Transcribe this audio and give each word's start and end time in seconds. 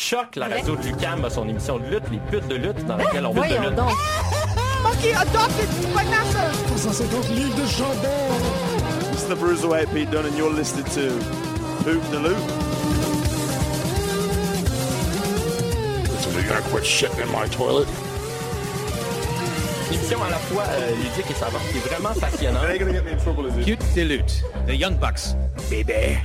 Choc, 0.00 0.34
la 0.36 0.48
radio 0.48 0.76
de 0.76 0.82
Lucam 0.82 1.22
a 1.26 1.28
son 1.30 1.46
émission 1.46 1.78
de 1.78 1.84
lutte, 1.84 2.04
les 2.10 2.18
putes 2.30 2.48
de 2.48 2.54
lutte, 2.54 2.86
dans 2.86 2.96
laquelle 2.96 3.26
on 3.26 3.34
parle 3.34 3.48
de 3.50 3.54
lutte. 3.54 3.74
donc. 3.74 3.90
Monkey 4.82 5.12
adopted 5.12 5.68
Vanessa! 5.92 6.50
150 6.74 7.28
livres 7.28 7.54
de 7.54 7.66
chambon. 7.66 8.08
It's 9.12 9.24
the 9.24 9.34
Bruiserweight 9.36 9.92
Pete 9.92 10.10
Dunne, 10.10 10.24
and 10.24 10.38
you're 10.38 10.50
listening 10.50 10.86
to 10.94 11.12
Poop 11.84 12.02
the 12.10 12.18
Loop. 12.18 12.38
So 16.20 16.30
you're 16.30 16.48
gonna 16.48 16.62
quit 16.70 16.84
shitting 16.84 17.20
in 17.20 17.30
my 17.30 17.46
toilet? 17.50 17.86
Émission 19.92 20.22
à 20.24 20.30
la 20.30 20.38
fois 20.38 20.64
euh, 20.66 20.96
ludique 20.96 21.30
et 21.30 21.34
savante 21.34 21.60
qui 21.70 21.76
est 21.76 21.94
vraiment 21.94 22.14
passionnante. 22.18 22.64
It 22.64 22.70
ain't 22.70 22.78
gonna 22.80 22.92
get 22.92 23.04
me 23.04 23.12
in 23.12 23.18
trouble, 23.18 23.46
is 23.48 23.58
it? 23.58 23.66
Cute 23.66 23.84
Dilute, 23.94 24.42
the 24.66 24.74
Young 24.74 24.96
Bucks, 24.96 25.34
baby. 25.68 26.16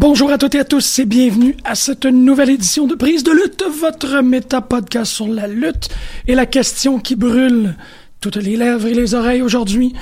Bonjour 0.00 0.30
à 0.30 0.38
toutes 0.38 0.54
et 0.54 0.60
à 0.60 0.64
tous 0.64 1.00
et 1.00 1.06
bienvenue 1.06 1.56
à 1.64 1.74
cette 1.74 2.06
nouvelle 2.06 2.50
édition 2.50 2.86
de 2.86 2.94
Prise 2.94 3.24
de 3.24 3.32
lutte, 3.32 3.64
votre 3.64 4.20
méta-podcast 4.22 5.10
sur 5.12 5.26
la 5.26 5.48
lutte 5.48 5.88
et 6.28 6.36
la 6.36 6.46
question 6.46 7.00
qui 7.00 7.16
brûle 7.16 7.74
toutes 8.20 8.36
les 8.36 8.56
lèvres 8.56 8.86
et 8.86 8.94
les 8.94 9.14
oreilles 9.14 9.42
aujourd'hui. 9.42 9.94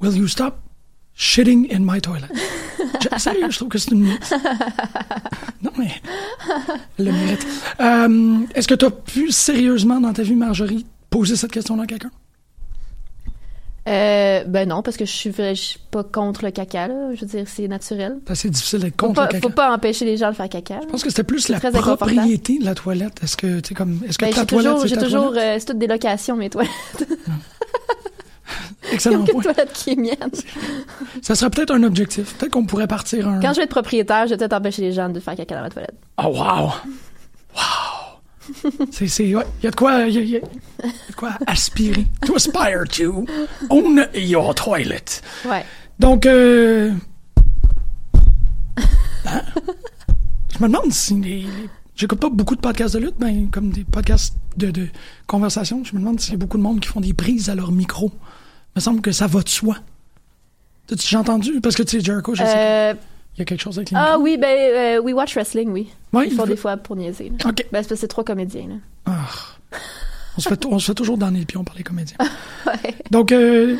Will 0.00 0.16
you 0.16 0.28
stop 0.28 0.54
shitting 1.14 1.68
in 1.70 1.80
my 1.80 2.00
toilet? 2.00 2.28
Je, 3.02 3.18
sérieux, 3.18 3.50
je 3.50 3.56
trouve 3.58 3.68
que 3.68 3.76
c'est 3.76 3.90
une... 3.90 4.06
Non 5.62 5.72
mais... 5.76 5.90
Le 6.98 7.12
mérite. 7.12 7.46
Euh, 7.80 8.38
Est-ce 8.54 8.66
que 8.66 8.74
tu 8.74 8.86
as 8.86 8.90
pu 8.90 9.30
sérieusement 9.30 10.00
dans 10.00 10.14
ta 10.14 10.22
vie, 10.22 10.36
Marjorie, 10.36 10.86
poser 11.10 11.36
cette 11.36 11.52
question-là 11.52 11.82
à 11.82 11.86
quelqu'un? 11.86 12.10
Euh, 13.88 14.44
ben 14.44 14.68
non, 14.68 14.82
parce 14.82 14.96
que 14.96 15.04
je 15.06 15.10
suis, 15.10 15.32
je 15.32 15.54
suis 15.54 15.78
pas 15.90 16.04
contre 16.04 16.44
le 16.44 16.50
caca, 16.50 16.88
là. 16.88 17.14
Je 17.14 17.20
veux 17.22 17.26
dire, 17.26 17.44
c'est 17.46 17.66
naturel. 17.68 18.18
C'est 18.26 18.32
assez 18.32 18.50
difficile 18.50 18.80
d'être 18.80 19.00
Faut 19.00 19.06
contre 19.08 19.22
pas, 19.22 19.28
le 19.32 19.40
faut 19.40 19.48
caca. 19.48 19.54
pas 19.54 19.72
empêcher 19.74 20.04
les 20.04 20.16
gens 20.16 20.30
de 20.30 20.36
faire 20.36 20.48
caca. 20.48 20.80
Je 20.82 20.86
pense 20.88 21.02
que 21.02 21.08
c'était 21.08 21.24
plus 21.24 21.48
la 21.48 21.58
propriété 21.60 22.58
de 22.58 22.64
la 22.64 22.74
toilette. 22.74 23.22
Est-ce 23.22 23.36
que, 23.36 23.60
tu 23.60 23.74
comme, 23.74 24.00
est-ce 24.06 24.18
que 24.18 24.26
Ben, 24.26 24.34
ta 24.34 24.44
toilette, 24.44 24.86
j'ai 24.86 24.96
toujours, 24.96 25.32
euh, 25.36 25.56
c'est 25.58 25.64
toutes 25.66 25.78
des 25.78 25.86
locations, 25.86 26.36
mes 26.36 26.50
toilettes. 26.50 26.70
Il 28.84 28.88
y 28.88 28.92
a 28.92 28.94
Excellent 28.94 29.24
point. 29.24 29.42
toilette 29.42 29.72
qui 29.74 29.90
est 29.90 29.96
mienne. 29.96 30.30
Ça 31.22 31.34
serait 31.34 31.50
peut-être 31.50 31.72
un 31.74 31.82
objectif. 31.82 32.34
Peut-être 32.36 32.52
qu'on 32.52 32.64
pourrait 32.64 32.86
partir 32.86 33.28
un... 33.28 33.40
Quand 33.40 33.50
je 33.52 33.56
vais 33.56 33.64
être 33.64 33.70
propriétaire, 33.70 34.24
je 34.26 34.30
vais 34.30 34.36
peut-être 34.38 34.54
empêcher 34.54 34.80
les 34.82 34.92
gens 34.92 35.10
de 35.10 35.20
faire 35.20 35.34
caca 35.36 35.54
dans 35.56 35.62
ma 35.62 35.68
toilette. 35.70 35.94
Oh, 36.16 36.28
wow! 36.28 36.34
Wow! 36.34 36.72
c'est, 38.90 39.08
c'est, 39.08 39.34
ouais, 39.34 39.44
il 39.60 39.64
y 39.64 39.66
a 39.66 39.70
de 39.70 39.76
quoi, 39.76 40.00
il 40.06 40.14
y 40.14 40.18
a, 40.18 40.20
il 40.20 40.28
y 40.28 40.32
il 40.34 40.40
de 41.10 41.14
quoi 41.16 41.32
aspirer. 41.46 42.06
To 42.26 42.36
aspire 42.36 42.84
to 42.90 43.24
own 43.70 44.06
your 44.14 44.54
toilet. 44.54 45.04
Ouais. 45.44 45.64
Donc, 45.98 46.26
euh... 46.26 46.92
hein? 49.26 49.42
Je 50.54 50.58
me 50.62 50.68
demande 50.68 50.92
si 50.92 51.14
les... 51.20 51.46
J'écoute 51.94 52.20
pas 52.20 52.28
beaucoup 52.30 52.54
de 52.54 52.60
podcasts 52.60 52.94
de 52.94 53.00
lutte, 53.00 53.16
mais 53.18 53.46
comme 53.50 53.70
des 53.70 53.82
podcasts 53.84 54.36
de, 54.56 54.70
de 54.70 54.86
conversation, 55.26 55.82
je 55.84 55.94
me 55.94 55.98
demande 56.00 56.20
s'il 56.20 56.32
y 56.32 56.34
a 56.36 56.38
beaucoup 56.38 56.56
de 56.56 56.62
monde 56.62 56.78
qui 56.80 56.88
font 56.88 57.00
des 57.00 57.12
prises 57.12 57.48
à 57.50 57.56
leur 57.56 57.72
micro. 57.72 58.12
Il 58.14 58.76
me 58.76 58.80
semble 58.80 59.00
que 59.00 59.10
ça 59.10 59.26
va 59.26 59.42
de 59.42 59.48
soi. 59.48 59.76
T'as- 60.86 60.94
J'ai 60.96 61.16
entendu, 61.16 61.60
parce 61.60 61.74
que 61.74 61.82
tu 61.82 61.98
sais, 61.98 62.04
Jericho, 62.04 62.34
je 62.36 62.42
sais 62.44 62.54
Euh, 62.56 62.94
qu'il 63.38 63.52
y 63.52 63.54
a 63.54 63.56
quelque 63.56 63.62
chose 63.62 63.78
avec 63.78 63.90
les 63.90 63.96
ah 63.96 64.18
oui, 64.18 64.36
ben, 64.36 64.48
euh, 64.48 65.00
We 65.00 65.14
Watch 65.14 65.34
Wrestling, 65.34 65.70
oui. 65.70 65.88
Ouais, 66.12 66.26
Ils 66.28 66.34
font 66.34 66.44
il 66.44 66.50
des 66.50 66.56
fois 66.56 66.76
pour 66.76 66.96
niaiser. 66.96 67.30
là. 67.30 67.48
OK. 67.48 67.54
Ben, 67.54 67.54
c'est 67.54 67.70
parce 67.70 67.86
que 67.86 67.94
c'est 67.96 68.08
trois 68.08 68.24
comédiens, 68.24 68.66
là. 68.68 68.74
Ah. 69.06 69.78
On, 70.36 70.40
se 70.40 70.48
fait, 70.48 70.66
on 70.66 70.78
se 70.78 70.86
fait 70.86 70.94
toujours 70.94 71.18
donner 71.18 71.40
le 71.40 71.44
pion 71.44 71.64
par 71.64 71.76
les 71.76 71.82
comédiens. 71.84 72.16
Ouais. 72.66 72.94
Donc, 73.10 73.32
euh, 73.32 73.76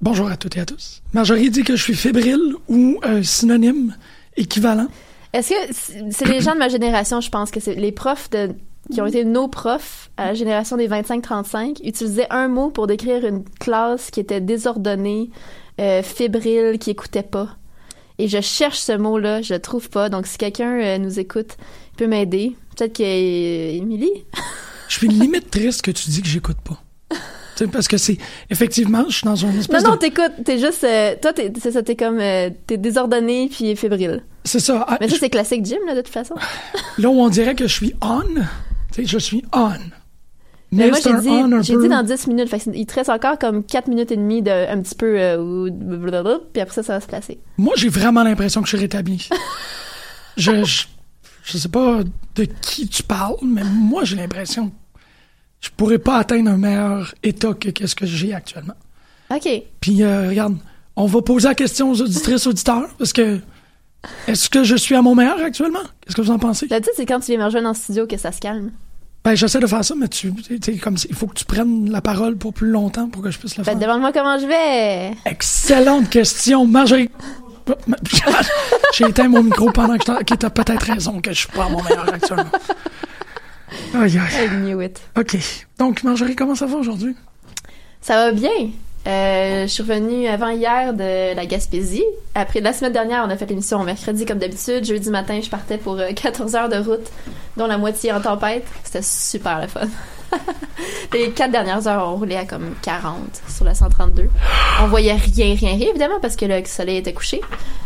bonjour 0.00 0.28
à 0.28 0.36
toutes 0.36 0.56
et 0.56 0.60
à 0.60 0.66
tous. 0.66 1.02
Marjorie 1.12 1.50
dit 1.50 1.62
que 1.62 1.76
je 1.76 1.82
suis 1.82 1.94
fébrile 1.94 2.54
ou 2.66 2.98
euh, 3.04 3.22
synonyme 3.22 3.94
équivalent. 4.36 4.88
Est-ce 5.32 5.50
que 5.50 5.54
c'est 5.72 6.04
c'est 6.10 6.24
les 6.24 6.40
gens 6.40 6.54
de 6.54 6.58
ma 6.58 6.68
génération, 6.68 7.20
je 7.20 7.30
pense 7.30 7.52
que 7.52 7.60
c'est 7.60 7.74
les 7.74 7.92
profs 7.92 8.30
de, 8.30 8.50
qui 8.90 9.00
ont 9.00 9.06
été 9.06 9.24
nos 9.24 9.46
profs 9.46 10.10
à 10.16 10.26
la 10.26 10.34
génération 10.34 10.76
des 10.76 10.88
25-35 10.88 11.86
utilisaient 11.86 12.26
un 12.30 12.48
mot 12.48 12.70
pour 12.70 12.88
décrire 12.88 13.24
une 13.24 13.44
classe 13.60 14.10
qui 14.10 14.18
était 14.18 14.40
désordonnée, 14.40 15.30
euh, 15.80 16.02
fébrile, 16.02 16.78
qui 16.78 16.90
écoutait 16.90 17.22
pas. 17.22 17.56
Et 18.18 18.28
je 18.28 18.40
cherche 18.40 18.78
ce 18.78 18.92
mot-là, 18.92 19.42
je 19.42 19.54
le 19.54 19.60
trouve 19.60 19.88
pas. 19.90 20.08
Donc 20.08 20.26
si 20.26 20.38
quelqu'un 20.38 20.78
euh, 20.80 20.98
nous 20.98 21.18
écoute, 21.18 21.56
il 21.92 21.96
peut 21.96 22.06
m'aider. 22.06 22.56
Peut-être 22.76 22.96
que 22.96 23.02
euh. 23.02 24.06
Je 24.88 24.94
suis 24.98 25.08
limite 25.08 25.50
triste 25.50 25.82
que 25.82 25.90
tu 25.90 26.10
dis 26.10 26.22
que 26.22 26.28
j'écoute 26.28 26.58
pas. 26.62 26.80
Tu 27.10 27.16
sais, 27.64 27.66
parce 27.68 27.88
que 27.88 27.96
c'est 27.96 28.18
effectivement, 28.50 29.04
je 29.08 29.16
suis 29.18 29.24
dans 29.24 29.34
une 29.36 29.56
espèce 29.58 29.82
Non 29.82 29.90
non, 29.90 29.94
de. 29.96 30.00
t'écoutes, 30.00 30.32
t'es 30.44 30.58
juste, 30.58 30.82
euh, 30.84 31.14
toi 31.22 31.32
t'es, 31.32 31.52
c'est 31.60 31.70
ça, 31.72 31.82
t'es 31.82 31.94
comme, 31.96 32.18
euh, 32.20 32.50
t'es 32.66 32.76
désordonné 32.76 33.48
puis 33.48 33.74
fébrile. 33.76 34.22
C'est 34.44 34.58
ça. 34.60 34.84
Ah, 34.88 34.98
Mais 35.00 35.08
ça 35.08 35.14
je- 35.14 35.20
c'est 35.20 35.30
classique 35.30 35.64
Jim 35.64 35.78
là 35.86 35.94
de 35.94 36.00
toute 36.00 36.12
façon. 36.12 36.34
là 36.98 37.08
où 37.08 37.20
on 37.20 37.28
dirait 37.28 37.54
que 37.54 37.66
je 37.68 37.72
suis 37.72 37.94
on, 38.02 38.22
tu 38.22 38.40
sais, 38.92 39.06
je 39.06 39.18
suis 39.18 39.42
on. 39.52 39.70
Mais 40.74 40.88
moi, 40.88 40.98
c'est 41.00 41.10
j'ai 41.10 41.20
dit, 41.20 41.62
j'ai 41.62 41.76
dit 41.76 41.88
dans 41.88 42.02
10 42.02 42.26
minutes. 42.26 42.48
Fait 42.48 42.62
il 42.74 42.86
te 42.86 42.94
reste 42.94 43.10
encore 43.10 43.38
comme 43.38 43.64
4 43.64 43.88
minutes 43.88 44.10
et 44.12 44.16
demie 44.16 44.42
de 44.42 44.50
un 44.50 44.80
petit 44.80 44.94
peu, 44.94 45.14
euh, 45.18 46.38
puis 46.52 46.60
après 46.60 46.74
ça, 46.74 46.82
ça 46.82 46.94
va 46.94 47.00
se 47.00 47.06
placer. 47.06 47.38
Moi, 47.58 47.74
j'ai 47.76 47.88
vraiment 47.88 48.22
l'impression 48.22 48.60
que 48.60 48.68
je 48.68 48.76
suis 48.76 48.82
rétabli. 48.82 49.28
je, 50.36 50.64
je, 50.64 50.86
je 51.44 51.58
sais 51.58 51.68
pas 51.68 52.00
de 52.34 52.44
qui 52.62 52.88
tu 52.88 53.02
parles, 53.02 53.36
mais 53.42 53.62
moi, 53.64 54.04
j'ai 54.04 54.16
l'impression 54.16 54.68
que 54.68 54.74
je 55.60 55.70
pourrais 55.76 55.98
pas 55.98 56.18
atteindre 56.18 56.50
un 56.50 56.56
meilleur 56.56 57.14
état 57.22 57.54
que 57.54 57.70
qu'est-ce 57.70 57.94
que 57.94 58.06
j'ai 58.06 58.34
actuellement. 58.34 58.74
OK. 59.30 59.48
Puis, 59.80 60.02
euh, 60.02 60.28
regarde, 60.28 60.56
on 60.96 61.06
va 61.06 61.22
poser 61.22 61.48
la 61.48 61.54
question 61.54 61.90
aux 61.90 62.00
auditrices, 62.00 62.46
auditeurs, 62.46 62.88
parce 62.98 63.12
que 63.12 63.40
est-ce 64.26 64.50
que 64.50 64.64
je 64.64 64.76
suis 64.76 64.94
à 64.94 65.02
mon 65.02 65.14
meilleur 65.14 65.40
actuellement? 65.40 65.82
Qu'est-ce 66.00 66.16
que 66.16 66.22
vous 66.22 66.30
en 66.30 66.38
pensez? 66.38 66.68
Tu 66.68 66.74
sais, 66.74 66.90
c'est 66.94 67.06
quand 67.06 67.20
tu 67.20 67.32
viens 67.32 67.38
me 67.38 67.44
rejoindre 67.44 67.68
en 67.68 67.74
studio 67.74 68.06
que 68.06 68.16
ça 68.16 68.32
se 68.32 68.40
calme. 68.40 68.72
Ben, 69.24 69.34
j'essaie 69.34 69.58
de 69.58 69.66
faire 69.66 69.82
ça, 69.82 69.94
mais 69.96 70.08
tu, 70.08 70.34
sais, 70.62 70.76
comme 70.76 70.96
il 71.08 71.14
faut 71.14 71.26
que 71.26 71.34
tu 71.34 71.46
prennes 71.46 71.90
la 71.90 72.02
parole 72.02 72.36
pour 72.36 72.52
plus 72.52 72.68
longtemps 72.68 73.08
pour 73.08 73.22
que 73.22 73.30
je 73.30 73.38
puisse 73.38 73.56
le 73.56 73.64
Fait 73.64 73.70
faire. 73.70 73.80
demande-moi 73.80 74.12
comment 74.12 74.38
je 74.38 74.46
vais. 74.46 75.16
Excellente 75.24 76.10
question, 76.10 76.66
Marjorie. 76.66 77.08
J'ai 78.92 79.06
éteint 79.06 79.28
mon 79.28 79.42
micro 79.42 79.70
pendant 79.70 79.96
que 79.96 80.04
je 80.28 80.34
t'as 80.34 80.50
peut-être 80.50 80.82
raison 80.82 81.22
que 81.22 81.32
je 81.32 81.38
suis 81.38 81.48
pas 81.48 81.64
à 81.64 81.68
mon 81.70 81.82
meilleur 81.82 82.12
actuellement. 82.12 82.50
Aïe, 83.94 84.18
aïe. 84.18 84.44
I 84.44 84.48
knew 84.50 84.82
it. 84.82 85.00
OK. 85.18 85.38
Donc, 85.78 86.02
Marjorie, 86.04 86.36
comment 86.36 86.54
ça 86.54 86.66
va 86.66 86.76
aujourd'hui? 86.76 87.16
Ça 88.02 88.16
va 88.16 88.32
bien. 88.32 88.70
Euh, 89.06 89.62
je 89.62 89.66
suis 89.66 89.82
revenue 89.82 90.26
avant 90.28 90.48
hier 90.48 90.94
de 90.94 91.34
la 91.34 91.44
Gaspésie. 91.46 92.04
Après 92.34 92.60
la 92.60 92.72
semaine 92.72 92.92
dernière, 92.92 93.24
on 93.26 93.30
a 93.30 93.36
fait 93.36 93.44
l'émission 93.46 93.82
mercredi 93.84 94.24
comme 94.24 94.38
d'habitude. 94.38 94.84
Jeudi 94.84 95.10
matin, 95.10 95.40
je 95.42 95.50
partais 95.50 95.76
pour 95.76 95.98
euh, 95.98 96.12
14 96.14 96.54
heures 96.54 96.68
de 96.70 96.76
route, 96.78 97.06
dont 97.56 97.66
la 97.66 97.76
moitié 97.76 98.12
en 98.12 98.20
tempête. 98.20 98.64
C'était 98.82 99.02
super 99.02 99.60
le 99.60 99.66
fun. 99.68 99.80
Les 101.12 101.30
quatre 101.30 101.52
dernières 101.52 101.86
heures, 101.86 102.08
on 102.08 102.16
roulait 102.16 102.38
à 102.38 102.44
comme 102.46 102.74
40 102.82 103.14
sur 103.48 103.64
la 103.66 103.74
132. 103.74 104.28
On 104.82 104.86
voyait 104.88 105.12
rien, 105.12 105.54
rien, 105.54 105.76
rien, 105.76 105.88
évidemment, 105.90 106.18
parce 106.20 106.34
que 106.34 106.46
le 106.46 106.64
soleil 106.64 106.96
était 106.96 107.12
couché. 107.12 107.40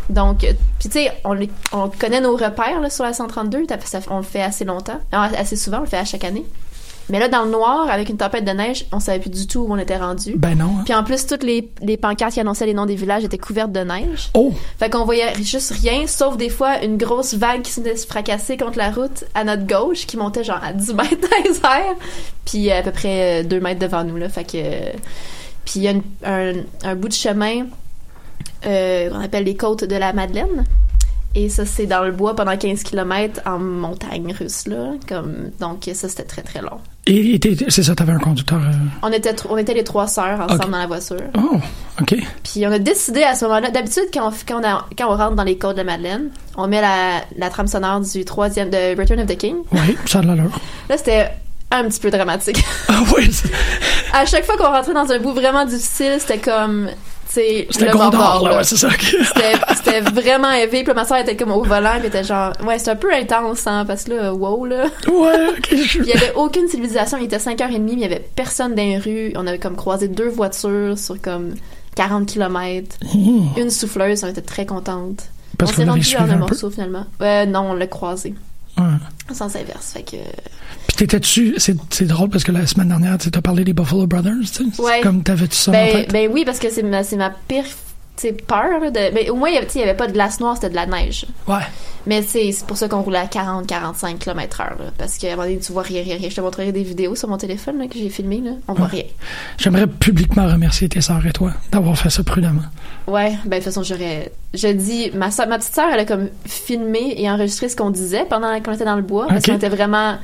Donc, 0.09 0.45
euh, 0.45 0.53
puis 0.79 0.89
tu 0.89 0.99
sais, 1.01 1.13
on, 1.25 1.89
connaît 1.91 2.21
nos 2.21 2.37
repères 2.37 2.81
sur 2.91 3.05
la 3.05 3.13
132. 3.13 3.65
Ça- 3.69 4.01
ça- 4.01 4.09
on 4.11 4.19
le 4.19 4.23
fait 4.23 4.41
assez 4.41 4.65
longtemps, 4.65 5.01
Euh, 5.13 5.27
assez 5.37 5.57
souvent, 5.57 5.79
on 5.79 5.83
le 5.83 5.87
fait 5.89 5.99
à 5.99 6.05
chaque 6.05 6.25
année. 6.25 6.45
Mais 7.11 7.19
là, 7.19 7.29
dans 7.29 7.43
le 7.45 7.51
noir, 7.51 7.89
avec 7.91 8.09
une 8.11 8.17
tempête 8.19 8.45
de 8.45 8.51
neige, 8.51 8.85
on 8.93 9.01
savait 9.01 9.19
plus 9.19 9.31
du 9.31 9.47
tout 9.47 9.61
où 9.61 9.73
on 9.73 9.79
était 9.79 9.97
rendu. 9.97 10.35
Ben 10.37 10.57
non. 10.57 10.67
hein. 10.79 10.83
Puis 10.85 10.93
en 10.95 11.03
plus, 11.05 11.27
toutes 11.27 11.43
les, 11.43 11.71
les 11.83 11.97
pancartes 11.97 12.35
qui 12.35 12.41
annonçaient 12.41 12.67
les 12.67 12.75
noms 12.75 12.85
des 12.87 12.97
villages 12.97 13.25
étaient 13.25 13.39
couvertes 13.39 13.73
de 13.73 13.81
neige. 13.81 14.31
Oh! 14.35 14.53
Fait 14.79 14.91
qu'on 14.91 15.05
voyait 15.05 15.33
juste 15.43 15.73
rien, 15.81 16.07
sauf 16.07 16.37
des 16.37 16.51
fois 16.51 16.83
une 16.85 16.97
grosse 16.99 17.35
vague 17.35 17.63
qui 17.63 17.71
se 17.73 17.81
fracasser 18.07 18.57
contre 18.57 18.77
la 18.79 18.91
route 18.91 19.25
à 19.35 19.45
notre 19.45 19.67
gauche, 19.67 20.07
qui 20.07 20.17
montait 20.17 20.45
genre 20.45 20.61
à 20.63 20.73
10 20.73 20.95
mètres 20.95 21.17
dans 21.23 21.51
les 21.51 21.57
airs, 21.59 21.97
puis 22.45 22.71
à 22.71 22.83
peu 22.83 22.91
près 22.93 23.43
2 23.45 23.59
mètres 23.61 23.81
devant 23.81 24.05
nous, 24.05 24.17
là. 24.17 24.29
Fait 24.29 24.45
que... 24.45 24.59
Puis 25.65 25.81
il 25.81 25.83
y 25.83 25.89
a 25.89 25.93
une- 25.93 26.03
un, 26.25 26.53
un 26.85 26.95
bout 26.95 27.09
de 27.09 27.13
chemin 27.15 27.67
euh, 28.67 29.11
qu'on 29.11 29.21
appelle 29.21 29.45
les 29.45 29.57
côtes 29.57 29.85
de 29.85 29.97
la 29.97 30.13
Madeleine. 30.13 30.65
Et 31.41 31.49
ça, 31.49 31.65
c'est 31.65 31.87
dans 31.87 32.03
le 32.03 32.11
bois 32.11 32.35
pendant 32.35 32.57
15 32.57 32.83
km 32.83 33.41
en 33.47 33.61
montagne 33.61 34.35
russe, 34.37 34.67
là. 34.67 34.95
Comme, 35.09 35.51
donc 35.61 35.89
ça, 35.95 36.09
c'était 36.09 36.25
très, 36.25 36.43
très 36.43 36.61
long. 36.61 36.79
Et, 37.07 37.39
c'est 37.69 37.85
ça, 37.85 37.95
t'avais 37.95 38.11
un 38.11 38.19
conducteur. 38.19 38.59
euh, 38.59 38.73
On 39.03 39.13
était, 39.13 39.37
on 39.49 39.57
était 39.57 39.73
les 39.73 39.85
trois 39.85 40.09
sœurs 40.09 40.41
ensemble 40.41 40.73
dans 40.73 40.79
la 40.79 40.89
voiture. 40.89 41.23
Oh, 41.37 41.59
OK. 42.01 42.17
Puis 42.43 42.67
on 42.67 42.73
a 42.73 42.81
décidé 42.81 43.23
à 43.23 43.37
ce 43.37 43.45
moment-là, 43.45 43.71
d'habitude 43.71 44.07
quand 44.13 44.29
on, 44.29 44.33
quand, 44.49 44.61
quand 44.99 45.07
on 45.15 45.17
rentre 45.17 45.37
dans 45.37 45.45
les 45.45 45.57
côtes 45.57 45.77
de 45.77 45.85
Madeleine, 45.85 46.31
on 46.57 46.67
met 46.67 46.81
la, 46.81 47.21
la 47.37 47.51
trame 47.51 47.69
sonore 47.69 48.01
du 48.01 48.25
troisième 48.25 48.69
de 48.69 48.99
Return 49.01 49.21
of 49.21 49.27
the 49.27 49.37
King. 49.39 49.59
Oui, 49.71 49.97
ça 50.07 50.19
a 50.19 50.23
de 50.23 50.27
l'allure. 50.27 50.51
Là, 50.89 50.99
c'était 50.99 51.29
un 51.71 51.85
petit 51.85 52.01
peu 52.01 52.11
dramatique. 52.11 52.65
Ah 52.89 53.03
oui, 53.17 53.31
à 54.13 54.27
chaque 54.27 54.45
fois 54.45 54.57
qu'on 54.57 54.73
rentrait 54.73 54.95
dans 54.95 55.13
un 55.13 55.21
bout 55.21 55.35
vraiment 55.35 55.65
difficile, 55.65 56.17
c'était 56.19 56.39
comme, 56.39 56.89
le 57.37 57.93
Gondor, 57.93 58.49
là, 58.49 58.57
ouais, 58.59 58.65
c'est 58.65 58.77
ça. 58.77 58.89
C'était 59.77 60.01
vraiment 60.01 60.51
élevé. 60.53 60.83
Puis 60.85 60.95
ma 60.95 61.05
soeur 61.05 61.19
était 61.19 61.37
comme 61.37 61.53
au 61.53 61.63
volant, 61.63 61.97
puis 61.99 62.09
était 62.09 62.25
genre, 62.25 62.53
ouais, 62.67 62.79
c'est 62.79 62.91
un 62.91 62.97
peu 62.97 63.13
intense, 63.13 63.67
hein, 63.67 63.85
parce 63.87 64.05
que 64.05 64.13
là, 64.13 64.33
wow, 64.35 64.65
là. 64.67 64.85
ouais, 65.09 65.49
OK. 65.51 65.69
je- 65.71 65.77
Puis 65.77 66.01
il 66.03 66.07
y 66.09 66.13
avait 66.13 66.33
aucune 66.35 66.69
civilisation. 66.69 67.19
Il 67.19 67.25
était 67.25 67.37
5h30, 67.39 67.79
mais 67.81 67.93
il 67.93 68.01
y 68.01 68.05
avait 68.05 68.27
personne 68.35 68.75
dans 68.75 68.83
les 68.83 68.99
rues. 68.99 69.33
On 69.37 69.47
avait 69.47 69.59
comme 69.59 69.77
croisé 69.77 70.09
deux 70.09 70.29
voitures 70.29 70.99
sur 70.99 71.21
comme 71.21 71.55
40 71.97 72.27
km. 72.27 72.97
Mmh. 73.15 73.59
Une 73.59 73.71
souffleuse, 73.71 74.25
on 74.25 74.29
était 74.29 74.41
très 74.41 74.67
contente. 74.67 75.25
Parce 75.59 75.73
on 75.73 75.75
s'est 75.75 75.85
rendu 75.85 76.17
en 76.17 76.31
un 76.31 76.37
morceau 76.37 76.71
finalement. 76.71 77.05
Euh, 77.21 77.45
non, 77.47 77.71
on 77.71 77.75
l'a 77.75 77.87
croisé. 77.89 78.35
Ouais. 78.79 78.85
En 79.31 79.35
sens 79.35 79.57
inverse. 79.57 79.93
Fait 79.93 80.03
que. 80.03 80.17
Puis 80.87 80.97
t'étais-tu, 80.97 81.55
c'est, 81.59 81.77
c'est 81.91 82.07
drôle 82.07 82.31
parce 82.31 82.45
que 82.45 82.53
la 82.53 82.67
semaine 82.67 82.89
dernière, 82.89 83.19
tu 83.19 83.29
as 83.35 83.43
parlé 83.43 83.65
des 83.65 83.73
Buffalo 83.73 84.07
Brothers, 84.07 84.35
tu 84.41 84.47
sais? 84.47 84.65
C'est 84.73 84.83
Ouais. 84.83 85.01
Comme 85.03 85.23
t'avais-tu 85.23 85.57
ça 85.57 85.71
en 85.71 85.75
Ben, 85.75 85.93
tête? 85.93 86.13
ben 86.13 86.31
oui, 86.33 86.45
parce 86.45 86.59
que 86.59 86.71
c'est 86.71 86.83
ma, 86.83 87.03
c'est 87.05 87.17
ma 87.17 87.31
pire 87.31 87.65
peur. 88.33 88.81
là, 88.81 88.91
de, 88.91 89.15
mais 89.15 89.31
au 89.31 89.37
moins, 89.37 89.49
il 89.51 89.67
n'y 89.77 89.83
avait 89.83 89.95
pas 89.95 90.07
de 90.07 90.13
glace 90.13 90.41
noire, 90.41 90.55
c'était 90.57 90.71
de 90.71 90.75
la 90.75 90.87
neige. 90.87 91.27
Ouais. 91.47 91.57
Mais 92.07 92.23
c'est 92.23 92.53
c'est 92.53 92.67
pour 92.67 92.77
ça 92.77 92.89
qu'on 92.89 93.03
roulait 93.03 93.19
à 93.19 93.27
40-45 93.27 94.19
km/h. 94.19 94.65
Parce 94.97 95.19
qu'à 95.19 95.29
un 95.29 95.31
moment 95.33 95.43
donné, 95.43 95.59
tu 95.59 95.73
vois 95.73 95.83
rien, 95.83 96.03
rien, 96.03 96.17
rien. 96.17 96.29
Je 96.31 96.37
te 96.37 96.41
montrerai 96.41 96.73
des 96.73 96.83
vidéos 96.83 97.15
sur 97.15 97.29
mon 97.29 97.37
téléphone 97.37 97.79
là, 97.79 97.87
que 97.87 97.99
j'ai 97.99 98.09
filmé. 98.09 98.41
Là. 98.43 98.53
On 98.67 98.73
voit 98.73 98.87
rien. 98.87 99.05
J'aimerais 99.59 99.87
publiquement 99.87 100.47
remercier 100.47 100.89
tes 100.89 101.01
sœurs 101.01 101.27
et 101.27 101.33
toi 101.33 101.53
d'avoir 101.71 101.99
fait 101.99 102.11
ça 102.11 102.23
prudemment. 102.25 102.63
Ouais, 103.07 103.33
ben 103.45 103.51
de 103.51 103.55
toute 103.57 103.65
façon, 103.65 103.83
j'aurais. 103.83 104.33
Je 104.55 104.69
dis, 104.69 105.11
ma, 105.15 105.31
soeur- 105.31 105.49
ma 105.49 105.59
petite 105.59 105.75
sœur, 105.75 105.89
elle 105.93 106.01
a 106.01 106.05
comme 106.07 106.29
filmé 106.47 107.15
et 107.19 107.31
enregistré 107.31 107.69
ce 107.69 107.77
qu'on 107.77 107.91
disait 107.91 108.25
pendant 108.29 108.59
qu'on 108.63 108.73
était 108.73 108.85
dans 108.87 108.97
le 108.97 109.03
bois. 109.03 109.27
Parce 109.29 109.45
qu'on 109.45 109.57
était 109.57 109.69
vraiment. 109.69 110.17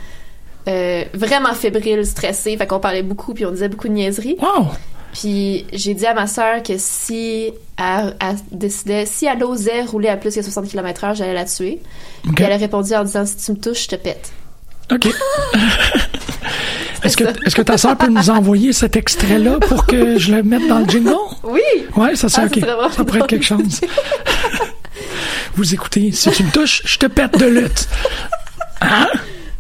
euh, 0.69 1.05
vraiment 1.13 1.53
fébrile, 1.53 2.07
stressé, 2.07 2.57
fait 2.57 2.67
qu'on 2.67 2.81
parlait 2.81 3.03
beaucoup 3.03 3.35
puis 3.35 3.45
on 3.45 3.51
disait 3.51 3.69
beaucoup 3.69 3.89
de 3.89 3.93
niaiseries. 3.93 4.37
Wow! 4.41 4.69
Puis 5.15 5.65
j'ai 5.73 5.95
dit 5.95 6.07
à 6.07 6.13
ma 6.15 6.27
sœur 6.27 6.63
que 6.63 6.75
si 6.77 7.53
elle, 7.79 8.17
elle 8.21 8.37
décidait, 8.51 9.07
si 9.07 9.27
elle 9.27 9.43
osait 9.45 9.83
rouler 9.83 10.09
à 10.09 10.17
plus 10.17 10.35
que 10.35 10.43
60 10.43 10.69
km/h, 10.69 11.15
j'allais 11.15 11.35
la 11.35 11.45
tuer. 11.45 11.81
OK. 12.27 12.35
Puis 12.35 12.45
elle 12.45 12.53
a 12.53 12.57
répondu 12.57 12.93
en 12.95 13.05
disant 13.05 13.25
si 13.25 13.37
tu 13.37 13.53
me 13.53 13.57
touches, 13.57 13.85
je 13.85 13.89
te 13.89 13.97
pète. 13.97 14.33
OK. 14.93 15.07
est-ce 17.05 17.17
que, 17.17 17.25
est-ce 17.47 17.55
que 17.55 17.63
ta 17.63 17.79
sœur 17.79 17.97
peut 17.97 18.09
nous 18.09 18.29
envoyer 18.29 18.73
cet 18.73 18.97
extrait-là 18.97 19.61
pour 19.61 19.87
que 19.87 20.19
je 20.19 20.35
le 20.35 20.43
mette 20.43 20.67
dans 20.67 20.81
le 20.81 20.87
jingle? 20.89 21.15
Oui. 21.45 21.61
Ouais, 21.97 22.17
ça 22.17 22.27
Ah, 22.37 22.45
OK. 22.47 22.51
c'est 22.55 22.61
vraiment 22.61 22.91
Ça 22.91 23.05
pourrait 23.05 23.21
être 23.21 23.27
quelque 23.29 23.45
chose. 23.47 23.81
Vous 25.57 25.73
écoutez, 25.75 26.11
si 26.11 26.31
tu 26.33 26.43
me 26.43 26.51
touches, 26.51 26.83
je 26.85 26.99
te 26.99 27.07
pète 27.07 27.39
de 27.39 27.47
lutte. 27.47 27.89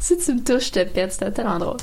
Si 0.00 0.18
tu 0.18 0.34
me 0.34 0.40
touches, 0.42 0.66
je 0.66 0.72
te 0.72 0.84
pète. 0.84 1.12
C'était 1.12 1.30
tellement 1.30 1.58
drôle. 1.58 1.76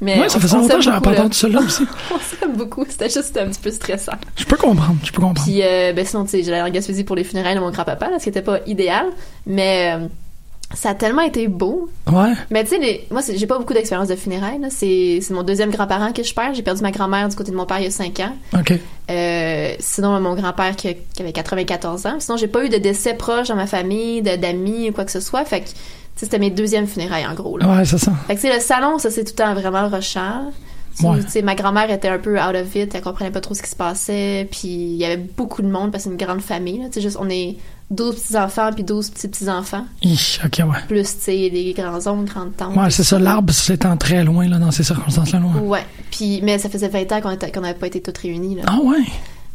Mais 0.00 0.18
Ouais, 0.18 0.28
ça 0.28 0.40
faisait 0.40 0.56
on 0.56 0.62
longtemps 0.62 0.76
que 0.76 0.82
j'avais 0.82 0.98
beaucoup, 0.98 1.10
pas 1.14 1.20
entendu 1.20 1.36
ça 1.36 1.48
là 1.48 1.60
aussi. 1.60 1.84
On 2.14 2.18
s'aime 2.18 2.56
beaucoup. 2.56 2.84
C'était 2.88 3.08
juste 3.08 3.36
un 3.36 3.46
petit 3.46 3.60
peu 3.60 3.70
stressant. 3.70 4.12
Je 4.36 4.44
peux 4.44 4.56
comprendre, 4.56 4.96
je 5.04 5.12
peux 5.12 5.20
comprendre. 5.20 5.42
Puis, 5.44 5.62
euh, 5.62 5.92
ben 5.92 6.04
sinon, 6.04 6.24
tu 6.24 6.30
sais, 6.30 6.42
j'allais 6.42 6.62
en 6.62 6.68
Gaspésie 6.68 7.04
pour 7.04 7.16
les 7.16 7.24
funérailles 7.24 7.54
de 7.54 7.60
mon 7.60 7.70
grand-papa, 7.70 8.10
là, 8.10 8.18
ce 8.18 8.24
qui 8.24 8.28
était 8.30 8.42
pas 8.42 8.58
idéal. 8.66 9.06
Mais 9.46 9.94
euh, 9.96 10.06
ça 10.74 10.90
a 10.90 10.94
tellement 10.94 11.22
été 11.22 11.46
beau. 11.48 11.88
Ouais. 12.10 12.32
Mais 12.50 12.64
tu 12.64 12.70
sais, 12.70 13.06
moi, 13.10 13.20
j'ai 13.34 13.46
pas 13.46 13.58
beaucoup 13.58 13.74
d'expérience 13.74 14.08
de 14.08 14.16
funérailles. 14.16 14.60
C'est 14.70 15.20
mon 15.30 15.42
deuxième 15.42 15.70
grand-parent 15.70 16.12
que 16.12 16.22
je 16.22 16.34
perds. 16.34 16.54
J'ai 16.54 16.62
perdu 16.62 16.82
ma 16.82 16.90
grand-mère 16.90 17.28
du 17.28 17.36
côté 17.36 17.50
de 17.52 17.56
mon 17.56 17.66
père 17.66 17.78
il 17.78 17.84
y 17.84 17.88
a 17.88 17.90
5 17.90 18.20
ans. 18.20 18.36
OK. 18.58 18.72
Euh, 19.10 19.74
sinon, 19.78 20.20
mon 20.20 20.34
grand-père 20.34 20.74
qui, 20.76 20.96
qui 21.14 21.22
avait 21.22 21.32
94 21.32 22.06
ans. 22.06 22.16
Sinon, 22.18 22.36
j'ai 22.36 22.48
pas 22.48 22.64
eu 22.64 22.68
de 22.68 22.78
décès 22.78 23.14
proche 23.14 23.48
dans 23.48 23.56
ma 23.56 23.66
famille, 23.66 24.22
d'amis 24.22 24.90
ou 24.90 24.92
quoi 24.92 25.04
que 25.04 25.12
ce 25.12 25.20
soit. 25.20 25.44
Fait 25.44 25.60
que, 25.60 25.66
c'était 26.16 26.38
mes 26.38 26.50
deuxièmes 26.50 26.86
funérailles, 26.86 27.26
en 27.26 27.34
gros. 27.34 27.58
Là. 27.58 27.76
Ouais, 27.76 27.84
c'est 27.84 27.98
ça. 27.98 28.12
Fait 28.26 28.36
que, 28.36 28.54
le 28.54 28.60
salon, 28.60 28.98
ça, 28.98 29.10
c'est 29.10 29.24
tout 29.24 29.32
le 29.36 29.44
temps 29.44 29.54
vraiment 29.54 29.88
rushant. 29.88 30.52
Ouais. 31.02 31.24
tu 31.24 31.28
sais, 31.28 31.42
ma 31.42 31.56
grand-mère 31.56 31.90
était 31.90 32.08
un 32.08 32.18
peu 32.18 32.40
out 32.40 32.54
of 32.54 32.72
it, 32.76 32.94
elle 32.94 33.02
comprenait 33.02 33.32
pas 33.32 33.40
trop 33.40 33.54
ce 33.54 33.62
qui 33.62 33.70
se 33.70 33.74
passait, 33.74 34.46
puis 34.48 34.68
il 34.68 34.96
y 34.96 35.04
avait 35.04 35.16
beaucoup 35.16 35.60
de 35.60 35.66
monde 35.66 35.90
parce 35.90 36.04
que 36.04 36.10
c'est 36.10 36.16
une 36.16 36.24
grande 36.24 36.40
famille. 36.40 36.78
Là. 36.78 36.84
Tu 36.86 36.94
sais, 36.94 37.00
juste, 37.00 37.16
on 37.18 37.28
est 37.28 37.56
12 37.90 38.14
petits-enfants 38.14 38.70
puis 38.72 38.84
12 38.84 39.10
petits-petits-enfants, 39.10 39.86
OK, 40.04 40.58
ouais. 40.58 40.78
plus, 40.86 41.02
tu 41.02 41.22
sais, 41.22 41.50
les 41.52 41.74
grands-oncles, 41.76 42.30
grandes-tantes. 42.32 42.76
Ouais, 42.76 42.90
c'est 42.90 43.02
ça. 43.02 43.18
L'arbre, 43.18 43.52
c'était 43.52 43.88
très 43.96 44.22
loin, 44.22 44.48
là, 44.48 44.58
dans 44.58 44.70
ces 44.70 44.84
circonstances-là. 44.84 45.40
ouais. 45.62 45.84
Puis, 46.12 46.40
mais 46.42 46.58
ça 46.58 46.68
faisait 46.68 46.88
20 46.88 47.10
ans 47.10 47.20
qu'on 47.20 47.60
n'avait 47.60 47.74
pas 47.78 47.88
été 47.88 48.00
toutes 48.00 48.18
réunies. 48.18 48.54
Là. 48.54 48.62
Ah, 48.68 48.78
ouais? 48.84 49.02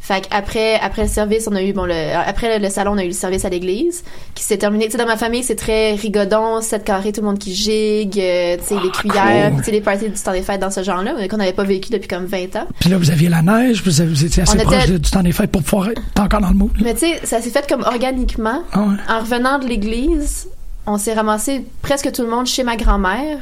Fait 0.09 0.21
qu'après 0.27 0.79
après 0.79 1.03
le 1.03 1.07
service, 1.07 1.47
on 1.51 1.53
a 1.55 1.61
eu 1.61 1.71
bon 1.71 1.85
le 1.85 1.93
après 2.27 2.57
le 2.57 2.69
salon, 2.71 2.93
on 2.93 2.97
a 2.97 3.03
eu 3.03 3.09
le 3.09 3.13
service 3.13 3.45
à 3.45 3.49
l'église 3.49 4.03
qui 4.33 4.43
s'est 4.43 4.57
terminé. 4.57 4.85
Tu 4.85 4.93
sais 4.93 4.97
dans 4.97 5.05
ma 5.05 5.17
famille, 5.17 5.43
c'est 5.43 5.55
très 5.55 5.93
rigodon, 5.93 6.61
7 6.61 6.83
carrés, 6.83 7.11
tout 7.11 7.21
le 7.21 7.27
monde 7.27 7.37
qui 7.37 7.53
gigue, 7.53 8.19
euh, 8.19 8.57
tu 8.57 8.63
sais 8.63 8.75
les 8.83 8.89
cuillères, 8.89 9.51
cool. 9.51 9.59
tu 9.59 9.65
sais 9.65 9.71
les 9.71 9.81
parties 9.81 10.09
du 10.09 10.19
temps 10.19 10.31
des 10.31 10.41
fêtes 10.41 10.61
dans 10.61 10.71
ce 10.71 10.81
genre-là, 10.81 11.13
mais 11.15 11.27
qu'on 11.27 11.37
n'avait 11.37 11.53
pas 11.53 11.63
vécu 11.63 11.91
depuis 11.91 12.07
comme 12.07 12.25
20 12.25 12.55
ans. 12.55 12.65
Puis 12.79 12.89
là, 12.89 12.97
vous 12.97 13.11
aviez 13.11 13.29
la 13.29 13.43
neige, 13.43 13.83
vous, 13.85 14.01
avez- 14.01 14.09
vous 14.09 14.25
étiez 14.25 14.41
assez 14.41 14.57
On 14.59 14.63
proche 14.63 14.83
était- 14.85 14.97
du 14.97 15.11
temps 15.11 15.21
des 15.21 15.31
fêtes 15.31 15.51
pour 15.51 15.61
pouvoir 15.61 15.89
être 15.91 16.01
encore 16.19 16.41
dans 16.41 16.49
le 16.49 16.55
mood. 16.55 16.71
là. 16.77 16.81
Mais 16.85 16.93
tu 16.95 17.01
sais, 17.01 17.19
ça 17.23 17.39
s'est 17.39 17.51
fait 17.51 17.69
comme 17.69 17.83
organiquement. 17.83 18.63
Ah, 18.73 18.79
ouais. 18.79 18.95
En 19.09 19.19
revenant 19.19 19.59
de 19.59 19.67
l'église, 19.67 20.47
on 20.87 20.97
s'est 20.97 21.13
ramassé 21.13 21.63
presque 21.83 22.11
tout 22.11 22.23
le 22.23 22.29
monde 22.29 22.47
chez 22.47 22.63
ma 22.63 22.77
grand-mère. 22.77 23.37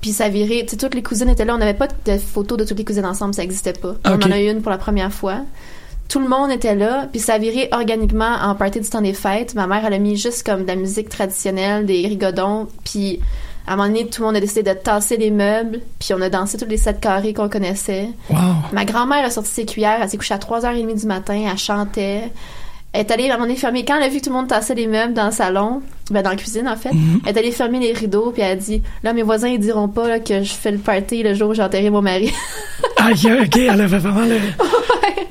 Puis 0.00 0.10
ça 0.12 0.28
virait, 0.28 0.62
tu 0.64 0.70
sais, 0.70 0.76
toutes 0.76 0.94
les 0.96 1.02
cousines 1.02 1.28
étaient 1.28 1.44
là. 1.44 1.54
On 1.54 1.58
n'avait 1.58 1.74
pas 1.74 1.86
de 2.06 2.18
photos 2.18 2.58
de 2.58 2.64
toutes 2.64 2.78
les 2.78 2.84
cousines 2.84 3.04
ensemble, 3.06 3.34
ça 3.34 3.42
n'existait 3.42 3.72
pas. 3.72 3.94
On 4.04 4.14
en 4.14 4.30
a 4.32 4.40
eu 4.40 4.50
une 4.50 4.62
pour 4.62 4.70
la 4.72 4.78
première 4.78 5.12
fois. 5.12 5.42
Tout 6.08 6.20
le 6.20 6.28
monde 6.28 6.50
était 6.50 6.74
là, 6.74 7.06
puis 7.10 7.20
ça 7.20 7.36
virait 7.36 7.68
organiquement 7.72 8.36
en 8.42 8.54
partie 8.54 8.80
du 8.80 8.88
temps 8.88 9.02
des 9.02 9.12
fêtes. 9.12 9.54
Ma 9.54 9.66
mère, 9.66 9.84
elle 9.84 9.92
a 9.92 9.98
mis 9.98 10.16
juste 10.16 10.44
comme 10.44 10.62
de 10.62 10.68
la 10.68 10.76
musique 10.76 11.10
traditionnelle, 11.10 11.84
des 11.84 12.06
rigodons, 12.06 12.66
puis 12.84 13.20
à 13.66 13.74
un 13.74 13.76
moment 13.76 13.88
donné, 13.88 14.06
tout 14.06 14.22
le 14.22 14.28
monde 14.28 14.36
a 14.36 14.40
décidé 14.40 14.62
de 14.62 14.72
tasser 14.72 15.18
les 15.18 15.30
meubles, 15.30 15.80
puis 15.98 16.14
on 16.14 16.20
a 16.22 16.30
dansé 16.30 16.56
tous 16.56 16.64
les 16.64 16.78
sept 16.78 17.00
carrés 17.00 17.34
qu'on 17.34 17.50
connaissait. 17.50 18.08
Wow. 18.30 18.38
Ma 18.72 18.86
grand-mère 18.86 19.22
a 19.22 19.28
sorti 19.28 19.50
ses 19.50 19.66
cuillères, 19.66 19.98
elle 20.00 20.08
s'est 20.08 20.16
couchée 20.16 20.32
à 20.32 20.38
3h30 20.38 20.98
du 20.98 21.06
matin, 21.06 21.46
elle 21.50 21.58
chantait. 21.58 22.32
Elle 22.94 23.00
est 23.02 23.10
allée 23.10 23.24
à 23.28 23.34
un 23.34 23.36
moment 23.36 23.46
donné 23.46 23.58
fermer. 23.58 23.84
Quand 23.84 23.96
elle 23.98 24.04
a 24.04 24.08
vu 24.08 24.20
que 24.20 24.24
tout 24.24 24.30
le 24.30 24.36
monde 24.36 24.48
tassait 24.48 24.74
les 24.74 24.86
meubles 24.86 25.12
dans 25.12 25.26
le 25.26 25.32
salon, 25.32 25.82
ben 26.10 26.22
dans 26.22 26.30
la 26.30 26.36
cuisine 26.36 26.66
en 26.66 26.76
fait, 26.76 26.90
elle 27.26 27.36
est 27.36 27.38
allée 27.38 27.52
fermer 27.52 27.78
les 27.80 27.92
rideaux 27.92 28.30
puis 28.30 28.40
elle 28.40 28.52
a 28.52 28.56
dit 28.56 28.82
Là, 29.02 29.12
mes 29.12 29.22
voisins 29.22 29.48
ils 29.48 29.60
diront 29.60 29.88
pas 29.88 30.08
là, 30.08 30.20
que 30.20 30.42
je 30.42 30.52
fais 30.54 30.70
le 30.70 30.78
party 30.78 31.22
le 31.22 31.34
jour 31.34 31.50
où 31.50 31.54
j'ai 31.54 31.62
enterré 31.62 31.90
mon 31.90 32.00
mari. 32.00 32.32
Aïe, 32.96 33.42
OK, 33.42 33.56
elle 33.56 33.80
avait 33.82 33.98
vraiment 33.98 34.24
le... 34.24 34.36
ouais, 34.36 35.26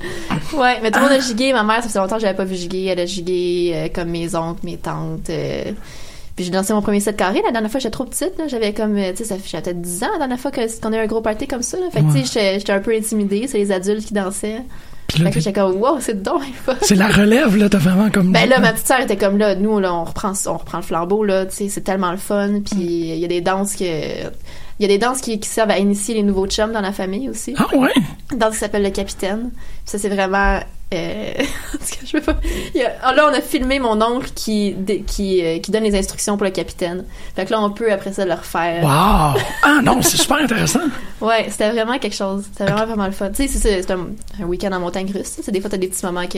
mais 0.81 0.91
tout 0.91 0.99
le 0.99 1.05
monde 1.05 1.13
a 1.13 1.19
gigué. 1.19 1.53
Ma 1.53 1.63
mère, 1.63 1.77
ça 1.77 1.83
faisait 1.89 1.99
longtemps 1.99 2.15
que 2.15 2.21
j'avais 2.21 2.37
pas 2.37 2.43
vu 2.45 2.55
giguer. 2.55 2.85
Elle 2.85 2.99
a 2.99 3.05
gigué 3.05 3.71
euh, 3.75 3.87
comme 3.93 4.09
mes 4.09 4.35
oncles, 4.35 4.61
mes 4.63 4.77
tantes. 4.77 5.29
euh. 5.29 5.71
Puis 6.35 6.45
j'ai 6.45 6.51
dansé 6.51 6.71
mon 6.73 6.81
premier 6.83 6.99
set 6.99 7.15
carré. 7.17 7.41
La 7.43 7.51
dernière 7.51 7.71
fois, 7.71 7.79
j'étais 7.79 7.91
trop 7.91 8.05
petite. 8.05 8.37
là. 8.37 8.47
J'avais 8.47 8.71
comme, 8.73 8.95
euh, 8.97 9.11
tu 9.11 9.17
sais, 9.17 9.23
ça 9.25 9.35
fait- 9.35 9.49
j'avais 9.49 9.63
peut-être 9.63 9.81
10 9.81 10.03
ans 10.03 10.07
la 10.13 10.19
dernière 10.19 10.39
fois 10.39 10.51
que- 10.51 10.79
qu'on 10.81 10.93
a 10.93 10.97
eu 10.97 10.99
un 10.99 11.07
gros 11.07 11.21
party 11.21 11.47
comme 11.47 11.63
ça. 11.63 11.77
là. 11.79 11.85
Fait 11.91 12.01
que, 12.01 12.05
tu 12.05 12.19
sais, 12.19 12.25
j'étais- 12.25 12.59
j'étais 12.59 12.73
un 12.73 12.79
peu 12.79 12.95
intimidée. 12.95 13.47
C'est 13.47 13.57
les 13.57 13.71
adultes 13.71 14.05
qui 14.05 14.13
dansaient. 14.13 14.61
Puis 15.07 15.19
là, 15.19 15.25
Fait 15.31 15.35
que 15.35 15.39
j'étais 15.39 15.59
comme, 15.59 15.77
wow, 15.81 15.99
c'est 16.01 16.21
donc 16.21 16.41
c'est 16.81 16.95
la 16.95 17.07
relève, 17.07 17.55
là, 17.55 17.69
t'as 17.69 17.77
vraiment 17.77 18.09
comme... 18.11 18.33
Ben 18.33 18.47
là, 18.49 18.59
ma 18.59 18.73
petite 18.73 18.87
sœur 18.87 18.99
était 18.99 19.15
comme 19.15 19.37
là, 19.37 19.55
nous 19.55 19.79
là, 19.79 19.93
on 19.93 20.03
reprend, 20.03 20.33
on 20.47 20.57
reprend 20.57 20.79
le 20.79 20.83
flambeau 20.83 21.23
là, 21.23 21.45
tu 21.45 21.55
sais, 21.55 21.69
c'est 21.69 21.79
tellement 21.81 22.11
le 22.11 22.17
fun. 22.17 22.59
Puis 22.65 22.75
il 22.81 23.15
y 23.15 23.23
a 23.23 23.27
des 23.29 23.39
danses 23.39 23.77
que, 23.77 23.85
il 24.79 24.83
y 24.83 24.85
a 24.85 24.87
des 24.87 24.97
danses 24.97 25.21
qui, 25.21 25.39
qui 25.39 25.49
servent 25.49 25.71
à 25.71 25.79
initier 25.79 26.15
les 26.15 26.23
nouveaux 26.23 26.47
chums 26.47 26.71
dans 26.71 26.81
la 26.81 26.91
famille 26.91 27.29
aussi. 27.29 27.55
Ah, 27.57 27.75
ouais? 27.75 27.93
Une 28.31 28.37
danse 28.37 28.53
qui 28.53 28.59
s'appelle 28.59 28.83
le 28.83 28.91
capitaine. 28.91 29.51
Puis 29.51 29.61
ça 29.85 29.97
c'est 29.97 30.09
vraiment, 30.09 30.59
euh, 30.93 31.31
en 31.73 31.77
tout 31.77 31.85
cas, 31.91 31.97
je 32.05 32.17
pas. 32.19 32.31
a- 32.31 32.91
ah, 33.03 33.13
là, 33.13 33.29
on 33.31 33.33
a 33.33 33.41
filmé 33.41 33.79
mon 33.79 34.01
oncle 34.01 34.29
qui, 34.33 34.75
qui, 35.05 35.43
euh, 35.43 35.59
qui 35.59 35.71
donne 35.71 35.83
les 35.83 35.97
instructions 35.97 36.37
pour 36.37 36.45
le 36.45 36.51
capitaine. 36.51 37.03
Fait 37.35 37.45
que 37.45 37.51
là, 37.51 37.61
on 37.61 37.69
peut 37.71 37.91
après 37.91 38.13
ça 38.13 38.25
le 38.25 38.33
refaire. 38.33 38.83
Wow. 38.83 39.41
Ah, 39.63 39.81
non, 39.83 40.01
c'est 40.01 40.17
super 40.17 40.37
intéressant. 40.37 40.79
Ouais, 41.19 41.47
c'était 41.49 41.71
vraiment 41.71 41.97
quelque 41.97 42.13
chose. 42.15 42.43
C'était 42.51 42.65
vraiment 42.71 42.85
vraiment 42.85 43.05
le 43.07 43.11
fun. 43.11 43.31
Tu 43.31 43.47
sais, 43.47 43.57
c'est 43.59 43.89
un, 43.89 44.07
un 44.39 44.45
week-end 44.45 44.71
en 44.71 44.79
montagne 44.79 45.11
russe. 45.11 45.37
C'est 45.41 45.51
des 45.51 45.59
fois 45.59 45.67
t'as 45.67 45.77
des 45.77 45.87
petits 45.87 46.05
moments 46.05 46.27
que 46.27 46.37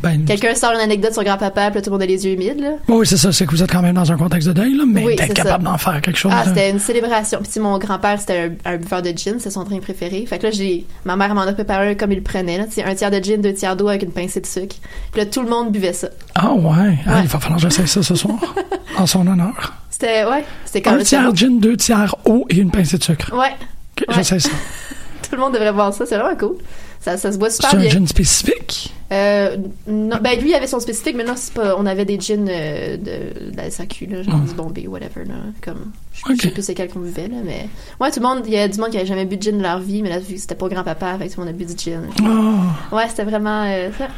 Ben, 0.00 0.24
quelqu'un 0.24 0.54
sort 0.54 0.70
une 0.70 0.78
anecdote 0.78 1.12
sur 1.12 1.24
grand-papa, 1.24 1.70
puis 1.72 1.74
là, 1.78 1.82
tout 1.82 1.90
le 1.90 1.94
monde 1.94 2.02
a 2.02 2.06
les 2.06 2.24
yeux 2.24 2.34
humides 2.34 2.60
là. 2.60 2.74
oui, 2.86 3.04
c'est 3.08 3.16
ça, 3.16 3.32
c'est 3.32 3.44
que 3.44 3.50
vous 3.50 3.60
êtes 3.60 3.72
quand 3.72 3.82
même 3.82 3.96
dans 3.96 4.12
un 4.12 4.16
contexte 4.16 4.46
de 4.46 4.52
deuil, 4.52 4.76
là, 4.76 4.84
mais 4.86 5.04
Oui, 5.04 5.16
c'est 5.18 5.34
capable 5.34 5.64
d'en 5.64 5.76
faire 5.78 6.00
quelque 6.00 6.16
chose. 6.16 6.30
Ah, 6.32 6.44
là. 6.44 6.54
c'était 6.54 6.70
une 6.70 6.78
célébration. 6.78 7.40
Puis 7.42 7.58
mon 7.60 7.76
grand-père, 7.78 8.20
c'était 8.20 8.52
un, 8.64 8.74
un 8.74 8.76
buveur 8.76 9.02
de 9.02 9.08
gin, 9.16 9.34
c'est 9.40 9.50
son 9.50 9.64
drink 9.64 9.82
préféré. 9.82 10.24
Fait 10.26 10.38
que 10.38 10.44
là, 10.44 10.52
j'ai 10.52 10.84
ma 11.04 11.16
mère 11.16 11.34
m'en 11.34 11.40
a 11.42 11.52
préparé 11.52 11.88
un 11.88 11.94
comme 11.96 12.12
il 12.12 12.18
le 12.18 12.22
prenait. 12.22 12.58
Là. 12.58 12.66
Un 12.86 12.94
tiers 12.94 13.10
de 13.10 13.18
gin, 13.18 13.40
deux 13.42 13.52
tiers 13.54 13.74
d'eau 13.74 13.88
avec 13.90 14.02
une 14.02 14.12
pincée 14.12 14.40
de 14.40 14.46
sucre. 14.46 14.76
Puis 15.12 15.20
là, 15.20 15.26
tout 15.26 15.42
le 15.42 15.48
monde 15.48 15.70
buvait 15.72 15.92
ça. 15.92 16.08
Ah, 16.34 16.52
ouais. 16.52 16.98
Ah, 17.06 17.20
il 17.22 17.28
va 17.28 17.38
falloir 17.38 17.56
que 17.60 17.68
j'essaie 17.68 17.86
ça 17.86 18.02
ce 18.02 18.14
soir, 18.14 18.38
en 18.98 19.06
son 19.06 19.26
honneur. 19.26 19.74
C'était, 19.90 20.24
ouais, 20.24 20.44
c'était 20.64 20.82
quand 20.82 20.94
Un 20.94 21.02
tiers 21.02 21.34
gin, 21.34 21.60
deux 21.60 21.76
tiers 21.76 22.14
eau 22.24 22.46
et 22.48 22.56
une 22.56 22.70
pincée 22.70 22.96
de 22.98 23.02
sucre. 23.02 23.32
Ouais, 23.32 23.54
OK, 24.00 24.08
Ouais. 24.08 24.14
j'essaie 24.14 24.38
ça. 24.40 24.48
tout 25.22 25.34
le 25.36 25.38
monde 25.42 25.52
devrait 25.52 25.72
voir 25.72 25.92
ça. 25.92 26.06
C'est 26.06 26.16
vraiment 26.16 26.36
cool. 26.36 26.56
Ça, 27.00 27.16
ça 27.16 27.32
se 27.32 27.38
boit 27.38 27.48
super 27.48 27.70
C'est 27.70 27.76
un 27.76 27.80
bien. 27.80 27.88
gin 27.90 28.06
spécifique? 28.06 28.92
Euh, 29.10 29.56
non, 29.86 30.18
ben 30.20 30.38
lui, 30.38 30.50
il 30.50 30.54
avait 30.54 30.66
son 30.66 30.80
spécifique, 30.80 31.16
mais 31.16 31.24
non, 31.24 31.32
c'est 31.34 31.54
pas. 31.54 31.74
On 31.78 31.86
avait 31.86 32.04
des 32.04 32.20
gins 32.20 32.46
euh, 32.46 32.96
de, 32.98 33.50
de 33.52 33.56
la 33.56 33.70
SAQ, 33.70 34.06
là, 34.06 34.22
genre 34.22 34.36
Mm. 34.36 34.44
du 34.46 34.54
Bombay, 34.54 34.86
whatever, 34.86 35.24
là. 35.26 35.34
Comme. 35.62 35.92
Je, 36.12 36.20
Ok. 36.30 36.36
je 36.36 36.42
sais 36.42 36.50
plus 36.50 36.62
c'est 36.62 36.74
quel 36.74 36.90
qu'on 36.90 37.00
buvait, 37.00 37.28
là, 37.28 37.38
mais. 37.42 37.68
Ouais, 38.00 38.10
tout 38.10 38.20
le 38.20 38.26
monde, 38.26 38.42
il 38.46 38.52
y 38.52 38.58
a 38.58 38.68
du 38.68 38.78
monde 38.78 38.90
qui 38.90 38.98
avait 38.98 39.06
jamais 39.06 39.24
bu 39.24 39.38
de 39.38 39.42
gin 39.42 39.56
de 39.56 39.62
leur 39.62 39.80
vie, 39.80 40.02
mais 40.02 40.10
là, 40.10 40.18
vu 40.18 40.34
que 40.34 40.40
c'était 40.40 40.54
pas 40.54 40.68
grand-papa, 40.68 41.16
fait 41.18 41.28
que 41.28 41.34
tout 41.34 41.40
le 41.40 41.46
monde 41.46 41.54
a 41.54 41.56
bu 41.58 41.64
du 41.64 41.72
gin. 41.82 42.02
Oh. 42.22 42.94
Ouais, 42.96 43.08
c'était 43.08 43.24
vraiment. 43.24 43.64
euh, 43.64 43.88
ça. 43.96 44.08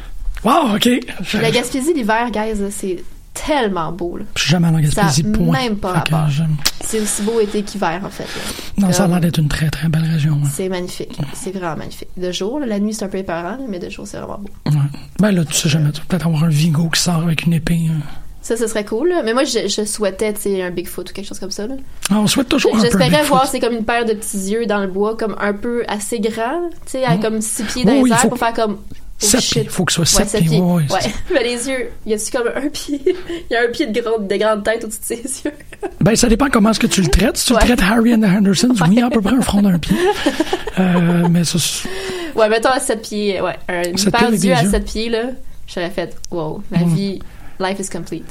Wow, 0.43 0.75
OK. 0.75 0.89
La 1.41 1.51
Gaspésie, 1.51 1.93
l'hiver, 1.93 2.29
guys, 2.31 2.59
c'est 2.71 3.01
tellement 3.33 3.91
beau, 3.91 4.17
là. 4.17 4.25
je 4.35 4.41
suis 4.43 4.51
jamais 4.51 4.67
en 4.67 4.91
Ça 4.91 5.07
point. 5.33 5.51
même 5.59 5.77
pas 5.77 5.91
rapport. 5.93 6.27
C'est 6.81 6.99
aussi 6.99 7.21
beau 7.23 7.39
été 7.39 7.63
qu'hiver, 7.63 7.99
en 8.03 8.09
fait, 8.09 8.23
là. 8.23 8.85
Non, 8.87 8.93
ça 8.93 9.05
a 9.05 9.07
l'air 9.07 9.19
d'être 9.19 9.39
une 9.39 9.47
très, 9.47 9.69
très 9.69 9.87
belle 9.89 10.03
région. 10.05 10.33
ouais. 10.33 10.49
C'est 10.53 10.69
magnifique. 10.69 11.17
C'est 11.33 11.51
vraiment 11.51 11.77
magnifique. 11.77 12.09
De 12.17 12.31
jour, 12.31 12.59
là, 12.59 12.65
la 12.65 12.79
nuit, 12.79 12.93
c'est 12.93 13.05
un 13.05 13.09
peu 13.09 13.17
épeurant, 13.17 13.57
mais 13.67 13.79
de 13.79 13.89
jour, 13.89 14.05
c'est 14.07 14.17
vraiment 14.17 14.39
beau. 14.39 14.49
Ouais. 14.71 14.77
Ben 15.19 15.31
là, 15.31 15.43
tu 15.45 15.53
sais 15.53 15.69
jamais, 15.69 15.91
tu 15.91 16.01
peut-être 16.01 16.27
avoir 16.27 16.43
un 16.43 16.49
Vigo 16.49 16.89
qui 16.89 17.01
sort 17.01 17.23
avec 17.23 17.45
une 17.45 17.53
épée. 17.53 17.79
hein. 17.89 17.99
Ça, 18.41 18.57
ce 18.57 18.67
serait 18.67 18.83
cool, 18.83 19.07
là. 19.07 19.21
Mais 19.23 19.33
moi, 19.33 19.45
je, 19.45 19.69
je 19.69 19.85
souhaitais, 19.85 20.33
un 20.61 20.69
Bigfoot 20.69 21.09
ou 21.09 21.13
quelque 21.13 21.25
chose 21.27 21.39
comme 21.39 21.49
ça, 21.51 21.65
là. 21.65 21.75
Ah, 22.11 22.15
on 22.19 22.27
souhaite 22.27 22.49
toujours 22.49 22.75
un 22.75 22.79
peu 22.79 22.83
J'espérais 22.83 23.23
voir, 23.23 23.47
c'est 23.47 23.61
comme 23.61 23.71
une 23.73 23.85
paire 23.85 24.03
de 24.05 24.11
petits 24.13 24.49
yeux 24.51 24.65
dans 24.65 24.79
le 24.79 24.87
bois, 24.87 25.15
comme 25.15 25.35
un 25.39 25.53
peu 25.53 25.83
assez 25.87 26.19
grand, 26.19 26.69
tu 26.85 26.91
sais, 26.91 27.03
comme 27.21 27.39
six 27.39 27.63
pieds 27.63 27.85
dans 27.85 27.93
Oui, 27.93 28.09
les 28.09 28.11
airs 28.15 28.19
faut- 28.19 28.27
pour 28.29 28.37
faire 28.37 28.51
comme. 28.53 28.79
Oh, 29.23 29.39
Sept. 29.39 29.69
Faut 29.69 29.85
que 29.85 29.91
ce 29.93 30.03
soit 30.03 30.19
Ouais, 30.21 30.27
sept 30.27 30.41
sept 30.41 30.49
pieds. 30.49 30.59
Ouais. 30.59 30.83
Mais 31.33 31.43
les 31.43 31.67
yeux, 31.69 31.91
y 32.05 32.13
a-tu 32.13 32.31
comme 32.31 32.47
un 32.55 32.69
pied? 32.69 33.01
Il 33.49 33.53
y 33.53 33.55
a 33.55 33.61
un 33.63 33.71
pied 33.71 33.87
de 33.87 34.01
grande, 34.01 34.27
de 34.27 34.35
grande 34.35 34.63
tête 34.63 34.83
au-dessus 34.83 34.99
de 34.99 35.05
ses 35.05 35.41
yeux. 35.45 35.51
Ben, 36.01 36.15
ça 36.15 36.27
dépend 36.27 36.47
comment 36.49 36.71
est-ce 36.71 36.79
que 36.79 36.87
tu 36.87 37.01
le 37.01 37.07
traites. 37.07 37.37
Si 37.37 37.45
tu 37.47 37.53
le 37.53 37.59
traites 37.59 37.81
Harry 37.81 38.13
and 38.13 38.21
the 38.21 38.25
Hendersons, 38.25 38.73
oui, 38.89 39.01
à 39.01 39.09
peu 39.09 39.21
près 39.21 39.35
un 39.35 39.41
front 39.41 39.61
d'un 39.61 39.77
pied. 39.79 39.95
Euh, 40.79 41.27
mais 41.29 41.43
ça, 41.43 41.57
Ouais, 42.35 42.49
mettons 42.49 42.69
à 42.69 42.79
7 42.79 43.01
pieds, 43.01 43.41
ouais. 43.41 43.55
Un, 43.69 43.83
une 43.89 43.97
Sept 43.97 44.11
paire 44.13 44.31
d'yeux 44.31 44.53
à. 44.53 44.65
7 44.65 44.85
pieds, 44.85 45.09
là, 45.09 45.23
j'aurais 45.67 45.89
fait, 45.91 46.15
wow, 46.31 46.63
ma 46.71 46.79
Mm. 46.79 46.95
vie, 46.95 47.19
life 47.59 47.79
is 47.79 47.89
complete. 47.89 48.25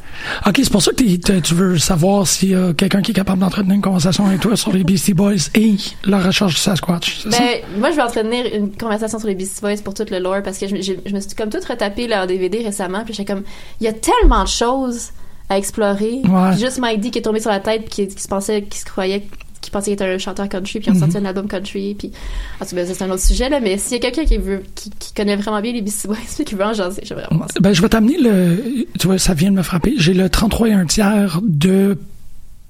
OK, 0.46 0.54
c'est 0.62 0.70
pour 0.72 0.82
ça 0.82 0.92
que 0.92 1.40
tu 1.40 1.54
veux 1.54 1.78
savoir 1.78 2.26
s'il 2.26 2.50
y 2.50 2.54
a 2.54 2.72
quelqu'un 2.74 3.02
qui 3.02 3.12
est 3.12 3.14
capable 3.14 3.40
d'entretenir 3.40 3.74
une 3.76 3.82
conversation 3.82 4.26
avec 4.26 4.40
toi 4.40 4.56
sur 4.56 4.72
les 4.72 4.84
Beastie 4.84 5.14
Boys 5.14 5.48
et 5.54 5.74
la 6.04 6.18
recherche 6.20 6.54
du 6.54 6.60
Sasquatch. 6.60 7.20
Ça? 7.22 7.28
Ben, 7.30 7.60
moi, 7.78 7.90
je 7.90 7.96
vais 7.96 8.02
entretenir 8.02 8.46
une 8.54 8.76
conversation 8.76 9.18
sur 9.18 9.28
les 9.28 9.34
Beastie 9.34 9.60
Boys 9.60 9.76
pour 9.84 9.94
tout 9.94 10.04
le 10.10 10.18
lore 10.18 10.42
parce 10.42 10.58
que 10.58 10.66
je, 10.68 10.76
je- 10.76 10.92
je 11.06 11.14
me 11.14 11.20
suis 11.20 11.34
comme 11.34 11.50
tout 11.50 11.58
retapé 11.68 12.06
leur 12.08 12.26
DVD 12.26 12.62
récemment, 12.64 13.04
puis 13.04 13.14
j'étais 13.14 13.32
comme, 13.32 13.42
il 13.80 13.84
y 13.84 13.88
a 13.88 13.92
tellement 13.92 14.42
de 14.44 14.48
choses 14.48 15.10
à 15.48 15.58
explorer. 15.58 16.20
Ouais. 16.24 16.56
Juste 16.58 16.78
Mike 16.78 17.00
D 17.00 17.10
qui 17.10 17.18
est 17.18 17.22
tombé 17.22 17.40
sur 17.40 17.50
la 17.50 17.60
tête, 17.60 17.82
puis 17.82 18.06
qui, 18.08 18.14
qui 18.14 18.22
se 18.22 18.28
pensait, 18.28 18.62
qui 18.62 18.78
se 18.78 18.84
croyait, 18.84 19.26
qui 19.62 19.70
pensait 19.70 19.84
qu'il 19.86 19.92
était 19.94 20.04
un 20.04 20.18
chanteur 20.18 20.46
country, 20.50 20.80
puis 20.80 20.90
ont 20.90 20.94
Mhm. 20.94 21.00
sorti 21.00 21.16
un 21.16 21.24
album 21.24 21.48
country, 21.48 21.94
puis 21.98 22.12
en 22.60 22.64
tout 22.66 22.76
cas, 22.76 22.84
ben, 22.84 22.86
c'est 22.94 23.02
un 23.02 23.10
autre 23.10 23.22
sujet 23.22 23.48
là. 23.48 23.60
Mais 23.60 23.78
s'il 23.78 23.92
y 23.92 23.96
a 23.96 24.00
quelqu'un 24.00 24.24
qui 24.26 24.36
veut, 24.36 24.62
qui, 24.74 24.90
qui 24.98 25.14
connaît 25.14 25.36
vraiment 25.36 25.60
bien 25.62 25.72
les 25.72 25.80
Beastie 25.80 26.06
Boys, 26.08 26.16
puis 26.36 26.44
qui 26.44 26.54
veut 26.54 26.64
en 26.64 26.74
jaser, 26.74 27.00
j'aimerais 27.04 27.24
vraiment 27.30 27.46
ça. 27.48 27.60
Ben, 27.60 27.72
je 27.72 27.80
vais 27.80 27.88
t'amener 27.88 28.18
le. 28.18 28.86
Tu 28.98 29.06
vois, 29.06 29.16
ça 29.18 29.32
vient 29.32 29.50
de 29.50 29.56
me 29.56 29.62
frapper. 29.62 29.94
J'ai 29.96 30.12
le 30.12 30.28
33 30.28 30.68
et 30.68 30.72
un 30.74 30.84
tiers 30.84 31.40
de 31.42 31.96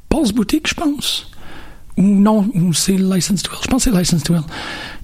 Pulse 0.08 0.32
Boutique, 0.32 0.68
je 0.68 0.74
pense. 0.74 1.28
Ou 1.98 2.02
non, 2.04 2.48
ou 2.54 2.72
c'est 2.72 2.92
License 2.96 3.42
to 3.42 3.50
Will. 3.50 3.60
Je 3.64 3.68
pense 3.68 3.84
que 3.84 3.90
c'est 3.90 3.98
License 3.98 4.22
to 4.22 4.32
Will. 4.32 4.42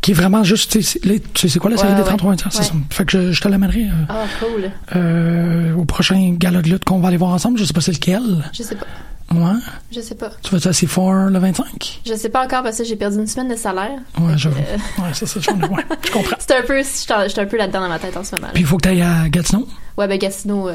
Qui 0.01 0.13
est 0.13 0.15
vraiment 0.15 0.43
juste. 0.43 0.73
Tu 0.73 0.83
sais, 0.83 0.99
c'est- 1.01 1.05
les- 1.05 1.21
tu 1.21 1.29
sais, 1.43 1.49
c'est 1.49 1.59
quoi 1.59 1.71
la 1.71 1.77
série 1.77 1.89
Ouais, 1.91 1.97
des 1.97 2.01
ouais. 2.03 2.07
33 2.09 2.31
et 2.31 2.35
un 2.35 2.37
tiers? 2.37 2.55
Ouais. 2.55 2.63
ça. 2.67 2.73
Fait 2.89 3.05
que 3.05 3.13
je, 3.13 3.33
je 3.33 3.41
te 3.43 3.49
l'amènerai 3.49 3.83
euh, 3.85 4.05
Ah, 4.09 4.25
cool. 4.41 4.71
euh, 4.97 5.75
au 5.75 5.85
prochain 5.85 6.35
gala 6.39 6.63
de 6.63 6.71
lutte 6.71 6.85
qu'on 6.85 6.99
va 7.01 7.09
aller 7.09 7.17
voir 7.19 7.33
ensemble. 7.33 7.59
Je 7.59 7.65
sais 7.65 7.75
pas 7.75 7.81
c'est 7.83 7.93
lequel. 7.93 8.23
Je 8.55 8.63
sais 8.63 8.75
pas. 8.75 8.87
Ouais. 9.31 9.53
Je 9.93 10.01
sais 10.01 10.15
pas. 10.15 10.31
Tu 10.43 10.51
vas 10.57 10.69
à 10.69 10.73
C4 10.73 11.29
le 11.29 11.39
25? 11.39 12.01
Je 12.07 12.15
sais 12.15 12.29
pas 12.31 12.45
encore 12.45 12.63
parce 12.63 12.79
que 12.79 12.85
j'ai 12.85 12.97
perdu 12.97 13.19
une 13.19 13.27
semaine 13.27 13.49
de 13.49 13.57
salaire. 13.57 13.99
Ouais, 14.19 14.33
j'avoue. 14.37 14.57
que, 14.57 14.61
euh, 14.61 15.03
Ouais, 15.05 15.13
ça, 15.13 15.27
ça, 15.27 15.39
je, 15.41 15.51
ouais, 15.51 15.85
je 16.05 16.11
comprends. 16.11 16.37
C'est 16.39 16.57
un 16.57 16.63
peu, 16.63 16.77
j'étais 16.83 17.29
j'étais 17.29 17.41
un 17.43 17.47
peu 17.47 17.59
là-dedans 17.59 17.81
dans 17.83 17.89
ma 17.89 17.99
tête 17.99 18.17
en 18.17 18.25
ce 18.25 18.35
moment. 18.37 18.49
Puis 18.55 18.63
il 18.63 18.67
faut 18.67 18.77
que 18.79 18.83
tu 18.83 18.89
ailles 18.89 19.03
à 19.03 19.29
Gatineau? 19.29 19.69
Ouais, 19.99 20.09
ben 20.09 20.19
Gatineau, 20.19 20.69
euh, 20.69 20.75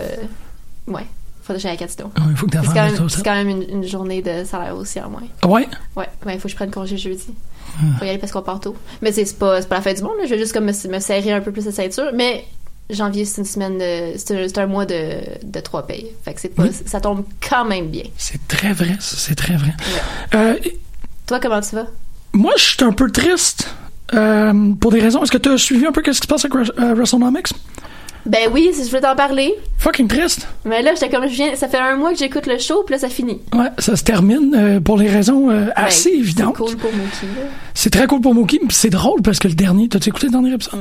ouais, 0.88 1.05
faudrait 1.41 1.57
que 1.57 1.63
j'aille 1.63 1.74
à 1.74 1.77
Gatineau. 1.77 2.12
Ouais, 2.17 2.24
il 2.29 2.36
faut 2.38 2.45
que 2.45 2.51
tu 2.51 2.57
ailles 2.57 2.63
C'est 2.65 2.69
à 2.72 2.74
quand, 2.74 2.81
Gatineau, 2.86 3.00
même, 3.01 3.10
ça. 3.10 3.17
c'est 3.17 3.24
quand 3.24 3.33
même 3.36 3.50
une, 3.50 3.63
une 3.69 3.88
journée 3.88 4.22
de 4.22 4.43
salaire 4.43 4.75
aussi 4.77 5.00
en 5.01 5.10
moins. 5.10 5.22
Ouais? 5.45 5.67
Ouais, 5.95 6.07
ben 6.24 6.33
il 6.33 6.38
faut 6.39 6.43
que 6.43 6.50
je 6.51 6.55
prenne 6.55 6.69
congé 6.72 6.98
jeudi. 6.98 7.33
Hmm. 7.81 7.93
Faut 7.98 8.05
y 8.05 8.10
aller 8.10 8.19
parce 8.19 8.31
qu'on 8.31 8.43
part 8.43 8.60
tôt. 8.60 8.75
Mais 9.01 9.12
c'est 9.12 9.38
pas, 9.39 9.62
pas 9.63 9.75
la 9.75 9.81
fin 9.81 9.93
du 9.93 10.03
monde, 10.03 10.13
là. 10.19 10.25
je 10.25 10.29
vais 10.29 10.38
juste 10.38 10.53
comme 10.53 10.65
me, 10.65 10.88
me 10.89 11.00
serrer 11.00 11.31
un 11.31 11.41
peu 11.41 11.51
plus 11.51 11.65
la 11.65 11.72
ceinture. 11.72 12.12
Mais 12.13 12.45
janvier, 12.90 13.25
c'est 13.25 13.42
une 13.42 13.48
semaine, 13.48 13.78
de- 13.78 14.18
c'est 14.18 14.58
un, 14.58 14.68
mois 14.68 14.86
de, 14.86 15.18
de 15.44 15.60
trois 15.60 15.86
payes. 15.88 16.08
Fait 16.25 16.34
que 16.34 16.42
c'est 16.42 16.50
pas, 16.54 16.63
Oui. 16.63 16.70
ça 16.86 17.00
tombe 17.02 17.24
quand 17.48 17.66
même 17.66 17.88
bien. 17.88 18.04
C'est 18.18 18.46
très 18.48 18.74
vrai, 18.74 18.96
c'est 19.00 19.36
très 19.36 19.56
vrai. 19.56 19.74
Euh, 20.36 20.56
Toi, 21.28 21.40
comment 21.40 21.62
tu 21.62 21.75
vas? 21.75 21.88
moi, 22.34 22.54
je 22.58 22.63
suis 22.63 22.84
un 22.84 22.92
peu 22.94 23.10
triste. 23.12 23.68
euh, 24.13 24.74
pour 24.80 24.92
des 24.92 25.00
raisons. 25.00 25.24
Est-ce 25.24 25.32
que 25.32 25.38
tu 25.38 25.50
as 25.50 25.58
suivi 25.58 25.86
un 25.88 25.92
peu 25.92 26.02
ce 26.06 26.12
qui 26.12 26.18
se 26.18 26.28
passe 26.28 26.46
avec 26.46 26.56
euh, 26.78 26.94
WrestleNomics? 26.94 27.48
Ben 28.25 28.50
oui, 28.54 28.70
si 28.74 28.84
je 28.86 28.90
voulais 28.90 29.02
t'en 29.02 29.16
parler. 29.16 29.54
Fucking 29.80 30.08
triste. 30.08 30.48
Mais 30.66 30.82
là, 30.82 30.92
j'étais 30.94 31.10
comme, 31.10 31.28
je 31.28 31.34
viens, 31.34 31.56
ça 31.56 31.68
fait 31.68 31.78
un 31.80 31.96
mois 31.98 32.12
que 32.13 32.20
j'écoute 32.20 32.46
le 32.46 32.58
show, 32.58 32.84
puis 32.86 32.94
là, 32.96 33.00
ça 33.00 33.10
finit. 33.10 33.42
Ouais, 33.54 33.68
ça 33.80 33.96
se 33.98 34.04
termine 34.04 34.54
euh, 34.56 34.80
pour 34.80 34.98
des 34.98 35.10
raisons 35.10 35.50
euh, 35.50 35.66
assez 35.75 36.10
évidentes. 36.10 36.56
C'est 36.58 36.63
cool 36.63 36.78
pour 36.78 36.92
Mookie. 36.94 37.25
C'est 37.74 37.90
très 37.90 38.08
cool 38.08 38.22
pour 38.22 38.34
Mookie, 38.34 38.60
c'est 38.70 38.90
drôle 38.92 39.22
parce 39.22 39.40
que 39.40 39.48
le 39.50 39.56
dernier, 39.56 39.90
t'as-tu 39.90 40.10
écouté 40.10 40.28
le 40.28 40.32
dernier 40.34 40.54
épisode? 40.54 40.80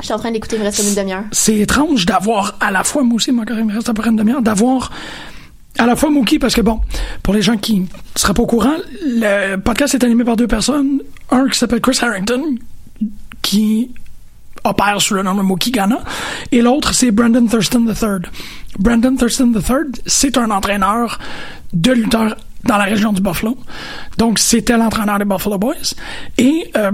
Je 0.00 0.06
suis 0.06 0.14
en 0.14 0.18
train 0.18 0.30
d'écouter, 0.30 0.56
il 0.56 0.60
me 0.60 0.64
reste 0.64 0.82
une 0.82 0.94
demi-heure. 0.94 1.24
C'est 1.32 1.56
étrange 1.56 2.06
d'avoir 2.06 2.56
à 2.60 2.70
la 2.70 2.84
fois, 2.84 3.02
moi 3.02 3.16
aussi, 3.16 3.30
il 3.30 3.36
me 3.36 3.72
reste 3.74 3.88
à 3.88 3.94
peu 3.94 4.02
près 4.02 4.10
une 4.10 4.16
demi-heure, 4.16 4.42
d'avoir 4.42 4.90
à 5.78 5.86
la 5.86 5.96
fois 5.96 6.10
Mookie, 6.10 6.38
parce 6.38 6.54
que 6.54 6.60
bon, 6.60 6.80
pour 7.22 7.34
les 7.34 7.42
gens 7.42 7.56
qui 7.56 7.80
ne 7.80 7.86
seraient 8.16 8.34
pas 8.34 8.42
au 8.42 8.46
courant, 8.46 8.76
le 9.04 9.56
podcast 9.56 9.94
est 9.94 10.04
animé 10.04 10.24
par 10.24 10.36
deux 10.36 10.48
personnes. 10.48 11.00
Un 11.30 11.48
qui 11.48 11.58
s'appelle 11.58 11.80
Chris 11.80 11.98
Harrington, 12.00 12.56
qui 13.42 13.90
opère 14.64 15.00
sous 15.00 15.14
le 15.14 15.22
nom 15.22 15.34
de 15.34 15.42
Mookie 15.42 15.70
Ghana, 15.70 16.00
et 16.52 16.60
l'autre, 16.60 16.92
c'est 16.92 17.10
Brandon 17.10 17.46
Thurston 17.46 17.86
III. 17.86 18.20
Brandon 18.78 19.16
Thurston 19.16 19.52
III, 19.54 20.02
c'est 20.06 20.36
un 20.38 20.50
entraîneur 20.50 21.18
de 21.72 21.92
lutteurs 21.92 22.36
dans 22.64 22.76
la 22.76 22.84
région 22.84 23.12
du 23.12 23.20
Buffalo. 23.22 23.56
Donc, 24.18 24.38
c'était 24.38 24.76
l'entraîneur 24.76 25.18
des 25.18 25.24
Buffalo 25.24 25.58
Boys. 25.58 25.94
Et 26.38 26.70
euh, 26.76 26.90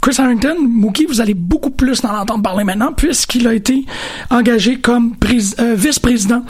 Chris 0.00 0.16
Harrington, 0.18 0.56
Mookie, 0.60 1.06
vous 1.06 1.20
allez 1.20 1.34
beaucoup 1.34 1.70
plus 1.70 2.04
en 2.04 2.08
entendre 2.16 2.42
parler 2.42 2.64
maintenant, 2.64 2.92
puisqu'il 2.92 3.46
a 3.46 3.54
été 3.54 3.84
engagé 4.30 4.80
comme 4.80 5.14
euh, 5.58 5.74
vice-président 5.74 6.42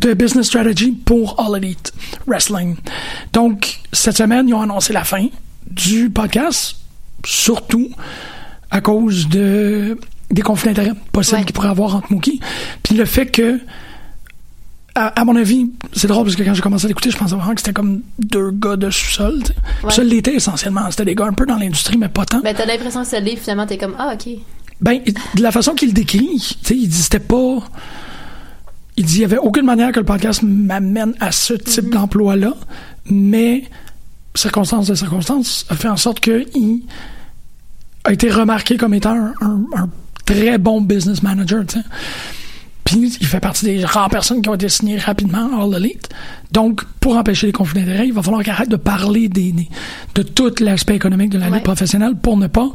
de 0.00 0.14
Business 0.14 0.46
Strategy 0.46 0.92
pour 0.92 1.40
All 1.40 1.56
Elite 1.62 1.92
Wrestling. 2.26 2.76
Donc, 3.32 3.80
cette 3.92 4.16
semaine, 4.16 4.48
ils 4.48 4.54
ont 4.54 4.62
annoncé 4.62 4.92
la 4.92 5.04
fin 5.04 5.26
du 5.70 6.10
podcast, 6.10 6.76
surtout 7.24 7.88
à 8.70 8.80
cause 8.80 9.28
de 9.28 9.98
des 10.30 10.42
conflits 10.42 10.70
d'intérêts 10.70 10.96
possibles 11.12 11.38
Ouais. 11.38 11.44
qu'il 11.44 11.52
pourrait 11.54 11.68
avoir 11.68 11.94
entre 11.94 12.12
Mookie. 12.12 12.40
Puis 12.82 12.96
le 12.96 13.04
fait 13.04 13.26
que 13.26 13.60
à, 14.96 15.20
à 15.20 15.24
mon 15.24 15.36
avis, 15.36 15.70
c'est 15.92 16.08
drôle 16.08 16.24
parce 16.24 16.34
que 16.36 16.42
quand 16.42 16.54
j'ai 16.54 16.62
commencé 16.62 16.86
à 16.86 16.88
l'écouter, 16.88 17.10
je 17.10 17.16
pensais 17.16 17.34
vraiment 17.36 17.54
que 17.54 17.60
c'était 17.60 17.72
comme 17.72 18.00
deux 18.18 18.50
gars 18.50 18.76
de 18.76 18.90
sous-sol. 18.90 19.40
Ouais. 19.84 19.90
Ça 19.92 20.02
l'était 20.02 20.34
essentiellement. 20.34 20.90
C'était 20.90 21.04
des 21.04 21.14
gars 21.14 21.26
un 21.26 21.32
peu 21.32 21.46
dans 21.46 21.56
l'industrie, 21.56 21.96
mais 21.98 22.08
pas 22.08 22.24
tant. 22.24 22.40
Ben, 22.40 22.54
t'as 22.56 22.66
l'impression 22.66 23.02
que 23.02 23.06
ça 23.08 23.20
l'est, 23.20 23.36
finalement, 23.36 23.66
t'es 23.66 23.78
comme, 23.78 23.94
ah, 23.98 24.14
ok. 24.14 24.28
Ben, 24.80 25.00
de 25.34 25.42
la 25.42 25.52
façon 25.52 25.74
qu'il 25.74 25.88
le 25.88 25.94
décrit, 25.94 26.28
tu 26.38 26.54
sais, 26.66 26.76
il 26.76 26.88
dit 26.88 26.96
c'était 27.02 27.18
pas. 27.20 27.58
Il 28.98 29.04
dit 29.04 29.16
il 29.16 29.20
y 29.20 29.24
avait 29.24 29.38
aucune 29.38 29.64
manière 29.66 29.92
que 29.92 30.00
le 30.00 30.06
podcast 30.06 30.42
m'amène 30.42 31.14
à 31.20 31.30
ce 31.32 31.54
type 31.54 31.90
d'emploi-là, 31.90 32.54
mais 33.10 33.64
circonstances 34.34 34.86
de 34.88 34.94
circonstances 34.94 35.66
a 35.70 35.74
fait 35.76 35.88
en 35.88 35.96
sorte 35.96 36.20
qu'il 36.20 36.82
a 38.04 38.12
été 38.12 38.30
remarqué 38.30 38.76
comme 38.76 38.94
étant 38.94 39.12
un, 39.14 39.32
un- 39.40 39.64
un 39.76 39.88
très 40.24 40.58
bon 40.58 40.80
business 40.80 41.22
manager, 41.22 41.64
tu 41.66 41.78
sais. 41.78 41.84
Puis 42.86 43.16
il 43.20 43.26
fait 43.26 43.40
partie 43.40 43.64
des 43.66 43.84
rares 43.84 44.08
personnes 44.08 44.40
qui 44.40 44.48
ont 44.48 44.54
été 44.54 44.68
signées 44.70 44.96
rapidement 44.96 45.50
à 45.60 45.64
All 45.64 45.74
Elite. 45.74 46.08
Donc, 46.52 46.84
pour 47.00 47.16
empêcher 47.16 47.48
les 47.48 47.52
conflits 47.52 47.80
d'intérêts, 47.80 48.06
il 48.06 48.12
va 48.14 48.22
falloir 48.22 48.42
qu'il 48.42 48.52
arrête 48.52 48.68
de 48.68 48.76
parler 48.76 49.28
des, 49.28 49.50
des- 49.50 49.68
de 50.14 50.22
tout 50.22 50.52
l'aspect 50.60 50.94
économique 50.94 51.30
de 51.30 51.38
la 51.38 51.46
Ouais. 51.48 51.54
lutte 51.56 51.64
professionnelle 51.64 52.14
pour 52.22 52.36
ne 52.36 52.46
pas 52.46 52.70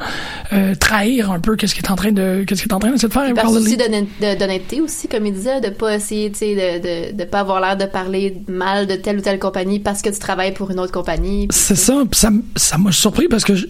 euh, 0.51 0.75
trahir 0.75 1.32
un 1.32 1.39
peu 1.39 1.56
qu'est-ce 1.56 1.74
qu'il 1.74 1.84
est 1.86 1.89
en 1.91 1.96
train 1.96 2.12
de 2.12 2.44
qu'est-ce 2.46 2.62
qu'il 2.62 2.70
est 2.70 2.74
en 2.75 2.80
train 2.80 2.91
de 2.91 2.98
faire 2.98 3.22
avec 3.22 3.36
Par 3.36 3.50
souci 3.50 3.77
d'honnêteté 3.77 4.82
aussi, 4.82 5.08
comme 5.08 5.25
il 5.25 5.34
disait, 5.34 5.62
de 5.62 5.70
pas 5.70 5.96
essayer, 5.96 6.30
tu 6.32 6.39
sais, 6.39 6.56
de, 6.56 7.12
de, 7.13 7.18
de 7.18 7.24
pas 7.24 7.39
avoir 7.39 7.62
l'air 7.62 7.77
de 7.77 7.86
parler 7.86 8.36
mal 8.50 8.88
de 8.88 8.96
telle 8.96 9.18
ou 9.18 9.22
telle 9.22 9.39
compagnie 9.39 9.80
parce 9.80 10.01
que 10.01 10.10
tu 10.10 10.20
travailles 10.20 10.53
pour 10.53 10.70
une 10.72 10.80
autre 10.80 10.91
compagnie. 10.91 11.48
C'est 11.51 11.75
ça, 11.77 12.03
ça, 12.12 12.30
ça 12.58 12.77
m'a 12.77 12.91
surpris 12.91 13.30
parce 13.30 13.46
que 13.46 13.56
je- 13.56 13.68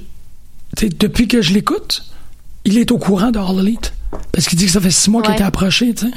depuis 1.00 1.28
que 1.28 1.42
je 1.42 1.54
l'écoute, 1.54 2.04
il 2.66 2.78
est 2.78 2.92
au 2.92 2.98
courant 2.98 3.32
de 3.32 3.40
All 3.40 3.60
Elite. 3.60 3.94
Parce 4.34 4.48
qu'il 4.48 4.58
dit 4.60 4.66
que 4.66 4.72
ça 4.72 4.82
fait 4.82 4.92
six 4.92 5.10
mois 5.10 5.22
qu'il 5.22 5.30
Ouais. 5.32 5.36
était 5.38 5.44
approché, 5.46 5.94
tu 5.94 6.06
sais. 6.06 6.12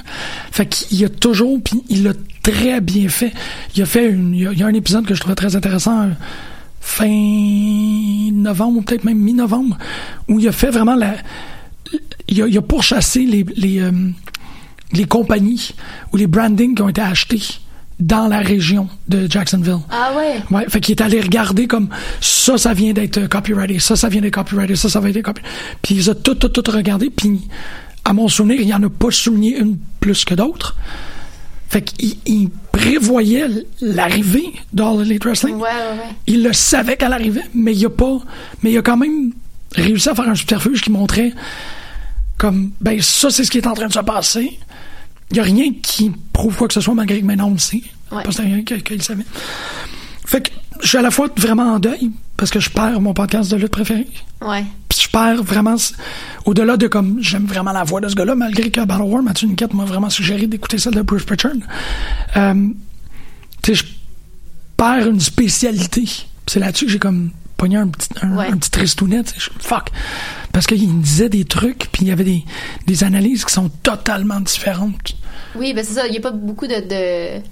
Fait 0.50 0.66
qu'il 0.66 1.04
a 1.04 1.08
toujours, 1.08 1.60
puis 1.62 1.82
il 1.88 2.02
l'a 2.02 2.12
très 2.42 2.80
bien 2.80 3.08
fait. 3.08 3.32
Il 3.76 3.82
a 3.82 3.86
fait 3.86 4.08
une, 4.10 4.34
il 4.34 4.42
y 4.58 4.62
a, 4.62 4.66
a 4.66 4.68
un 4.68 4.74
épisode 4.74 5.06
que 5.06 5.14
je 5.14 5.20
trouvais 5.20 5.36
très 5.36 5.54
intéressant, 5.56 6.02
euh, 6.02 6.10
fin 6.80 8.30
novembre, 8.32 8.78
ou 8.78 8.82
peut-être 8.82 9.04
même 9.04 9.18
mi-novembre, 9.18 9.78
où 10.28 10.40
il 10.40 10.48
a 10.48 10.52
fait 10.52 10.70
vraiment 10.70 10.96
la, 10.96 11.14
il 12.28 12.42
a, 12.42 12.46
il 12.48 12.58
a 12.58 12.62
pourchassé 12.62 13.20
les, 13.24 13.44
les, 13.56 13.80
euh, 13.80 13.92
les 14.92 15.04
compagnies 15.04 15.70
ou 16.12 16.16
les 16.16 16.26
brandings 16.26 16.74
qui 16.74 16.82
ont 16.82 16.88
été 16.88 17.00
achetés 17.00 17.42
dans 18.00 18.26
la 18.26 18.40
région 18.40 18.88
de 19.08 19.30
Jacksonville. 19.30 19.78
Ah 19.90 20.12
ouais? 20.16 20.42
Ouais, 20.50 20.64
fait 20.68 20.80
qu'il 20.80 20.96
est 20.96 21.02
allé 21.02 21.20
regarder 21.20 21.66
comme 21.66 21.88
ça, 22.20 22.58
ça 22.58 22.74
vient 22.74 22.92
d'être 22.92 23.28
copyrighté, 23.28 23.78
ça, 23.78 23.96
ça 23.96 24.08
vient 24.08 24.20
d'être 24.20 24.34
copyrighté, 24.34 24.76
ça, 24.76 24.88
ça 24.88 25.00
va 25.00 25.10
être 25.10 25.22
copyrighté. 25.22 25.54
Puis 25.82 25.94
ils 25.94 26.10
ont 26.10 26.14
tout, 26.14 26.34
tout, 26.34 26.48
tout 26.48 26.70
regardé, 26.70 27.10
puis 27.10 27.40
à 28.04 28.12
mon 28.12 28.28
souvenir, 28.28 28.60
il 28.60 28.74
en 28.74 28.82
a 28.82 28.90
pas 28.90 29.10
souligné 29.10 29.58
une 29.58 29.78
plus 30.00 30.24
que 30.24 30.34
d'autres. 30.34 30.76
Fait 31.68 31.82
qu'il 31.82 32.16
il 32.26 32.50
prévoyait 32.72 33.48
l'arrivée 33.80 34.52
d'All 34.72 35.02
Elite 35.02 35.24
Wrestling. 35.24 35.56
Ouais, 35.56 35.62
ouais, 35.62 35.98
ouais. 35.98 36.14
Il 36.26 36.42
le 36.42 36.52
savait 36.52 36.96
qu'elle 36.96 37.12
arrivait, 37.12 37.44
mais 37.54 37.74
il 37.74 37.86
a 37.86 37.90
pas, 37.90 38.18
mais 38.62 38.72
il 38.72 38.78
a 38.78 38.82
quand 38.82 38.96
même 38.96 39.32
réussi 39.74 40.08
à 40.08 40.14
faire 40.14 40.28
un 40.28 40.34
subterfuge 40.34 40.82
qui 40.82 40.90
montrait 40.90 41.32
comme, 42.38 42.72
ben, 42.80 43.00
ça, 43.00 43.30
c'est 43.30 43.44
ce 43.44 43.50
qui 43.50 43.58
est 43.58 43.66
en 43.66 43.74
train 43.74 43.86
de 43.86 43.92
se 43.92 44.00
passer. 44.00 44.58
Il 45.30 45.36
y 45.36 45.40
a 45.40 45.42
rien 45.42 45.72
qui 45.82 46.12
prouve 46.32 46.56
quoi 46.56 46.68
que 46.68 46.74
ce 46.74 46.80
soit, 46.80 46.94
malgré 46.94 47.20
que 47.20 47.26
maintenant 47.26 47.48
on 47.48 47.52
le 47.52 47.58
sait. 47.58 47.82
Ouais. 48.12 48.22
Parce 48.22 48.36
qu'il 48.36 48.96
le 48.96 49.02
savait. 49.02 49.24
Fait 50.26 50.40
que 50.40 50.50
je 50.80 50.88
suis 50.88 50.98
à 50.98 51.02
la 51.02 51.10
fois 51.10 51.28
vraiment 51.36 51.74
en 51.74 51.78
deuil, 51.78 52.10
parce 52.36 52.50
que 52.50 52.60
je 52.60 52.70
perds 52.70 53.00
mon 53.00 53.14
podcast 53.14 53.50
de 53.50 53.56
lutte 53.56 53.70
préféré. 53.70 54.06
Ouais. 54.42 54.64
Puis 54.88 55.00
je 55.02 55.08
perds 55.08 55.42
vraiment, 55.42 55.76
au-delà 56.44 56.76
de 56.76 56.86
comme, 56.86 57.18
j'aime 57.20 57.46
vraiment 57.46 57.72
la 57.72 57.84
voix 57.84 58.00
de 58.00 58.08
ce 58.08 58.14
gars-là, 58.14 58.34
malgré 58.34 58.70
que 58.70 58.80
Battle 58.80 59.02
War, 59.02 59.22
Mathieu 59.22 59.48
Niquette 59.48 59.74
m'a 59.74 59.84
vraiment 59.84 60.10
suggéré 60.10 60.46
d'écouter 60.46 60.78
celle 60.78 60.94
de 60.94 61.02
Bruce 61.02 61.24
Pritchard. 61.24 61.52
Euh, 62.36 62.68
tu 63.62 63.74
sais, 63.74 63.74
je 63.74 63.84
perds 64.76 65.08
une 65.08 65.20
spécialité. 65.20 66.04
C'est 66.46 66.60
là-dessus 66.60 66.86
que 66.86 66.92
j'ai 66.92 66.98
comme 66.98 67.30
pogné 67.56 67.76
un 67.76 67.88
petit, 67.88 68.08
un, 68.22 68.36
Ouais. 68.36 68.46
un 68.48 68.56
petit 68.56 68.70
fuck. 69.60 69.90
Parce 70.52 70.66
qu'il 70.66 70.88
me 70.88 71.02
disait 71.02 71.28
des 71.28 71.44
trucs, 71.44 71.88
puis 71.92 72.02
il 72.02 72.08
y 72.08 72.12
avait 72.12 72.24
des, 72.24 72.44
des 72.86 73.04
analyses 73.04 73.44
qui 73.44 73.52
sont 73.52 73.68
totalement 73.82 74.40
différentes. 74.40 75.14
Oui, 75.56 75.72
ben 75.74 75.84
c'est 75.84 75.94
ça. 75.94 76.06
Il 76.06 76.12
n'y 76.12 76.18
a 76.18 76.20
pas 76.20 76.30
beaucoup 76.32 76.66
de, 76.66 76.74
de, 76.80 77.42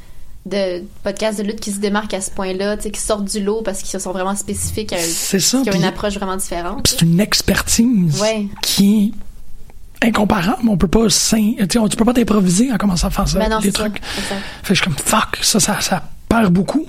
de 0.47 0.85
podcasts 1.05 1.39
de 1.39 1.45
lutte 1.45 1.61
qui 1.61 1.71
se 1.73 1.79
démarquent 1.79 2.15
à 2.15 2.21
ce 2.21 2.31
point-là, 2.31 2.77
qui 2.77 3.01
sortent 3.01 3.25
du 3.25 3.43
lot 3.43 3.63
parce 3.63 3.83
qu'ils 3.83 4.01
sont 4.01 4.13
vraiment 4.13 4.35
spécifiques, 4.37 4.93
à, 4.93 4.99
C'est 4.99 5.41
ça. 5.41 5.61
qui 5.63 5.71
ont 5.71 5.75
une 5.75 5.85
approche 5.85 6.15
vraiment 6.15 6.37
différente. 6.37 6.89
c'est 6.89 7.03
une 7.03 7.21
expertise 7.21 8.21
Ouais. 8.21 8.47
qui 8.61 9.13
est 10.03 10.07
incomparable. 10.09 10.69
On 10.69 10.77
peut 10.77 10.89
pas, 10.89 11.07
on- 11.79 11.89
tu 11.89 11.97
peux 11.97 12.05
pas 12.05 12.13
t'improviser 12.15 12.73
en 12.73 12.77
commençant 12.77 13.07
à 13.09 13.11
faire 13.11 13.29
ça, 13.29 13.39
Ben 13.39 13.49
non, 13.51 13.61
ça. 13.73 13.83
trucs. 13.83 13.97
Exact. 14.19 14.41
Fait 14.63 14.69
que 14.69 14.75
je 14.75 14.83
suis 14.83 14.85
comme 14.85 14.97
fuck, 14.99 15.39
ça, 15.43 15.61
ça, 15.61 15.81
ça 15.81 16.03
perd 16.29 16.53
beaucoup. 16.53 16.87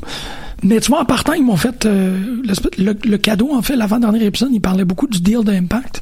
Mais 0.63 0.79
tu 0.79 0.89
vois, 0.89 1.01
en 1.01 1.05
partant, 1.05 1.33
ils 1.33 1.43
m'ont 1.43 1.57
fait 1.57 1.85
euh, 1.85 2.41
le, 2.77 2.93
le 3.05 3.17
cadeau, 3.17 3.53
en 3.53 3.61
fait, 3.61 3.75
l'avant-dernier 3.75 4.23
épisode, 4.25 4.49
ils 4.51 4.61
parlaient 4.61 4.85
beaucoup 4.85 5.07
du 5.07 5.19
deal 5.19 5.43
d'Impact. 5.43 6.01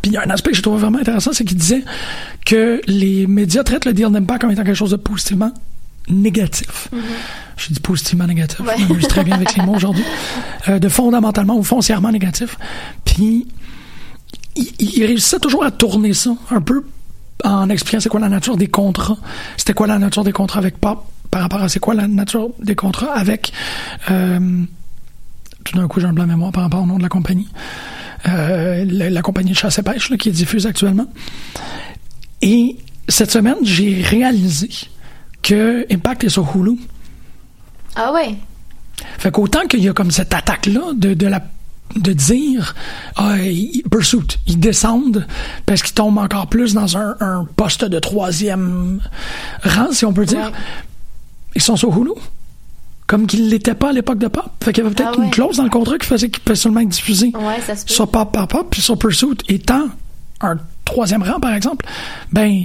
Puis 0.00 0.10
il 0.10 0.14
y 0.14 0.16
a 0.16 0.22
un 0.22 0.30
aspect 0.30 0.50
que 0.52 0.56
je 0.56 0.62
trouve 0.62 0.80
vraiment 0.80 0.98
intéressant, 0.98 1.32
c'est 1.32 1.44
qu'ils 1.44 1.58
disaient 1.58 1.84
que 2.46 2.80
les 2.86 3.26
médias 3.26 3.62
traitent 3.62 3.84
le 3.84 3.92
deal 3.92 4.10
d'impact 4.10 4.40
comme 4.40 4.50
étant 4.50 4.64
quelque 4.64 4.74
chose 4.76 4.92
de 4.92 4.96
positivement 4.96 5.52
négatif. 6.08 6.88
Je 7.56 7.72
dis 7.72 7.80
positivement 7.80 8.26
négatif. 8.26 8.60
Ouais. 8.60 8.74
Je 8.78 8.86
m'amuse 8.86 9.06
très 9.06 9.22
bien 9.22 9.36
avec 9.36 9.54
les 9.54 9.62
mots 9.64 9.74
aujourd'hui. 9.74 10.04
Euh, 10.68 10.78
de 10.78 10.88
fondamentalement 10.88 11.56
ou 11.58 11.64
foncièrement 11.64 12.12
négatif. 12.12 12.56
Puis 13.04 13.48
il, 14.54 14.72
il 14.78 15.04
réussissait 15.04 15.40
toujours 15.40 15.64
à 15.64 15.72
tourner 15.72 16.14
ça 16.14 16.36
un 16.52 16.60
peu 16.60 16.84
en 17.42 17.68
expliquant 17.68 17.98
c'est 17.98 18.08
quoi 18.08 18.20
la 18.20 18.28
nature 18.28 18.56
des 18.56 18.68
contrats. 18.68 19.16
C'était 19.56 19.72
quoi 19.72 19.88
la 19.88 19.98
nature 19.98 20.22
des 20.22 20.30
contrats 20.30 20.60
avec 20.60 20.78
Pop 20.78 21.04
par 21.32 21.40
rapport 21.42 21.62
à 21.62 21.68
c'est 21.68 21.80
quoi 21.80 21.94
la 21.94 22.06
nature 22.06 22.50
des 22.60 22.76
contrats 22.76 23.12
avec 23.14 23.52
euh, 24.10 24.38
tout 25.64 25.76
d'un 25.76 25.88
coup 25.88 25.98
j'ai 25.98 26.06
un 26.06 26.12
blanc 26.12 26.24
de 26.24 26.28
mémoire 26.28 26.52
par 26.52 26.62
rapport 26.62 26.82
au 26.82 26.86
nom 26.86 26.98
de 26.98 27.02
la 27.02 27.08
compagnie. 27.08 27.48
Euh, 28.28 28.84
la, 28.88 29.10
la 29.10 29.22
compagnie 29.22 29.50
de 29.50 29.56
chasse 29.56 29.78
et 29.78 29.82
pêche 29.82 30.08
là, 30.10 30.16
qui 30.16 30.28
est 30.28 30.32
diffuse 30.32 30.64
actuellement. 30.66 31.06
Et 32.40 32.76
cette 33.08 33.30
semaine, 33.32 33.56
j'ai 33.62 34.00
réalisé 34.02 34.68
que 35.42 35.84
Impact 35.92 36.24
est 36.24 36.28
sur 36.28 36.48
Hulu. 36.56 36.76
Ah 37.96 38.12
ouais. 38.12 38.36
Fait 39.18 39.30
qu'autant 39.32 39.66
qu'il 39.68 39.80
y 39.82 39.88
a 39.88 39.92
comme 39.92 40.10
cette 40.12 40.32
attaque-là 40.34 40.92
de, 40.94 41.14
de 41.14 41.26
la 41.26 41.42
de 41.96 42.12
dire 42.12 42.74
ah, 43.16 43.38
ils- 43.38 43.82
Pursuit, 43.90 44.38
ils 44.46 44.58
descendent 44.60 45.26
parce 45.66 45.82
qu'ils 45.82 45.94
tombent 45.94 46.18
encore 46.18 46.46
plus 46.46 46.74
dans 46.74 46.96
un, 46.96 47.16
un 47.20 47.44
poste 47.56 47.84
de 47.84 47.98
troisième 47.98 49.00
rang, 49.64 49.90
si 49.92 50.04
on 50.06 50.12
peut 50.12 50.24
dire. 50.24 50.38
Ouais. 50.46 50.52
Ils 51.54 51.62
sont 51.62 51.76
sur 51.76 51.96
Hulu. 51.96 52.10
Comme 53.06 53.26
qu'ils 53.26 53.48
l'étaient 53.50 53.74
pas 53.74 53.90
à 53.90 53.92
l'époque 53.92 54.18
de 54.18 54.28
Pop. 54.28 54.48
Fait 54.62 54.72
qu'il 54.72 54.82
y 54.82 54.86
avait 54.86 54.94
peut-être 54.94 55.12
Ah 55.14 55.18
ouais. 55.18 55.24
une 55.26 55.30
clause 55.30 55.56
dans 55.58 55.64
le 55.64 55.70
contrat 55.70 55.98
qui 55.98 56.06
faisait 56.06 56.30
qu'ils 56.30 56.42
pouvaient 56.42 56.56
seulement 56.56 56.80
être 56.80 56.88
diffusés 56.88 57.32
Ouais, 57.34 57.60
ça 57.66 57.76
se 57.76 57.84
peut. 57.84 57.92
sur 57.92 58.08
Pop, 58.10 58.32
Pop, 58.32 58.48
Pop, 58.50 58.68
puis 58.70 58.80
sur 58.80 58.96
Pursuit 58.98 59.36
étant 59.48 59.86
un 60.40 60.56
troisième 60.84 61.22
rang, 61.22 61.38
par 61.40 61.52
exemple, 61.52 61.84
ben, 62.32 62.62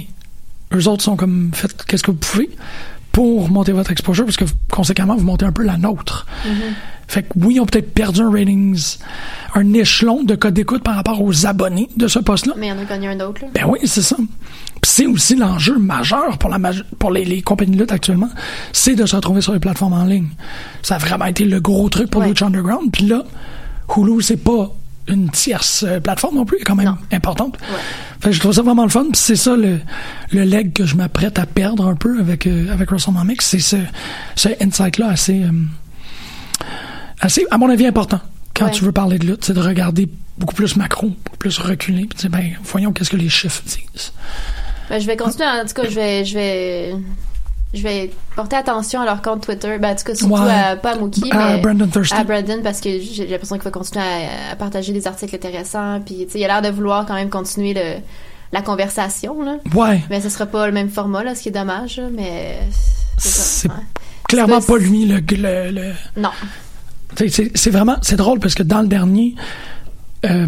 eux 0.74 0.88
autres 0.88 1.02
sont 1.04 1.16
comme, 1.16 1.50
faites 1.52 1.84
qu'est-ce 1.84 2.02
que 2.02 2.10
vous 2.12 2.16
pouvez 2.16 2.50
pour 3.12 3.50
monter 3.50 3.72
votre 3.72 3.90
exposure, 3.90 4.24
parce 4.24 4.36
que 4.36 4.44
conséquemment, 4.70 5.16
vous 5.16 5.24
montez 5.24 5.44
un 5.44 5.52
peu 5.52 5.64
la 5.64 5.76
nôtre. 5.76 6.26
Fait 7.08 7.22
que 7.22 7.28
oui, 7.36 7.54
ils 7.56 7.60
ont 7.60 7.66
peut-être 7.66 7.92
perdu 7.92 8.20
un 8.20 8.30
ratings, 8.30 8.96
un 9.54 9.72
échelon 9.72 10.22
de 10.22 10.34
code 10.34 10.54
d'écoute 10.54 10.82
par 10.82 10.94
rapport 10.94 11.20
aux 11.22 11.46
abonnés 11.46 11.88
de 11.96 12.06
ce 12.06 12.18
poste-là. 12.20 12.54
Mais 12.58 12.66
il 12.66 12.70
y 12.70 12.72
en 12.72 12.78
a 12.78 12.84
gagné 12.84 13.08
un 13.08 13.18
autre, 13.20 13.42
là. 13.42 13.48
Ben 13.54 13.64
oui, 13.66 13.78
c'est 13.84 14.02
ça. 14.02 14.16
C'est 14.84 15.06
aussi 15.06 15.34
l'enjeu 15.36 15.78
majeur 15.78 16.38
pour, 16.38 16.50
la 16.50 16.58
pour 16.98 17.10
les, 17.10 17.24
les 17.24 17.42
compagnies 17.42 17.76
de 17.76 17.80
lutte 17.80 17.92
actuellement, 17.92 18.28
c'est 18.72 18.94
de 18.94 19.06
se 19.06 19.16
retrouver 19.16 19.40
sur 19.40 19.52
les 19.52 19.60
plateformes 19.60 19.92
en 19.92 20.04
ligne. 20.04 20.28
Ça 20.82 20.96
a 20.96 20.98
vraiment 20.98 21.26
été 21.26 21.44
le 21.44 21.60
gros 21.60 21.88
truc 21.88 22.10
pour 22.10 22.20
Ouais. 22.22 22.28
Lucha 22.28 22.46
Underground. 22.46 22.90
Puis 22.92 23.06
là, 23.06 23.24
Hulu, 23.96 24.20
c'est 24.22 24.36
pas 24.36 24.70
une 25.06 25.30
tierce 25.30 25.84
euh, 25.88 26.00
plateforme 26.00 26.36
non 26.36 26.44
plus, 26.44 26.58
est 26.58 26.64
quand 26.64 26.74
même 26.76 26.86
Non. 26.86 26.96
importante. 27.12 27.56
Fait 28.20 28.28
que 28.30 28.34
je 28.34 28.40
trouve 28.40 28.52
ça 28.52 28.62
vraiment 28.62 28.82
le 28.82 28.88
fun. 28.90 29.04
Puis 29.04 29.12
c'est 29.14 29.36
ça 29.36 29.56
le, 29.56 29.78
le 30.32 30.42
leg 30.44 30.72
que 30.72 30.84
je 30.84 30.96
m'apprête 30.96 31.38
à 31.38 31.46
perdre 31.46 31.86
un 31.86 31.94
peu 31.94 32.18
avec, 32.20 32.46
euh, 32.46 32.70
avec 32.72 32.90
WrestleMania. 32.90 33.36
C'est 33.40 33.58
ce, 33.60 33.76
ce 34.36 34.48
insight-là 34.60 35.08
assez, 35.08 35.44
euh, 35.44 35.50
assez, 37.20 37.46
à 37.50 37.58
mon 37.58 37.68
avis, 37.70 37.86
important. 37.86 38.20
Quand 38.54 38.66
Ouais. 38.66 38.70
tu 38.72 38.84
veux 38.84 38.92
parler 38.92 39.18
de 39.18 39.26
lutte, 39.26 39.44
c'est 39.44 39.54
de 39.54 39.60
regarder 39.60 40.08
beaucoup 40.36 40.54
plus 40.54 40.76
macro, 40.76 41.08
beaucoup 41.24 41.36
plus 41.38 41.58
reculé, 41.58 42.06
puis 42.06 42.28
ben, 42.28 42.50
voyons 42.64 42.92
qu'est-ce 42.92 43.10
que 43.10 43.16
les 43.16 43.28
chiffres 43.28 43.62
disent. 43.64 44.12
Ben, 44.88 45.00
je 45.00 45.06
vais 45.06 45.16
continuer, 45.16 45.46
en 45.46 45.64
tout 45.66 45.74
cas, 45.74 45.88
je 45.88 45.94
vais, 45.94 46.24
je 46.24 46.34
vais, 46.34 46.94
je 47.74 47.82
vais 47.82 48.10
porter 48.34 48.56
attention 48.56 49.00
à 49.00 49.04
leur 49.04 49.20
compte 49.22 49.42
Twitter. 49.44 49.76
Ben, 49.78 49.92
en 49.92 49.94
tout 49.96 50.04
cas, 50.04 50.14
surtout 50.14 50.34
Ouais. 50.34 50.50
à, 50.50 50.76
pas 50.76 50.92
à 50.92 50.98
Mookie, 50.98 51.30
À 51.30 51.56
mais 51.56 51.60
Brandon 51.60 51.88
à 52.12 52.24
Brandon, 52.24 52.60
parce 52.62 52.80
que 52.80 52.88
j'ai 53.00 53.26
l'impression 53.26 53.56
qu'il 53.56 53.64
va 53.64 53.70
continuer 53.70 54.04
à, 54.04 54.52
à 54.52 54.56
partager 54.56 54.92
des 54.92 55.06
articles 55.06 55.34
intéressants. 55.34 56.00
Puis, 56.04 56.24
tu 56.26 56.32
sais, 56.32 56.38
il 56.40 56.44
a 56.44 56.60
l'air 56.60 56.62
de 56.62 56.74
vouloir 56.74 57.04
quand 57.06 57.14
même 57.14 57.28
continuer 57.30 57.74
le, 57.74 58.00
la 58.52 58.62
conversation, 58.62 59.42
là. 59.42 59.56
Ouais. 59.74 60.00
Mais 60.08 60.20
ce 60.20 60.28
sera 60.30 60.46
pas 60.46 60.66
le 60.66 60.72
même 60.72 60.88
format, 60.88 61.22
là, 61.22 61.34
ce 61.34 61.42
qui 61.42 61.48
est 61.50 61.52
dommage, 61.52 62.00
mais 62.16 62.58
c'est 63.18 63.68
ouais. 63.68 63.74
clairement 64.28 64.60
pas 64.62 64.78
lui 64.78 65.04
le, 65.04 65.16
le, 65.20 65.70
le- 65.70 65.92
Non. 66.16 66.30
C'est 67.16 67.70
vraiment, 67.70 67.96
c'est 68.02 68.16
drôle 68.16 68.38
parce 68.38 68.54
que 68.54 68.62
dans 68.62 68.80
le 68.82 68.86
dernier, 68.86 69.34
euh, 70.24 70.46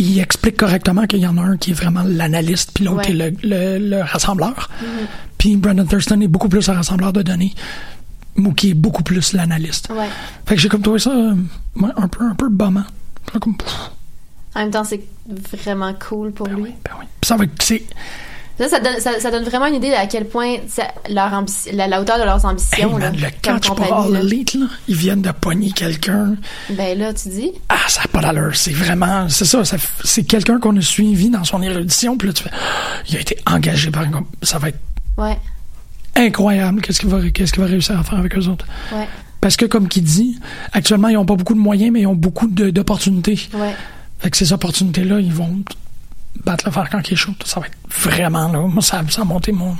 il 0.00 0.18
explique 0.18 0.56
correctement 0.56 1.06
qu'il 1.06 1.20
y 1.20 1.26
en 1.26 1.36
a 1.36 1.42
un 1.42 1.56
qui 1.56 1.70
est 1.70 1.74
vraiment 1.74 2.02
l'analyste, 2.04 2.70
puis 2.74 2.84
l'autre 2.84 2.98
Ouais. 2.98 3.04
qui 3.06 3.12
est 3.12 3.14
le, 3.30 3.36
le, 3.42 3.78
le 3.90 4.02
rassembleur. 4.02 4.68
Puis 5.38 5.56
Brandon 5.56 5.84
Thurston 5.84 6.20
est 6.20 6.28
beaucoup 6.28 6.48
plus 6.48 6.68
un 6.68 6.74
rassembleur 6.74 7.12
de 7.12 7.22
données, 7.22 7.54
Mookie 8.36 8.70
est 8.70 8.74
beaucoup 8.74 9.02
plus 9.02 9.32
l'analyste. 9.32 9.88
Ouais. 9.90 10.08
Fait 10.46 10.54
que 10.54 10.60
j'ai 10.60 10.68
comme 10.68 10.82
trouvé 10.82 10.98
ça 10.98 11.10
euh, 11.10 11.34
ouais, 11.76 11.90
un 11.96 12.08
peu 12.08 12.24
un 12.24 12.34
peu 12.34 12.48
bombant. 12.48 12.84
Comme, 13.40 13.56
En 14.54 14.60
même 14.60 14.70
temps, 14.70 14.84
c'est 14.84 15.00
vraiment 15.62 15.92
cool 15.94 16.32
pour 16.32 16.46
ben 16.48 16.56
lui. 16.56 16.62
oui, 16.62 16.74
ben 16.84 16.92
oui. 16.98 17.06
Ça 17.22 17.36
va, 17.36 17.44
c'est 17.60 17.82
Ça, 18.58 18.68
ça 18.68 18.80
donne, 18.80 19.00
ça, 19.00 19.18
ça 19.20 19.30
donne 19.30 19.44
vraiment 19.44 19.66
une 19.66 19.76
idée 19.76 19.92
à 19.94 20.06
quel 20.06 20.26
point 20.28 20.56
leur 21.08 21.30
la, 21.72 21.86
la 21.88 22.00
hauteur 22.00 22.18
de 22.18 22.24
leurs 22.24 22.44
hey, 22.44 22.46
ambitions. 22.46 22.98
là, 22.98 23.10
le 23.10 23.30
catch 23.40 23.66
pour 23.68 23.76
compagnie, 23.76 24.06
All 24.08 24.12
là. 24.12 24.20
Elite, 24.20 24.54
là, 24.54 24.66
ils 24.86 24.94
viennent 24.96 25.22
de 25.22 25.30
pogner 25.32 25.70
quelqu'un. 25.72 26.34
Ben 26.70 26.98
là, 26.98 27.14
tu 27.14 27.30
dis. 27.30 27.52
Ah, 27.70 27.76
ça 27.88 28.02
n'a 28.02 28.06
pas 28.08 28.20
d'allure. 28.20 28.54
C'est 28.54 28.72
vraiment, 28.72 29.28
c'est 29.30 29.46
ça, 29.46 29.62
c'est 30.04 30.24
quelqu'un 30.24 30.58
qu'on 30.60 30.76
a 30.76 30.82
suivi 30.82 31.30
dans 31.30 31.44
son 31.44 31.62
érudition, 31.62 32.18
puis 32.18 32.28
là, 32.28 32.34
tu 32.34 32.42
fais, 32.42 32.50
il 33.08 33.16
a 33.16 33.20
été 33.20 33.38
engagé 33.46 33.90
par 33.90 34.10
comp- 34.10 34.26
Ça 34.42 34.58
va 34.58 34.68
être 34.68 34.78
Ouais, 35.16 35.38
incroyable, 36.16 36.80
qu'est-ce 36.82 37.00
qu'il 37.00 37.08
va, 37.08 37.18
va 37.18 37.64
réussir 37.66 37.98
à 37.98 38.02
faire 38.04 38.18
avec 38.18 38.36
eux 38.36 38.46
autres. 38.48 38.66
ouais, 38.92 39.08
Parce 39.40 39.56
que, 39.56 39.64
comme 39.64 39.88
qu'il 39.88 40.02
dit, 40.04 40.38
actuellement, 40.72 41.08
ils 41.08 41.16
ont 41.16 41.24
pas 41.24 41.36
beaucoup 41.36 41.54
de 41.54 41.58
moyens, 41.60 41.92
mais 41.92 42.00
ils 42.02 42.06
ont 42.06 42.14
beaucoup 42.14 42.46
d'opportunités. 42.46 43.48
ouais. 43.54 43.74
Fait 44.18 44.30
que 44.30 44.36
ces 44.36 44.52
opportunités-là, 44.52 45.18
ils 45.20 45.32
vont 45.32 45.62
battre 46.44 46.64
le 46.66 46.72
fer 46.72 46.88
quand 46.90 47.00
il 47.08 47.12
est 47.12 47.16
chaud. 47.16 47.32
Ça 47.44 47.60
va 47.60 47.66
être 47.66 47.76
vraiment, 47.88 48.48
là, 48.48 48.60
moi, 48.60 48.82
ça, 48.82 49.02
ça 49.10 49.22
a 49.22 49.24
monté 49.24 49.52
mon... 49.52 49.74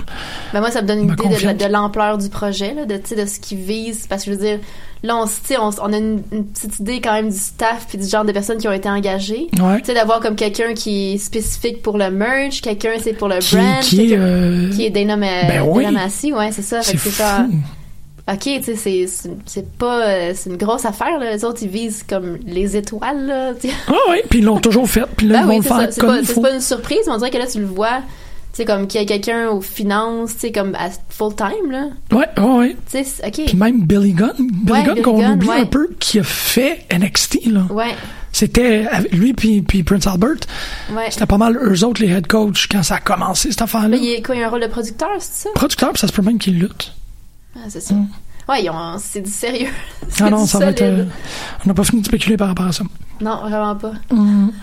Ben 0.52 0.60
moi, 0.60 0.70
ça 0.70 0.82
me 0.82 0.88
donne 0.88 1.00
une 1.00 1.12
idée 1.12 1.54
de, 1.54 1.64
l'ampleur 1.72 2.18
du 2.18 2.28
projet, 2.28 2.74
là, 2.74 2.84
de, 2.84 2.96
de 2.96 3.26
ce 3.26 3.40
qu'ils 3.40 3.58
visent. 3.58 4.06
Parce 4.06 4.24
que 4.24 4.30
je 4.32 4.36
veux 4.36 4.42
dire, 4.44 4.58
là, 5.02 5.16
on, 5.16 5.24
on, 5.24 5.70
on 5.82 5.92
a 5.92 5.96
une, 5.96 6.22
une 6.32 6.46
petite 6.46 6.78
idée 6.80 7.00
quand 7.00 7.12
même 7.12 7.30
du 7.30 7.38
staff 7.38 7.86
puis 7.88 7.98
du 7.98 8.06
genre 8.06 8.24
de 8.24 8.32
personnes 8.32 8.58
qui 8.58 8.68
ont 8.68 8.72
été 8.72 8.88
engagées. 8.90 9.48
Ouais. 9.60 9.78
Tu 9.78 9.86
sais, 9.86 9.94
d'avoir 9.94 10.20
comme 10.20 10.36
quelqu'un 10.36 10.74
qui 10.74 11.14
est 11.14 11.18
spécifique 11.18 11.82
pour 11.82 11.96
le 11.96 12.10
merch, 12.10 12.60
quelqu'un, 12.60 12.92
c'est 13.02 13.14
pour 13.14 13.28
le 13.28 13.38
Qui, 13.38 13.56
brand. 13.56 13.80
qui 13.80 14.12
est... 14.12 14.16
euh, 14.18 14.70
qui 14.70 14.84
est 14.86 15.04
Ma- 15.04 15.16
Ben 15.16 15.62
oui. 15.66 15.86
Ouais, 16.32 16.52
c'est 16.52 16.62
ça. 16.62 16.82
C'est 16.82 16.96
fou. 16.96 17.10
Ok, 18.32 18.48
tu 18.64 18.76
sais, 18.76 19.06
c'est- 19.06 19.68
pas. 19.78 20.06
euh, 20.06 20.32
C'est 20.34 20.50
une 20.50 20.56
grosse 20.56 20.84
affaire, 20.84 21.18
là. 21.18 21.32
Les 21.32 21.44
autres, 21.44 21.60
ils 21.62 21.68
visent 21.68 22.04
comme 22.08 22.38
les 22.46 22.76
étoiles, 22.76 23.26
là. 23.26 23.52
Ah 23.88 23.92
ouais, 24.10 24.22
puis 24.28 24.38
ils 24.38 24.44
l'ont 24.44 24.60
toujours 24.60 24.88
fait, 24.88 25.04
puis 25.16 25.26
là, 25.26 25.38
Ben 25.38 25.40
ils 25.40 25.46
vont 25.46 25.50
oui, 25.50 25.56
le 25.58 25.62
c'est 25.62 25.68
faire. 25.68 25.92
C'est 25.92 26.00
comme 26.00 26.42
pas, 26.42 26.48
c'est 26.50 26.54
une 26.54 26.60
surprise, 26.60 26.98
mais 27.06 27.12
on 27.12 27.16
dirait 27.18 27.30
que 27.30 27.38
là, 27.38 27.46
tu 27.46 27.58
le 27.60 27.66
vois. 27.66 27.98
Tu 28.52 28.56
sais, 28.58 28.64
comme 28.64 28.88
qu'il 28.88 29.00
y 29.00 29.04
a 29.04 29.06
quelqu'un 29.06 29.48
aux 29.50 29.60
finances, 29.60 30.32
tu 30.34 30.40
sais, 30.40 30.52
comme 30.52 30.74
à 30.74 30.88
full 31.08 31.34
time, 31.36 31.70
là. 31.70 31.86
Ouais, 32.12 32.26
ouais, 32.36 32.58
ouais. 32.58 32.76
Tu 32.90 33.04
sais, 33.04 33.24
ok. 33.26 33.42
Puis 33.46 33.56
même 33.56 33.82
Billy 33.82 34.12
Gunn, 34.12 34.32
Billy 34.38 34.72
Ouais, 34.72 34.82
Gunn 34.84 35.02
qu'on 35.02 35.24
oublie 35.32 35.48
ouais. 35.48 35.60
un 35.60 35.66
peu, 35.66 35.88
qui 36.00 36.18
a 36.18 36.24
fait 36.24 36.84
NXT, 36.90 37.46
là. 37.46 37.62
Ouais, 37.70 37.94
C'était 38.32 38.86
lui 39.12 39.32
puis, 39.34 39.62
puis 39.62 39.82
Prince 39.84 40.06
Albert. 40.06 40.36
ouais. 40.96 41.10
C'était 41.10 41.26
pas 41.26 41.38
mal 41.38 41.56
eux 41.62 41.84
autres, 41.84 42.00
les 42.02 42.10
head 42.10 42.26
coach, 42.26 42.66
quand 42.68 42.82
ça 42.82 42.96
a 42.96 43.00
commencé, 43.00 43.50
cette 43.50 43.62
affaire-là. 43.62 43.88
Là, 43.88 43.96
il 44.00 44.20
il 44.34 44.42
a 44.42 44.46
un 44.46 44.50
rôle 44.50 44.62
de 44.62 44.66
producteur, 44.68 45.10
c'est 45.18 45.44
ça? 45.44 45.50
Producteur, 45.54 45.90
puis 45.92 46.00
ça 46.00 46.06
se 46.08 46.12
peut 46.12 46.22
même 46.22 46.38
qu'ils 46.38 46.58
luttent. 46.58 46.92
Ah, 47.56 47.60
c'est 47.68 47.80
ça. 47.80 47.94
Ouais, 48.48 48.62
ils 48.64 48.70
ont- 48.70 48.98
c'est 48.98 49.20
du 49.20 49.30
sérieux. 49.30 49.68
Mm. 50.20 50.22
Ah 50.26 50.30
non, 50.30 50.44
ça 50.46 50.58
va 50.58 50.66
être... 50.66 50.82
euh, 50.82 51.04
on 51.64 51.68
n'a 51.68 51.74
pas 51.74 51.84
fini 51.84 52.02
de 52.02 52.06
spéculer 52.06 52.36
par 52.36 52.48
rapport 52.48 52.66
à 52.66 52.72
ça. 52.72 52.84
Non, 53.20 53.40
vraiment 53.42 53.76
pas. 53.76 53.92
Mm. 54.10 54.48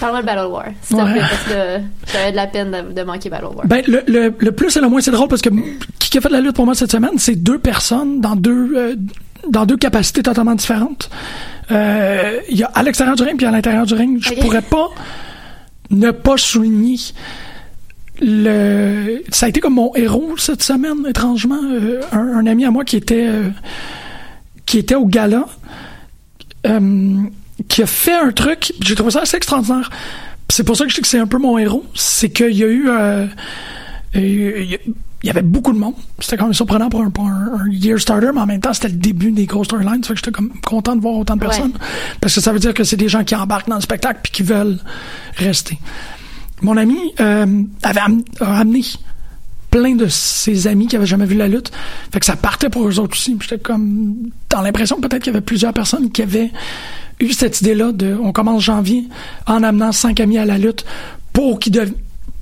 Parle-moi 0.00 0.20
de 0.22 0.26
Battle 0.26 0.46
War, 0.50 0.64
s'il 0.82 0.96
te 0.96 1.02
Ouais. 1.02 1.12
plaît, 1.12 1.20
parce 1.20 1.42
que 1.44 1.80
j'avais 2.12 2.30
de 2.32 2.36
la 2.36 2.46
peine 2.46 2.70
de, 2.70 2.92
de 2.92 3.02
manquer 3.02 3.30
Battle 3.30 3.46
War. 3.54 3.66
Ben, 3.66 3.82
le, 3.86 4.02
le, 4.06 4.34
le 4.38 4.52
plus 4.52 4.76
et 4.76 4.80
le 4.80 4.88
moins, 4.88 5.00
c'est 5.00 5.10
drôle 5.10 5.28
parce 5.28 5.40
que 5.42 5.48
qui 5.98 6.18
a 6.18 6.20
fait 6.20 6.28
la 6.28 6.40
lutte 6.40 6.54
pour 6.56 6.64
moi 6.66 6.74
cette 6.74 6.90
semaine, 6.92 7.12
c'est 7.18 7.36
deux 7.36 7.58
personnes 7.58 8.20
dans 8.20 8.36
deux, 8.36 8.72
euh, 8.76 8.96
dans 9.48 9.64
deux 9.66 9.76
capacités 9.76 10.22
totalement 10.22 10.54
différentes. 10.54 11.10
Euh, 11.70 12.38
Il 12.50 12.56
y 12.58 12.62
a 12.62 12.70
à 12.74 12.82
l'extérieur 12.82 13.16
du 13.16 13.22
ring 13.22 13.36
puis 13.36 13.46
à 13.46 13.50
l'intérieur 13.50 13.86
du 13.86 13.94
ring. 13.94 14.18
Je 14.20 14.32
Ok. 14.32 14.40
pourrais 14.40 14.62
pas 14.62 14.88
ne 15.90 16.10
pas 16.10 16.36
souligner 16.36 16.96
le. 18.20 19.22
Ça 19.30 19.46
a 19.46 19.48
été 19.48 19.60
comme 19.60 19.74
mon 19.74 19.94
héros 19.94 20.34
cette 20.38 20.62
semaine, 20.62 21.06
étrangement. 21.08 21.60
Euh, 21.64 22.00
un, 22.12 22.18
un 22.38 22.46
ami 22.46 22.64
à 22.64 22.70
moi 22.70 22.84
qui 22.84 22.96
était. 22.96 23.26
euh, 23.28 23.48
qui 24.66 24.78
était 24.78 24.94
au 24.94 25.04
gala, 25.06 25.44
euh, 26.66 27.16
qui 27.68 27.82
a 27.82 27.86
fait 27.86 28.14
un 28.14 28.30
truc, 28.32 28.72
j'ai 28.82 28.94
trouvé 28.94 29.10
ça 29.10 29.20
assez 29.20 29.36
extraordinaire. 29.36 29.90
C'est 30.48 30.64
pour 30.64 30.76
ça 30.76 30.84
que 30.84 30.90
je 30.90 30.96
dis 30.96 31.02
que 31.02 31.08
c'est 31.08 31.18
un 31.18 31.26
peu 31.26 31.38
mon 31.38 31.58
héros. 31.58 31.84
C'est 31.94 32.30
qu'il 32.30 32.52
y 32.56 32.64
a 32.64 32.68
eu. 32.68 32.88
il 34.14 34.78
y 35.22 35.30
avait 35.30 35.42
beaucoup 35.42 35.72
de 35.72 35.78
monde. 35.78 35.94
C'était 36.20 36.36
quand 36.36 36.44
même 36.44 36.54
surprenant 36.54 36.88
pour 36.90 37.02
un, 37.02 37.10
pour 37.10 37.26
un- 37.26 37.60
un 37.60 37.70
year 37.70 37.98
starter, 37.98 38.30
mais 38.34 38.40
en 38.40 38.46
même 38.46 38.60
temps, 38.60 38.72
c'était 38.74 38.88
le 38.88 38.94
début 38.94 39.32
des 39.32 39.46
grosses 39.46 39.66
storylines. 39.68 40.02
Ça 40.02 40.08
fait 40.08 40.14
que 40.14 40.18
j'étais 40.20 40.32
comme 40.32 40.50
content 40.60 40.96
de 40.96 41.00
voir 41.02 41.14
autant 41.14 41.36
de 41.36 41.40
Ouais. 41.42 41.48
personnes. 41.48 41.72
Parce 42.20 42.34
que 42.34 42.40
ça 42.40 42.52
veut 42.52 42.58
dire 42.58 42.74
que 42.74 42.84
c'est 42.84 42.96
des 42.96 43.08
gens 43.08 43.24
qui 43.24 43.34
embarquent 43.34 43.68
dans 43.68 43.76
le 43.76 43.80
spectacle 43.80 44.20
puis 44.22 44.32
qui 44.32 44.42
veulent 44.42 44.78
rester. 45.36 45.78
Mon 46.64 46.78
ami 46.78 46.96
euh, 47.20 47.62
avait 47.82 48.00
a 48.00 48.58
amené 48.58 48.80
plein 49.70 49.94
de 49.94 50.06
ses 50.08 50.66
amis 50.66 50.86
qui 50.86 50.96
avaient 50.96 51.04
jamais 51.04 51.26
vu 51.26 51.34
la 51.34 51.46
lutte. 51.46 51.70
Fait 52.10 52.20
que 52.20 52.24
ça 52.24 52.36
partait 52.36 52.70
pour 52.70 52.88
eux 52.88 52.98
autres 52.98 53.12
aussi. 53.12 53.36
J'étais 53.38 53.58
comme 53.58 54.30
dans 54.48 54.62
l'impression 54.62 54.96
que 54.96 55.02
peut-être 55.06 55.22
qu'il 55.22 55.32
y 55.32 55.36
avait 55.36 55.44
plusieurs 55.44 55.74
personnes 55.74 56.10
qui 56.10 56.22
avaient 56.22 56.50
eu 57.20 57.32
cette 57.32 57.60
idée-là 57.60 57.92
de 57.92 58.16
on 58.18 58.32
commence 58.32 58.62
janvier 58.62 59.04
en 59.46 59.62
amenant 59.62 59.92
cinq 59.92 60.20
amis 60.20 60.38
à 60.38 60.46
la 60.46 60.56
lutte 60.56 60.86
pour 61.34 61.60
qu'ils 61.60 61.72
deviennent 61.72 61.92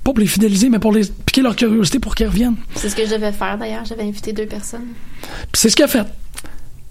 pas 0.05 0.13
pour 0.13 0.19
les 0.19 0.27
fidéliser, 0.27 0.69
mais 0.69 0.79
pour 0.79 0.93
les 0.93 1.03
piquer 1.25 1.41
leur 1.41 1.57
curiosité 1.57 1.99
pour 1.99 2.15
qu'ils 2.15 2.27
reviennent. 2.27 2.55
C'est 2.75 2.87
ce 2.87 2.95
que 2.95 3.05
je 3.05 3.11
devais 3.11 3.33
faire 3.33 3.57
d'ailleurs. 3.57 3.83
J'avais 3.83 4.03
invité 4.03 4.31
deux 4.31 4.45
personnes. 4.45 4.87
C'est 5.53 5.69
ce 5.69 5.75
qu'il 5.75 5.83
a 5.83 5.89
fait. 5.89 6.07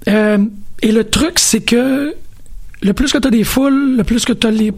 Euh, 0.08 0.44
et 0.82 0.92
le 0.92 1.04
truc, 1.04 1.38
c'est 1.38 1.60
que 1.60 2.14
le 2.82 2.92
plus 2.92 3.10
que 3.10 3.18
tu 3.18 3.28
as 3.28 3.30
des 3.30 3.44
foules, 3.44 3.96
le 3.96 4.04
plus 4.04 4.26
que 4.26 4.34
tu 4.34 4.46
as 4.46 4.50
les, 4.50 4.72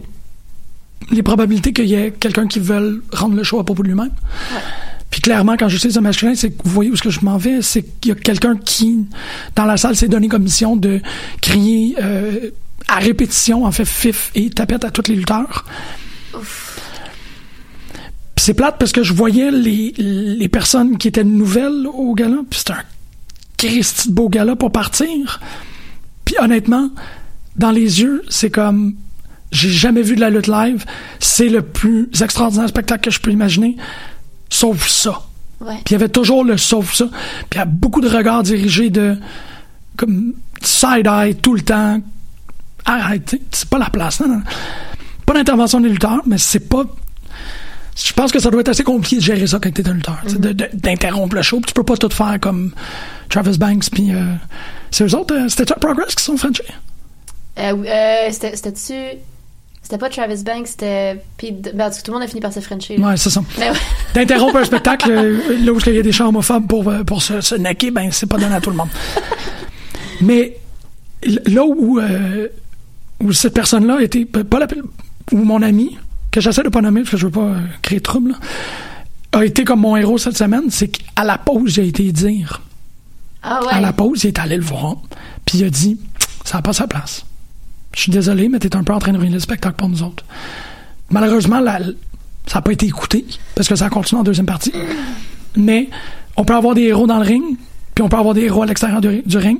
les 1.11 1.23
probabilités 1.23 1.73
qu'il 1.73 1.85
y 1.85 1.93
ait 1.93 2.11
quelqu'un 2.11 2.47
qui 2.47 2.59
veut 2.59 3.03
rendre 3.11 3.35
le 3.35 3.43
show 3.43 3.59
à 3.59 3.63
propos 3.63 3.83
de 3.83 3.89
lui-même. 3.89 4.11
Puis 5.09 5.21
clairement, 5.21 5.55
quand 5.57 5.69
j'utilise 5.69 5.95
le 5.95 6.01
masculin, 6.01 6.35
c'est 6.35 6.51
que 6.51 6.61
vous 6.63 6.71
voyez 6.71 6.91
où 6.91 6.93
est-ce 6.93 7.03
que 7.03 7.09
je 7.09 7.21
m'en 7.21 7.37
vais, 7.37 7.61
c'est 7.61 7.83
qu'il 7.83 8.09
y 8.09 8.11
a 8.11 8.15
quelqu'un 8.15 8.57
qui, 8.57 9.05
dans 9.55 9.65
la 9.65 9.77
salle, 9.77 9.95
s'est 9.95 10.07
donné 10.07 10.27
comme 10.27 10.43
mission 10.43 10.75
de 10.75 10.99
crier 11.41 11.95
euh, 12.01 12.49
à 12.87 12.97
répétition, 12.97 13.65
en 13.65 13.71
fait, 13.71 13.85
fif 13.85 14.31
et 14.35 14.49
tapette 14.49 14.83
à 14.83 14.91
tous 14.91 15.07
les 15.09 15.15
lutteurs. 15.15 15.65
C'est 18.37 18.53
plate 18.53 18.77
parce 18.77 18.91
que 18.91 19.03
je 19.03 19.13
voyais 19.13 19.51
les, 19.51 19.93
les 19.97 20.49
personnes 20.49 20.97
qui 20.97 21.07
étaient 21.07 21.23
nouvelles 21.23 21.87
au 21.87 22.13
gala, 22.13 22.39
puis 22.49 22.59
c'était 22.59 22.73
un 22.73 22.83
Christy 23.57 24.09
de 24.09 24.13
beau 24.13 24.27
gala 24.27 24.55
pour 24.55 24.71
partir. 24.71 25.39
Puis 26.25 26.35
honnêtement, 26.39 26.89
dans 27.55 27.71
les 27.71 28.01
yeux, 28.01 28.21
c'est 28.27 28.49
comme 28.49 28.95
j'ai 29.51 29.69
jamais 29.69 30.01
vu 30.01 30.15
de 30.15 30.21
la 30.21 30.29
lutte 30.29 30.47
live. 30.47 30.85
C'est 31.19 31.49
le 31.49 31.61
plus 31.61 32.09
extraordinaire 32.21 32.67
spectacle 32.69 33.01
que 33.05 33.11
je 33.11 33.19
peux 33.19 33.31
imaginer, 33.31 33.77
sauf 34.49 34.87
ça. 34.87 35.21
Puis 35.59 35.77
il 35.87 35.91
y 35.93 35.95
avait 35.95 36.09
toujours 36.09 36.43
le 36.43 36.57
sauf 36.57 36.93
ça. 36.93 37.05
Puis 37.49 37.55
il 37.55 37.57
y 37.57 37.61
a 37.61 37.65
beaucoup 37.65 38.01
de 38.01 38.09
regards 38.09 38.43
dirigés 38.43 38.89
de 38.89 39.17
comme 39.97 40.33
side-eye 40.61 41.35
tout 41.35 41.53
le 41.53 41.61
temps. 41.61 42.01
Arrête, 42.85 43.35
c'est 43.51 43.69
pas 43.69 43.77
la 43.79 43.89
place. 43.89 44.19
Non, 44.19 44.27
non. 44.27 44.41
Pas 45.25 45.33
d'intervention 45.33 45.79
des 45.79 45.89
lutteurs, 45.89 46.21
mais 46.27 46.37
c'est 46.37 46.59
pas. 46.69 46.83
Je 47.95 48.11
pense 48.13 48.31
que 48.31 48.39
ça 48.39 48.51
doit 48.51 48.59
être 48.61 48.69
assez 48.69 48.83
compliqué 48.83 49.15
de 49.15 49.21
gérer 49.21 49.47
ça 49.47 49.57
quand 49.59 49.73
t'es 49.73 49.87
un 49.87 49.93
lutteur. 49.93 50.19
de- 50.27 50.69
D'interrompre 50.73 51.33
le 51.35 51.41
show. 51.41 51.57
Puis 51.61 51.67
tu 51.67 51.73
peux 51.73 51.83
pas 51.83 51.95
tout 51.97 52.09
faire 52.09 52.37
comme 52.41 52.73
Travis 53.29 53.57
Banks. 53.57 53.89
Puis 53.89 54.13
euh, 54.13 54.21
c'est 54.91 55.05
eux 55.05 55.15
autres. 55.15 55.33
euh, 55.33 55.47
C'était 55.47 55.65
ça 55.65 55.75
Progress 55.79 56.13
qui 56.13 56.23
sont 56.23 56.35
Frenchés? 56.37 56.63
Euh, 57.57 57.73
euh, 57.87 58.27
c'était- 58.31 58.55
C'était-tu. 58.55 58.93
C'était 59.85 59.99
pas 59.99 60.09
Travis 60.09 60.43
Banks, 60.43 60.69
c'était 60.69 61.21
Pete. 61.37 61.75
Ben, 61.75 61.85
en 61.85 61.91
tout 61.91 61.99
le 62.07 62.13
monde 62.13 62.23
a 62.23 62.27
fini 62.27 62.41
par 62.41 62.51
se 62.51 62.59
Frencher. 62.59 62.97
là. 62.97 63.09
Ouais, 63.09 63.17
c'est 63.17 63.29
ça. 63.29 63.43
Mais 63.59 63.69
ouais. 63.69 63.77
D'interrompre 64.15 64.55
un 64.55 64.63
spectacle 64.63 65.11
euh, 65.11 65.63
là 65.63 65.71
où 65.71 65.79
il 65.85 65.93
y 65.93 65.99
a 65.99 66.01
des 66.01 66.11
chants 66.11 66.29
homophobes 66.29 66.65
pour, 66.67 66.89
euh, 66.89 67.03
pour 67.03 67.21
se, 67.21 67.39
se 67.39 67.53
naquer, 67.53 67.91
ben 67.91 68.11
c'est 68.11 68.25
pas 68.25 68.37
donné 68.39 68.55
à 68.55 68.61
tout 68.61 68.71
le 68.71 68.77
monde. 68.77 68.89
Mais 70.21 70.57
là 71.45 71.63
où, 71.65 71.99
euh, 71.99 72.47
où 73.21 73.31
cette 73.31 73.53
personne-là 73.53 74.01
était, 74.01 74.25
pas 74.25 74.57
la, 74.57 74.65
où 75.31 75.37
mon 75.37 75.61
ami, 75.61 75.99
que 76.31 76.41
j'essaie 76.41 76.63
de 76.63 76.69
pas 76.69 76.81
nommer 76.81 77.01
parce 77.01 77.11
que 77.11 77.17
je 77.17 77.27
veux 77.27 77.31
pas 77.31 77.51
créer 77.83 77.99
de 77.99 78.03
trouble, 78.03 78.31
là, 78.31 78.37
a 79.33 79.45
été 79.45 79.65
comme 79.65 79.81
mon 79.81 79.95
héros 79.95 80.17
cette 80.17 80.37
semaine, 80.37 80.63
c'est 80.71 80.87
qu'à 80.87 81.23
la 81.23 81.37
pause, 81.37 81.73
j'ai 81.73 81.85
été 81.87 82.11
dire. 82.11 82.63
Ah 83.43 83.59
ouais. 83.61 83.73
À 83.73 83.81
la 83.81 83.93
pause, 83.93 84.23
il 84.23 84.29
est 84.29 84.39
allé 84.39 84.57
le 84.57 84.63
voir, 84.63 84.95
puis 85.45 85.59
il 85.59 85.65
a 85.65 85.69
dit 85.69 85.99
Ça 86.43 86.57
n'a 86.57 86.61
pas 86.63 86.73
sa 86.73 86.87
place. 86.87 87.23
Je 87.95 88.01
suis 88.01 88.11
désolé, 88.11 88.49
mais 88.49 88.59
t'es 88.59 88.75
un 88.75 88.83
peu 88.83 88.93
en 88.93 88.99
train 88.99 89.13
de 89.13 89.17
ruiner 89.17 89.33
le 89.33 89.39
spectacle 89.39 89.75
pour 89.77 89.87
nous 89.87 90.03
autres. 90.03 90.25
Malheureusement, 91.09 91.61
ça 92.45 92.55
n'a 92.55 92.61
pas 92.61 92.71
été 92.73 92.85
écouté, 92.85 93.25
parce 93.55 93.69
que 93.69 93.75
ça 93.75 93.85
a 93.85 93.89
continué 93.89 94.19
en 94.19 94.23
deuxième 94.23 94.45
partie. 94.45 94.73
Mais 95.55 95.89
on 96.35 96.43
peut 96.43 96.53
avoir 96.53 96.75
des 96.75 96.83
héros 96.83 97.07
dans 97.07 97.17
le 97.17 97.25
ring, 97.25 97.57
puis 97.95 98.03
on 98.03 98.09
peut 98.09 98.17
avoir 98.17 98.33
des 98.33 98.41
héros 98.41 98.63
à 98.63 98.65
l'extérieur 98.65 98.99
du, 98.99 99.37
ring. 99.37 99.59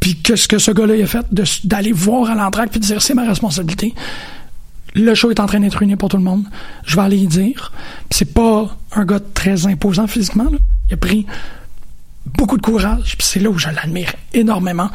Puis 0.00 0.20
que 0.20 0.36
ce 0.36 0.46
que 0.46 0.58
ce 0.58 0.70
gars-là 0.70 1.02
a 1.02 1.06
fait, 1.06 1.26
d'aller 1.64 1.92
voir 1.92 2.30
à 2.30 2.34
l'entraque 2.34 2.70
puis 2.70 2.80
de 2.80 2.84
dire 2.84 3.00
c'est 3.00 3.14
ma 3.14 3.26
responsabilité. 3.26 3.94
Le 4.94 5.14
show 5.14 5.30
est 5.30 5.40
en 5.40 5.46
train 5.46 5.60
d'être 5.60 5.78
ruiné 5.78 5.96
pour 5.96 6.10
tout 6.10 6.18
le 6.18 6.22
monde. 6.22 6.44
Je 6.84 6.96
vais 6.96 7.02
aller 7.02 7.16
y 7.16 7.26
dire. 7.26 7.72
C'est 8.10 8.34
pas 8.34 8.76
un 8.94 9.06
gars 9.06 9.20
très 9.32 9.66
imposant 9.66 10.06
physiquement. 10.06 10.48
Il 10.90 10.94
a 10.94 10.96
pris 10.98 11.24
beaucoup 12.26 12.58
de 12.58 12.62
courage, 12.62 13.16
puis 13.16 13.26
c'est 13.26 13.40
là 13.40 13.48
où 13.48 13.58
je 13.58 13.68
l'admire 13.68 14.12
énormément 14.34 14.90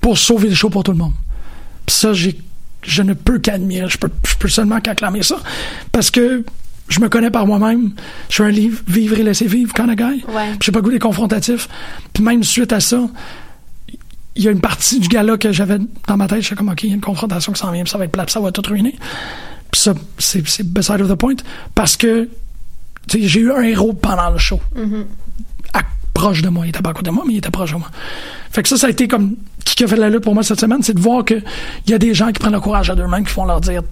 pour 0.00 0.16
sauver 0.16 0.48
le 0.48 0.54
show 0.54 0.70
pour 0.70 0.82
tout 0.82 0.92
le 0.92 0.98
monde. 0.98 1.12
Puis 1.86 1.94
ça, 1.96 2.12
j'ai, 2.12 2.38
je 2.82 3.02
ne 3.02 3.14
peux 3.14 3.38
qu'admirer, 3.38 3.88
je 3.88 3.98
peux, 3.98 4.10
je 4.26 4.34
peux 4.36 4.48
seulement 4.48 4.80
qu'acclamer 4.80 5.22
ça, 5.22 5.36
parce 5.92 6.10
que 6.10 6.44
je 6.88 7.00
me 7.00 7.08
connais 7.08 7.30
par 7.30 7.46
moi-même, 7.46 7.92
je 8.28 8.34
suis 8.34 8.42
un 8.42 8.50
livre, 8.50 8.82
vivre 8.86 9.18
et 9.18 9.22
laisser 9.22 9.46
vivre 9.46 9.72
kind 9.72 9.88
of 9.90 9.96
guy, 9.96 10.24
Ouais. 10.28 10.52
j'ai 10.62 10.72
pas 10.72 10.80
goût 10.80 10.90
des 10.90 10.98
confrontatifs, 10.98 11.68
puis 12.12 12.22
même 12.22 12.42
suite 12.44 12.72
à 12.72 12.80
ça, 12.80 13.00
il 14.36 14.42
y 14.42 14.48
a 14.48 14.50
une 14.50 14.60
partie 14.60 14.98
du 15.00 15.08
gala 15.08 15.36
que 15.38 15.52
j'avais 15.52 15.78
dans 16.08 16.16
ma 16.16 16.26
tête, 16.26 16.40
je 16.40 16.46
suis 16.46 16.56
comme, 16.56 16.68
ok, 16.68 16.82
il 16.82 16.88
y 16.88 16.92
a 16.92 16.94
une 16.96 17.00
confrontation 17.00 17.52
qui 17.52 17.60
s'en 17.60 17.70
vient, 17.70 17.84
puis 17.84 17.90
ça 17.90 17.98
va 17.98 18.04
être 18.04 18.12
plat, 18.12 18.24
ça 18.28 18.40
va 18.40 18.50
tout 18.52 18.62
ruiner. 18.68 18.96
Puis 19.70 19.80
ça, 19.80 19.94
c'est, 20.18 20.46
c'est 20.48 20.66
beside 20.66 21.00
of 21.00 21.08
the 21.08 21.14
point, 21.14 21.36
parce 21.74 21.96
que 21.96 22.28
tu 23.08 23.20
sais, 23.20 23.28
j'ai 23.28 23.40
eu 23.40 23.52
un 23.52 23.62
héros 23.62 23.92
pendant 23.92 24.30
le 24.30 24.38
show. 24.38 24.60
À- 25.72 25.82
proche 26.14 26.42
de 26.42 26.48
moi. 26.48 26.64
Il 26.64 26.68
était 26.70 26.80
pas 26.80 26.90
à 26.90 26.92
côté 26.94 27.10
de 27.10 27.14
moi, 27.14 27.24
mais 27.26 27.34
il 27.34 27.38
était 27.38 27.50
proche 27.50 27.72
de 27.72 27.76
moi. 27.76 27.90
Fait 28.50 28.62
que 28.62 28.68
ça, 28.68 28.76
ça 28.76 28.86
a 28.86 28.90
été 28.90 29.08
comme 29.08 29.34
qui 29.64 29.84
a 29.84 29.88
fait 29.88 29.96
la 29.96 30.10
lutte 30.10 30.22
pour 30.22 30.34
moi 30.34 30.42
cette 30.42 30.60
semaine, 30.60 30.82
c'est 30.82 30.94
de 30.94 31.00
voir 31.00 31.24
que 31.24 31.34
il 31.86 31.90
y 31.90 31.94
a 31.94 31.98
des 31.98 32.12
gens 32.14 32.26
qui 32.28 32.38
prennent 32.38 32.52
le 32.52 32.60
courage 32.60 32.90
à 32.90 32.94
deux 32.94 33.06
mains, 33.06 33.22
qui 33.22 33.30
font 33.32 33.44
leur 33.44 33.60
dire 33.60 33.82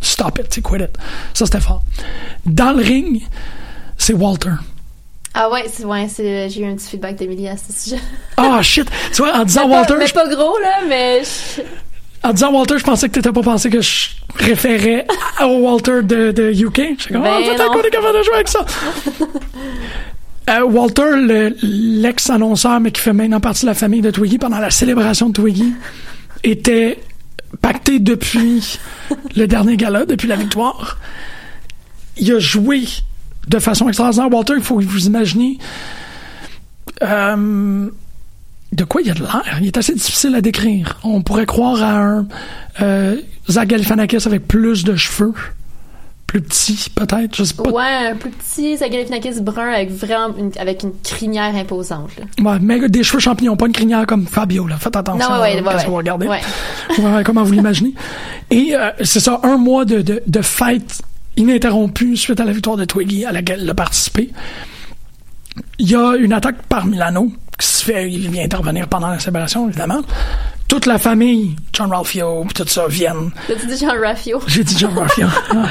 stop 0.00 0.38
it, 0.38 0.62
quit 0.62 0.76
it. 0.82 0.90
Ça, 1.34 1.44
c'était 1.46 1.60
fort. 1.60 1.82
Dans 2.44 2.72
le 2.76 2.82
ring, 2.82 3.22
c'est 3.96 4.12
Walter. 4.14 4.50
Ah 5.34 5.50
ouais, 5.50 5.66
c'est, 5.70 5.84
ouais 5.84 6.08
c'est, 6.08 6.48
j'ai 6.48 6.62
eu 6.62 6.66
un 6.66 6.74
petit 6.76 6.88
feedback 6.88 7.16
d'Emilie 7.16 7.48
à 7.48 7.56
ce 7.56 7.72
sujet. 7.72 8.00
Ah 8.38 8.62
shit! 8.62 8.88
Tu 9.12 9.22
vois, 9.22 9.36
en 9.36 9.44
disant 9.44 9.68
Mais 9.68 9.74
Walter, 9.74 9.92
pas, 9.94 9.98
mais 9.98 10.06
je, 10.06 10.14
pas 10.14 10.28
gros, 10.28 10.58
là, 10.58 10.80
mais. 10.88 11.22
je- 11.22 11.62
en 12.22 12.32
disant 12.32 12.52
Walter, 12.52 12.78
je 12.78 12.84
pensais 12.84 13.08
que 13.08 13.14
t'étais 13.14 13.30
pas 13.32 13.42
pensé 13.42 13.68
que 13.70 13.80
je 13.80 14.08
référais 14.36 15.06
au 15.42 15.58
Walter 15.58 16.02
de, 16.02 16.32
de 16.32 16.50
UK. 16.52 16.96
J'étais 16.98 17.12
comme, 17.14 17.22
Ben 17.22 17.34
ah, 17.34 17.56
non. 17.58 17.70
qu'on 17.70 17.82
est 17.82 17.90
capable 17.90 18.18
de 18.18 18.22
jouer 18.24 18.34
avec 18.34 18.48
ça. 18.48 18.64
Euh, 20.48 20.62
Walter, 20.64 21.10
le- 21.16 21.56
l'ex-annonceur, 21.62 22.78
mais 22.80 22.92
qui 22.92 23.00
fait 23.00 23.12
maintenant 23.12 23.40
partie 23.40 23.62
de 23.62 23.66
la 23.66 23.74
famille 23.74 24.00
de 24.00 24.10
Twiggy 24.10 24.38
pendant 24.38 24.58
la 24.58 24.70
célébration 24.70 25.28
de 25.28 25.32
Twiggy, 25.34 25.72
était 26.44 26.98
pacté 27.60 27.98
depuis 27.98 28.78
le 29.36 29.46
dernier 29.46 29.76
gala, 29.76 30.06
depuis 30.06 30.28
la 30.28 30.36
victoire. 30.36 30.98
Il 32.16 32.32
a 32.32 32.38
joué 32.38 32.84
de 33.48 33.58
façon 33.58 33.88
extraordinaire. 33.88 34.30
Walter, 34.32 34.54
il 34.56 34.62
faut 34.62 34.78
que 34.78 34.84
vous 34.84 35.06
imaginer 35.06 35.58
euh, 37.02 37.88
de 38.72 38.84
quoi 38.84 39.02
il 39.02 39.10
a 39.10 39.14
de 39.14 39.20
l'air. 39.22 39.58
Il 39.60 39.66
est 39.66 39.76
assez 39.76 39.94
difficile 39.94 40.34
à 40.34 40.40
décrire. 40.40 40.98
On 41.02 41.22
pourrait 41.22 41.46
croire 41.46 41.82
à 41.82 41.98
un 41.98 42.26
euh, 42.82 43.16
Zach 43.50 43.72
avec 43.72 44.46
plus 44.46 44.84
de 44.84 44.94
cheveux. 44.96 45.32
Plus 46.36 46.42
petit, 46.42 46.90
peut-être. 46.94 47.34
Je 47.34 47.44
sais 47.44 47.54
pas. 47.54 47.70
Ouais, 47.70 48.10
un 48.10 48.14
plus 48.14 48.28
petit 48.28 48.76
Zagalifinakis 48.76 49.40
brun 49.40 49.70
avec 49.70 49.90
vraiment 49.90 50.36
une, 50.36 50.50
avec 50.58 50.82
une 50.82 50.92
crinière 51.02 51.54
imposante, 51.54 52.10
là. 52.18 52.24
Ouais, 52.44 52.58
mais 52.60 52.90
des 52.90 53.02
cheveux 53.02 53.20
champignons, 53.20 53.56
pas 53.56 53.64
une 53.64 53.72
crinière 53.72 54.04
comme 54.06 54.26
Fabio. 54.26 54.66
Là. 54.66 54.76
Faites 54.76 54.96
attention 54.96 55.26
Non, 55.30 55.36
ouais, 55.40 55.54
ouais, 55.54 55.66
à 55.66 55.76
ouais, 55.76 55.82
que 55.82 55.86
vous 55.86 55.92
ouais. 55.92 55.96
regardez. 55.96 56.26
Ouais. 56.28 56.40
Ouais, 56.98 57.24
comment 57.24 57.42
vous 57.42 57.52
l'imaginez. 57.52 57.94
Et 58.50 58.74
euh, 58.74 58.90
c'est 59.02 59.20
ça, 59.20 59.40
un 59.44 59.56
mois 59.56 59.86
de, 59.86 60.02
de, 60.02 60.22
de 60.26 60.42
fête 60.42 61.00
ininterrompue 61.38 62.18
suite 62.18 62.38
à 62.38 62.44
la 62.44 62.52
victoire 62.52 62.76
de 62.76 62.84
Twiggy 62.84 63.24
à 63.24 63.32
laquelle 63.32 63.60
il 63.62 63.70
a 63.70 63.74
participé. 63.74 64.30
Il 65.78 65.90
y 65.90 65.94
a 65.94 66.16
une 66.16 66.34
attaque 66.34 66.60
par 66.68 66.84
Milano 66.84 67.32
qui 67.58 67.66
se 67.66 67.82
fait, 67.82 68.12
il 68.12 68.28
vient 68.30 68.44
intervenir 68.44 68.88
pendant 68.88 69.08
la 69.08 69.18
célébration, 69.18 69.68
évidemment. 69.68 70.02
Toute 70.68 70.86
la 70.86 70.98
famille, 70.98 71.56
John 71.72 71.92
Ralphio, 71.92 72.44
pis 72.44 72.54
tout 72.54 72.68
ça, 72.68 72.86
viennent. 72.88 73.30
T'as-tu 73.46 73.66
dit 73.66 73.78
Jean 73.78 74.00
Raffio? 74.00 74.40
J'ai 74.46 74.64
dit 74.64 74.76
John 74.78 74.96
Ralphio. 74.96 75.26
Ah. 75.50 75.68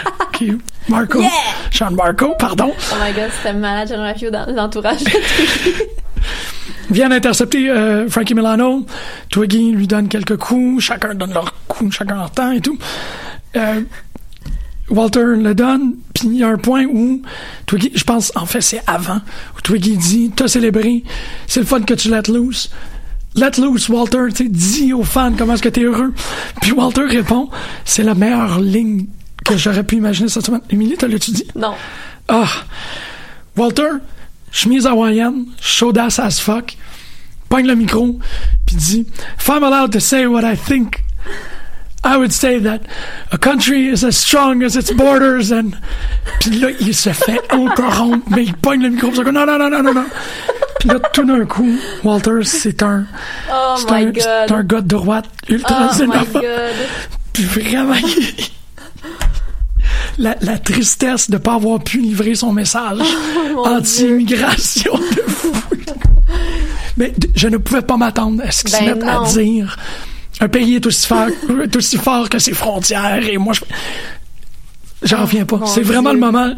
Marco. 0.89 1.21
Yeah! 1.21 1.29
Sean 1.71 1.91
Marco, 1.91 2.36
pardon. 2.38 2.73
Oh 2.91 2.95
my 3.01 3.13
god, 3.13 3.31
c'était 3.38 3.53
malade, 3.53 3.88
Jean 3.88 4.01
Raffio 4.01 4.29
dans 4.29 4.45
l'entourage. 4.47 4.99
viennent 6.89 7.13
intercepter 7.13 7.69
euh, 7.69 8.10
Frankie 8.10 8.34
Milano. 8.34 8.86
Twiggy 9.29 9.71
lui 9.71 9.88
donne 9.88 10.08
quelques 10.08 10.38
coups. 10.38 10.84
Chacun 10.84 11.15
donne 11.15 11.34
leur 11.34 11.53
coup, 11.67 11.91
chacun 11.91 12.15
leur 12.15 12.31
temps 12.31 12.51
et 12.51 12.62
tout. 12.62 12.77
Euh, 13.55 13.81
Walter 14.89 15.23
le 15.38 15.55
donne. 15.55 15.95
Puis 16.13 16.27
il 16.27 16.36
y 16.36 16.43
a 16.43 16.49
un 16.49 16.58
point 16.58 16.86
où 16.86 17.21
Twiggy, 17.65 17.91
je 17.95 18.03
pense, 18.03 18.31
en 18.36 18.45
fait, 18.45 18.62
c'est 18.62 18.81
avant, 18.88 19.21
où 19.58 19.62
Twiggy 19.62 19.97
dit 19.97 20.31
T'as 20.36 20.47
célébré, 20.47 21.03
c'est 21.47 21.60
le 21.60 21.65
fun 21.65 21.81
que 21.81 21.93
tu 21.93 22.10
let 22.10 22.23
loose. 22.27 22.69
Let 23.36 23.58
loose, 23.58 23.89
Walter, 23.89 24.28
tu 24.34 24.50
dis 24.50 24.93
aux 24.93 25.04
fans 25.04 25.34
comment 25.38 25.54
est-ce 25.54 25.63
que 25.63 25.69
t'es 25.69 25.84
heureux. 25.84 26.13
Puis 26.62 26.71
Walter 26.71 27.06
répond, 27.06 27.50
c'est 27.84 28.04
la 28.04 28.15
meilleure 28.15 28.60
ligne 28.60 29.08
que 29.43 29.58
j'aurais 29.58 29.84
pu 29.84 29.95
imaginer 29.98 30.30
cette 30.30 30.45
semaine. 30.45 30.62
Émilie, 30.69 30.95
t'as 30.98 31.08
l'étudié? 31.08 31.48
Non. 31.56 31.74
Ah! 32.28 32.50
Walter, 33.58 33.89
chemise 34.52 34.86
hawaïenne, 34.88 35.45
chaudasse 35.62 36.19
as 36.19 36.39
fuck, 36.39 36.78
pogne 37.50 37.67
le 37.67 37.76
micro, 37.76 38.19
puis 38.65 38.76
dit 38.76 39.06
If 39.39 39.48
I'm 39.50 39.63
allowed 39.63 39.91
to 39.91 40.00
say 40.00 40.26
what 40.26 40.43
I 40.43 40.56
think, 40.56 41.04
I 42.04 42.17
would 42.17 42.32
say 42.32 42.60
that 42.60 42.82
a 43.32 43.38
country 43.38 43.88
is 43.88 44.04
as 44.04 44.15
strong 44.15 44.63
as 44.63 44.76
its 44.76 44.91
borders 44.91 45.52
and. 45.52 45.71
Puis 46.39 46.52
là, 46.60 46.69
il 46.80 46.93
se 46.93 47.10
fait 47.12 47.39
interrompre, 47.52 48.28
mais 48.30 48.43
il 48.43 48.54
pogne 48.54 48.84
le 48.84 48.89
micro, 48.89 49.10
puis 49.10 49.19
il 49.19 49.26
dit 49.26 49.32
Non, 49.32 49.45
non, 49.45 49.58
non, 49.58 49.69
non, 49.69 49.82
non, 49.82 49.93
non. 49.93 50.06
Puis 50.86 51.00
là, 51.00 51.10
tout 51.13 51.26
d'un 51.26 51.45
coup, 51.45 51.78
Walter, 52.04 52.43
c'est 52.43 52.84
un. 52.84 53.06
Oh 53.52 53.76
c'est 53.78 53.91
un, 53.91 54.06
god. 54.06 54.21
c'est 54.21 54.52
un 54.52 54.63
gars 54.63 54.82
de 54.82 54.88
droite 54.88 55.26
ultra 55.50 55.89
Oh 55.89 55.95
xénophobe. 55.95 56.43
Puis 57.34 57.43
vraiment, 57.43 57.95
la, 60.19 60.36
la 60.41 60.60
tristesse 60.60 61.30
de 61.30 61.38
pas 61.38 61.56
avoir 61.56 61.84
pu 61.84 62.00
livrer 62.00 62.36
son 62.36 62.54
message 62.54 63.00
Oh 63.58 63.65
anti-immigration 63.67 64.93
de 64.93 65.32
fou. 65.32 65.52
Mais 66.98 67.13
je 67.36 67.48
ne 67.48 67.58
pouvais 67.58 67.82
pas 67.82 67.98
m'attendre 67.98 68.43
à 68.45 68.52
ce 68.52 68.63
qu'ils 68.63 68.76
se 68.76 68.80
Ben 68.80 68.95
mettent 68.95 69.04
à 69.08 69.24
dire 69.26 69.78
un 70.41 70.50
pays 70.50 70.76
est 70.76 70.86
aussi 70.86 71.08
fort, 71.08 71.28
est 71.63 71.76
aussi 71.76 71.98
fort 71.98 72.30
que 72.30 72.39
ses 72.39 72.54
frontières 72.54 73.26
et 73.28 73.38
moi 73.38 73.54
je 73.54 73.62
j'en 75.04 75.21
reviens 75.21 75.45
pas. 75.45 75.62
C'est 75.65 75.82
vraiment 75.82 76.10
Dieu. 76.12 76.19
le 76.19 76.26
moment 76.26 76.54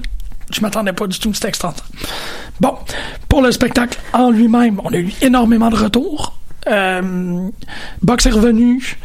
je 0.52 0.62
m'attendais 0.62 0.94
pas 0.94 1.08
du 1.08 1.20
tout, 1.20 1.34
c'était 1.34 1.50
extraordinaire. 1.50 1.88
Bon, 2.60 2.76
pour 3.30 3.42
le 3.42 3.52
spectacle 3.52 4.00
en 4.14 4.32
lui-même, 4.32 4.82
on 4.84 4.92
a 4.92 4.98
eu 4.98 5.12
énormément 5.22 5.70
de 5.70 5.76
retours. 5.76 6.38
Euh, 6.68 7.50
Box 8.02 8.26
est 8.26 8.32
revenu. 8.32 8.98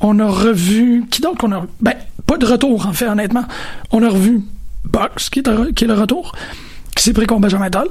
On 0.00 0.18
a 0.18 0.26
revu. 0.26 1.06
Qui 1.10 1.20
donc 1.20 1.42
on 1.42 1.52
a. 1.52 1.66
Ben, 1.80 1.94
pas 2.26 2.36
de 2.36 2.46
retour, 2.46 2.86
en 2.86 2.92
fait, 2.92 3.06
honnêtement. 3.06 3.44
On 3.90 4.02
a 4.02 4.08
revu 4.08 4.42
Box, 4.84 5.30
qui 5.30 5.40
est, 5.40 5.46
le 5.48 5.94
retour, 5.94 6.32
qui 6.94 7.02
s'est 7.02 7.12
pris 7.12 7.26
contre 7.26 7.42
Benjamin 7.42 7.70
Toll. 7.70 7.88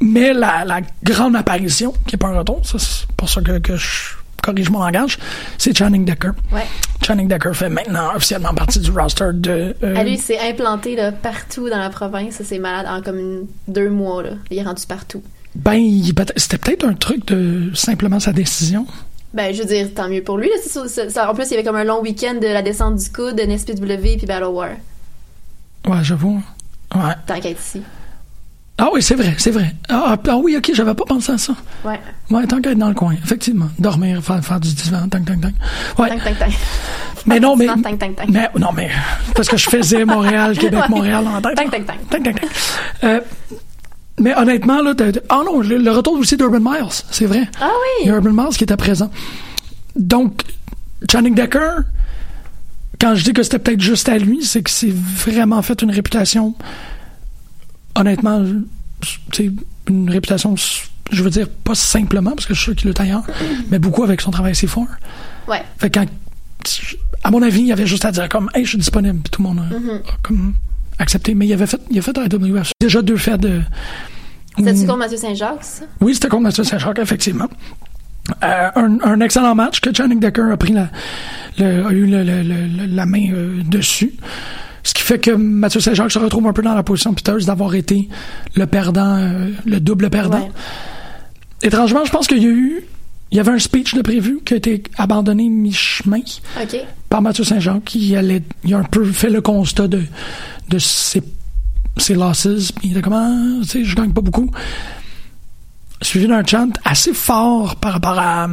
Mais 0.00 0.34
la, 0.34 0.80
grande 1.02 1.36
apparition, 1.36 1.94
qui 2.06 2.16
est 2.16 2.18
pas 2.18 2.28
un 2.28 2.38
retour, 2.38 2.60
c'est 2.64 3.06
pour 3.16 3.28
ça 3.28 3.40
que, 3.40 3.58
que 3.58 3.76
je 3.76 4.14
corrige 4.42 4.70
mon 4.70 4.80
langage, 4.80 5.18
c'est 5.58 5.76
Channing 5.76 6.04
Decker. 6.04 6.32
Ouais. 6.52 6.66
Channing 7.04 7.28
Decker 7.28 7.54
fait 7.54 7.68
maintenant 7.68 8.14
officiellement 8.14 8.54
partie 8.54 8.78
du 8.78 8.90
roster 8.90 9.30
de. 9.32 9.74
euh, 9.82 9.94
Ah, 9.96 10.04
lui, 10.04 10.12
il 10.14 10.18
s'est 10.20 10.38
implanté 10.40 10.96
là, 10.96 11.12
partout 11.12 11.68
dans 11.68 11.78
la 11.78 11.90
province. 11.90 12.40
C'est 12.44 12.58
malade 12.58 12.86
en 12.88 13.02
comme 13.02 13.18
une- 13.18 13.46
deux 13.68 13.90
mois. 13.90 14.22
Là. 14.22 14.30
Il 14.50 14.58
est 14.58 14.62
rendu 14.62 14.86
partout. 14.86 15.22
Ben, 15.54 15.80
c'était 16.36 16.58
peut-être 16.58 16.84
un 16.84 16.94
truc 16.94 17.26
de 17.26 17.70
simplement 17.74 18.18
sa 18.20 18.32
décision. 18.32 18.86
Ben, 19.32 19.52
je 19.54 19.62
veux 19.62 19.68
dire, 19.68 19.88
tant 19.94 20.08
mieux 20.08 20.22
pour 20.22 20.38
lui. 20.38 20.48
Là. 20.48 20.54
C'est 20.62 20.68
ça- 20.70 20.88
c'est- 20.88 21.10
ça- 21.10 21.30
en 21.30 21.34
plus, 21.34 21.44
il 21.46 21.50
y 21.52 21.54
avait 21.54 21.64
comme 21.64 21.76
un 21.76 21.84
long 21.84 22.00
week-end 22.00 22.34
de 22.34 22.46
la 22.46 22.62
descente 22.62 22.96
du 22.96 23.10
coude, 23.10 23.36
de 23.36 23.42
NSPW 23.42 24.16
puis 24.16 24.26
Battle 24.26 24.44
War. 24.46 24.70
Ouais, 25.86 25.98
j'avoue. 26.02 26.42
Ouais. 26.94 27.36
Être 27.36 27.46
ici. 27.60 27.82
Ah 28.76 28.88
oui, 28.92 29.02
c'est 29.02 29.14
vrai, 29.14 29.34
c'est 29.38 29.52
vrai. 29.52 29.72
Ah, 29.88 30.16
ah 30.28 30.36
oui, 30.36 30.56
ok, 30.56 30.72
j'avais 30.74 30.94
pas 30.94 31.04
pensé 31.04 31.30
à 31.32 31.38
ça. 31.38 31.54
Ouais. 31.84 32.00
Ouais, 32.30 32.44
tant 32.46 32.60
qu'à 32.60 32.72
être 32.72 32.78
dans 32.78 32.88
le 32.88 32.94
coin, 32.94 33.14
effectivement. 33.22 33.68
Dormir, 33.78 34.20
faire, 34.22 34.44
faire 34.44 34.58
du 34.58 34.72
divan, 34.74 35.08
tang, 35.08 35.24
tang, 35.24 35.38
tang. 35.40 35.52
Ouais. 35.96 36.08
Tang, 36.08 36.18
tang, 36.24 36.34
tang. 36.38 36.52
Mais 37.26 37.38
non, 37.38 37.54
mais. 37.54 37.66
Tang, 37.66 37.80
tang, 37.82 37.96
tang. 37.98 38.26
Mais, 38.28 38.48
non, 38.58 38.70
mais. 38.74 38.90
Parce 39.36 39.48
que 39.48 39.56
je 39.56 39.70
faisais 39.70 40.04
Montréal, 40.04 40.58
Québec, 40.58 40.80
Ouais. 40.82 40.88
Montréal 40.88 41.24
en 41.28 41.40
tête. 41.40 41.54
Tang, 41.54 41.70
tang, 41.70 41.84
tang. 41.84 41.96
Tang, 42.10 42.22
tang, 42.24 42.34
tang. 42.34 42.50
Euh, 43.04 43.20
mais 44.18 44.34
honnêtement, 44.36 44.82
là, 44.82 44.94
t'as- 44.94 45.20
ah 45.28 45.42
non, 45.46 45.60
le, 45.60 45.90
retour 45.92 46.14
aussi 46.18 46.36
d'Urban 46.36 46.58
Miles, 46.60 46.88
c'est 47.12 47.26
vrai. 47.26 47.48
Ah 47.60 47.68
Il 48.00 48.04
oui! 48.04 48.08
y 48.08 48.10
a 48.10 48.16
Urban 48.16 48.32
Miles 48.32 48.56
qui 48.56 48.64
était 48.64 48.76
présent. 48.76 49.10
Donc, 49.94 50.42
Channing 51.10 51.34
Decker, 51.34 51.78
quand 53.00 53.14
je 53.14 53.22
dis 53.22 53.32
que 53.32 53.42
c'était 53.44 53.58
peut-être 53.60 53.80
juste 53.80 54.08
à 54.08 54.18
lui, 54.18 54.42
c'est 54.44 54.62
que 54.62 54.70
c'est 54.70 54.92
vraiment 54.92 55.62
fait 55.62 55.80
une 55.82 55.90
réputation, 55.92 56.54
honnêtement, 57.96 58.44
c'est 59.32 59.50
une 59.88 60.10
réputation, 60.10 60.54
je 61.10 61.22
veux 61.22 61.30
dire, 61.30 61.48
pas 61.48 61.74
simplement, 61.74 62.30
parce 62.32 62.46
que 62.46 62.54
je 62.54 62.60
suis 62.60 62.72
sûr 62.72 62.76
qu'il 62.76 62.92
ailleurs, 63.02 63.24
mais 63.70 63.78
beaucoup 63.78 64.02
avec 64.02 64.20
son 64.20 64.30
travail 64.30 64.52
assez 64.52 64.66
fort. 64.66 64.86
Ouais. 65.48 65.62
Fait 65.78 65.90
quand, 65.90 66.06
à 67.22 67.30
mon 67.30 67.42
avis, 67.42 67.60
il 67.60 67.66
y 67.66 67.72
avait 67.72 67.86
juste 67.86 68.04
à 68.04 68.12
dire 68.12 68.28
comme, 68.28 68.50
hey, 68.54 68.64
je 68.64 68.70
suis 68.70 68.78
disponible, 68.78 69.20
puis 69.20 69.30
tout 69.30 69.42
le 69.42 69.48
monde 69.48 69.60
a, 69.60 69.74
Mm-hmm. 69.74 69.96
a 69.98 70.16
comme 70.22 70.54
accepté. 70.98 71.34
Mais 71.34 71.46
il 71.46 71.52
avait 71.52 71.66
fait, 71.66 71.80
il 71.90 71.98
a 71.98 72.02
fait 72.02 72.16
déjà 72.80 73.02
deux 73.02 73.16
faits 73.16 73.40
de. 73.40 73.60
C'était-tu 74.56 74.86
contre 74.86 74.98
Mathieu 74.98 75.16
Saint-Jacques, 75.16 75.64
oui, 76.00 76.14
c'était 76.14 76.28
contre 76.28 76.44
Mathieu 76.44 76.62
Saint-Jacques, 76.64 77.00
effectivement. 77.00 77.48
Euh, 78.42 78.70
un, 78.76 78.98
un 79.02 79.20
excellent 79.20 79.54
match 79.54 79.80
que 79.80 79.94
Channing 79.94 80.18
Decker 80.20 80.50
a 80.52 80.56
pris 80.56 80.72
la, 80.72 80.88
le- 81.58 81.84
a 81.86 81.90
eu 81.92 82.06
le- 82.06 82.86
la 82.86 83.04
main 83.04 83.26
euh, 83.32 83.62
dessus. 83.64 84.14
Ce 84.84 84.92
qui 84.92 85.02
fait 85.02 85.18
que 85.18 85.30
Mathieu 85.30 85.80
Saint-Jacques 85.80 86.12
se 86.12 86.18
retrouve 86.18 86.46
un 86.46 86.52
peu 86.52 86.62
dans 86.62 86.74
la 86.74 86.82
position 86.82 87.14
piteuse 87.14 87.46
d'avoir 87.46 87.74
été 87.74 88.08
le 88.54 88.66
perdant, 88.66 89.16
euh, 89.16 89.48
le 89.64 89.80
double 89.80 90.10
perdant. 90.10 90.40
Ouais. 90.40 90.50
Étrangement, 91.62 92.04
je 92.04 92.12
pense 92.12 92.26
qu'il 92.26 92.42
y 92.42 92.46
a 92.46 92.50
eu, 92.50 92.84
il 93.30 93.38
y 93.38 93.40
avait 93.40 93.52
un 93.52 93.58
speech 93.58 93.94
de 93.94 94.02
prévu 94.02 94.40
qui 94.44 94.52
a 94.52 94.56
été 94.58 94.82
abandonné 94.98 95.48
mi-chemin 95.48 96.20
OK. 96.62 96.76
par 97.08 97.22
Mathieu 97.22 97.44
Saint-Jacques 97.44 97.84
qui 97.84 98.14
allait, 98.14 98.42
il 98.62 98.74
a 98.74 98.78
un 98.78 98.84
peu 98.84 99.04
fait 99.06 99.30
le 99.30 99.40
constat 99.40 99.88
de, 99.88 100.02
de 100.68 100.78
ses, 100.78 101.22
ses 101.96 102.14
losses, 102.14 102.72
il 102.82 102.92
était 102.92 103.00
comme, 103.00 103.14
ah, 103.14 103.62
tu 103.62 103.68
sais, 103.68 103.84
je 103.84 103.96
gagne 103.96 104.12
pas 104.12 104.20
beaucoup. 104.20 104.50
Suivi 106.02 106.26
d'un 106.26 106.44
chant 106.44 106.68
assez 106.84 107.14
fort 107.14 107.76
par 107.76 107.94
rapport 107.94 108.18
à, 108.18 108.46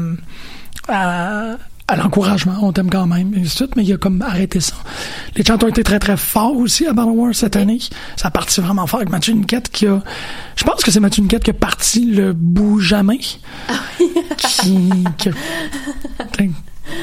à, 0.88 1.58
à 1.92 1.96
l'encouragement, 1.98 2.56
on 2.62 2.72
t'aime 2.72 2.90
quand 2.90 3.06
même, 3.06 3.34
et 3.36 3.46
suite, 3.46 3.76
mais 3.76 3.84
il 3.84 3.94
a 3.94 3.98
comme 3.98 4.22
arrêté 4.22 4.60
ça. 4.60 4.74
Les 5.36 5.44
chants 5.44 5.58
ont 5.64 5.68
été 5.68 5.84
très 5.84 6.00
très 6.00 6.18
forts 6.18 6.56
aussi 6.58 6.86
à 6.88 6.94
Battle 6.94 7.12
War 7.12 7.36
cette 7.36 7.56
année. 7.56 7.80
Ça 8.16 8.30
a 8.30 8.32
parti 8.32 8.60
vraiment 8.62 8.88
fort 8.88 9.00
avec 9.02 9.10
Mathieu 9.10 9.34
Niquette 9.34 9.70
qui 9.70 9.88
a, 9.88 10.02
je 10.56 10.64
pense 10.64 10.84
que 10.84 10.92
c'est 10.92 11.00
Mathieu 11.00 11.22
Niquette 11.24 11.44
qui 11.44 11.50
a 11.52 11.54
parti 11.54 12.06
le 12.06 12.34
bout 12.34 12.80
jamais. 12.80 13.20
qui, 14.38 14.90
qui 15.18 15.30
a- 15.30 15.34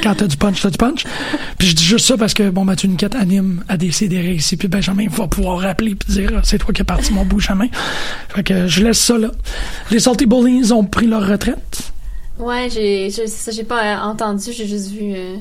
quand 0.02 0.14
t'as 0.14 0.26
du 0.26 0.36
punch, 0.36 0.60
t'as 0.60 0.70
du 0.70 0.76
punch. 0.76 1.04
Puis 1.58 1.68
je 1.68 1.74
dis 1.74 1.84
juste 1.84 2.06
ça 2.06 2.16
parce 2.16 2.34
que, 2.34 2.50
bon, 2.50 2.64
Mathieu 2.64 2.88
Niquette 2.88 3.14
anime 3.14 3.64
à 3.68 3.76
décider 3.76 4.34
ici, 4.34 4.56
puis 4.56 4.68
Benjamin 4.68 5.06
va 5.08 5.26
pouvoir 5.28 5.60
rappeler 5.60 5.94
puis 5.94 6.12
dire, 6.12 6.30
Ah, 6.36 6.40
c'est 6.44 6.58
toi 6.58 6.72
qui 6.74 6.82
as 6.82 6.84
parti 6.84 7.12
mon 7.12 7.24
bout. 7.24 7.40
Fait 7.40 8.42
que 8.42 8.66
je 8.68 8.82
laisse 8.82 8.98
ça 8.98 9.16
là. 9.16 9.28
Les 9.90 10.00
Salty 10.00 10.26
Bullies 10.26 10.72
ont 10.72 10.84
pris 10.84 11.06
leur 11.06 11.26
retraite. 11.26 11.92
Ouais, 12.38 12.68
j'ai 12.70 13.10
j'ai- 13.10 13.26
ça, 13.26 13.50
j'ai 13.50 13.64
pas 13.64 13.82
euh, 13.82 14.10
entendu, 14.10 14.52
j'ai 14.52 14.66
juste 14.66 14.90
vu. 14.90 15.12
euh, 15.14 15.36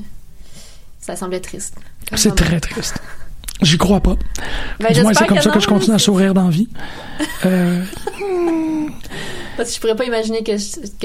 ça 1.00 1.16
semblait 1.16 1.40
triste. 1.40 1.74
C'est 2.16 2.34
très 2.34 2.60
triste. 2.60 3.00
J'y 3.62 3.76
crois 3.78 4.00
pas. 4.00 4.14
Ben, 4.80 4.92
du 4.92 5.02
moins, 5.02 5.12
c'est 5.14 5.26
comme 5.26 5.40
ça 5.40 5.50
que 5.50 5.58
je 5.60 5.66
continue 5.66 5.94
à 5.94 5.98
sourire 5.98 6.34
dans 6.34 6.44
la 6.44 6.50
vie. 6.50 6.68
Euh, 7.44 7.82
Parce 9.56 9.70
que 9.70 9.74
je 9.76 9.80
pourrais 9.80 9.96
pas 9.96 10.04
imaginer 10.04 10.42
que, 10.44 10.52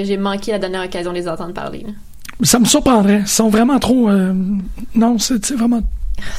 j'ai 0.03 0.17
manqué 0.17 0.51
la 0.51 0.59
dernière 0.59 0.83
occasion 0.83 1.11
de 1.11 1.17
les 1.17 1.27
entendre 1.27 1.53
parler. 1.53 1.83
là. 1.87 1.93
ça 2.43 2.59
me 2.59 2.65
surprendrait. 2.65 3.19
Ils 3.21 3.27
sont 3.27 3.49
vraiment 3.49 3.79
trop. 3.79 4.09
euh, 4.09 4.33
non, 4.95 5.17
c'est 5.19 5.51
vraiment 5.51 5.81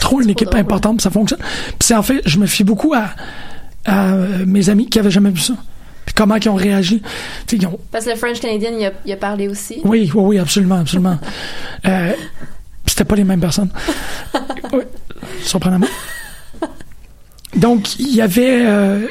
trop 0.00 0.18
une 0.20 0.26
trop 0.26 0.32
équipe 0.32 0.48
drôle. 0.48 0.60
importante, 0.60 1.00
ça 1.00 1.10
fonctionne. 1.10 1.40
Puis 1.40 1.76
c'est 1.80 1.94
en 1.94 2.02
fait, 2.02 2.22
je 2.24 2.38
me 2.38 2.46
fie 2.46 2.64
beaucoup 2.64 2.94
à, 2.94 3.10
à, 3.84 4.12
mes 4.46 4.68
amis 4.68 4.86
qui 4.88 4.98
avaient 4.98 5.10
jamais 5.10 5.30
vu 5.30 5.40
ça. 5.40 5.54
Puis 6.04 6.14
comment 6.14 6.36
ils 6.36 6.48
ont 6.48 6.54
réagi? 6.54 7.02
Ils 7.52 7.66
ont, 7.66 7.78
Parce 7.90 8.04
que 8.04 8.10
le 8.10 8.16
French 8.16 8.40
Canadian, 8.40 8.70
il 8.78 8.86
a, 8.86 8.92
il 9.06 9.12
a 9.12 9.16
parlé 9.16 9.48
aussi. 9.48 9.80
Oui, 9.84 10.10
oui, 10.14 10.22
oui, 10.22 10.38
absolument, 10.38 10.80
absolument. 10.80 11.18
euh, 11.86 12.12
c'était 12.86 13.04
pas 13.04 13.16
les 13.16 13.24
mêmes 13.24 13.40
personnes. 13.40 13.70
Oui, 14.72 14.82
surprenamment. 15.42 15.86
Donc, 17.54 17.98
il 18.00 18.12
y 18.14 18.20
avait, 18.20 18.66
euh, 18.66 19.06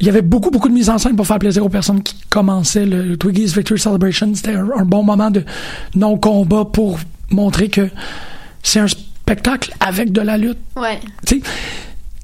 il 0.00 0.06
y 0.06 0.08
avait 0.08 0.22
beaucoup, 0.22 0.50
beaucoup 0.50 0.68
de 0.68 0.74
mise 0.74 0.90
en 0.90 0.98
scène 0.98 1.14
pour 1.14 1.26
faire 1.26 1.38
plaisir 1.38 1.64
aux 1.64 1.68
personnes 1.68 2.02
qui 2.02 2.16
commençaient 2.28 2.86
le, 2.86 3.02
le 3.02 3.16
Twiggy's 3.16 3.54
Victory 3.54 3.78
Celebration. 3.78 4.34
C'était 4.34 4.54
un, 4.56 4.68
un 4.76 4.84
bon 4.84 5.04
moment 5.04 5.30
de 5.30 5.44
non-combat 5.94 6.64
pour 6.64 6.98
montrer 7.30 7.68
que 7.68 7.88
c'est 8.62 8.80
un 8.80 8.88
spectacle 8.88 9.72
avec 9.80 10.10
de 10.12 10.20
la 10.20 10.36
lutte. 10.38 10.58
Ouais. 10.76 10.98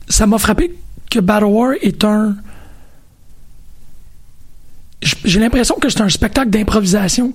Ça 0.09 0.27
m'a 0.27 0.39
frappé 0.39 0.75
que 1.11 1.21
Battle 1.21 1.45
War 1.45 1.73
est 1.81 2.05
un. 2.05 2.37
J'ai 5.25 5.41
l'impression 5.41 5.77
que 5.77 5.89
c'est 5.89 6.01
un 6.01 6.09
spectacle 6.09 6.51
d'improvisation 6.51 7.33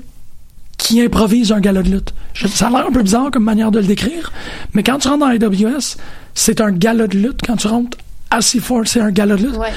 qui 0.78 1.02
improvise 1.02 1.52
un 1.52 1.60
gala 1.60 1.82
de 1.84 1.90
lutte. 1.90 2.14
Je- 2.34 2.48
ça 2.48 2.68
a 2.68 2.70
l'air 2.70 2.88
un 2.88 2.92
peu 2.92 3.02
bizarre 3.04 3.30
comme 3.32 3.44
manière 3.44 3.72
de 3.72 3.80
le 3.80 3.86
décrire, 3.86 4.32
mais 4.74 4.84
quand 4.84 5.00
tu 5.00 5.08
rentres 5.08 5.20
dans 5.26 5.28
AWS, 5.48 5.98
c'est 6.34 6.62
un 6.62 6.72
gala 6.72 7.08
de 7.08 7.18
lutte. 7.18 7.40
Quand 7.46 7.56
tu 7.58 7.68
rentres 7.68 7.98
à 8.30 8.40
C4, 8.40 8.86
c'est 8.86 9.02
un 9.02 9.12
gala 9.12 9.36
de 9.36 9.44
lutte. 9.48 9.58
Ouais. 9.58 9.72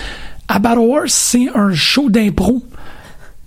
À 0.49 0.59
Battle 0.59 0.79
War, 0.81 1.03
c'est 1.07 1.49
un 1.55 1.73
show 1.73 2.11
d'impro 2.11 2.63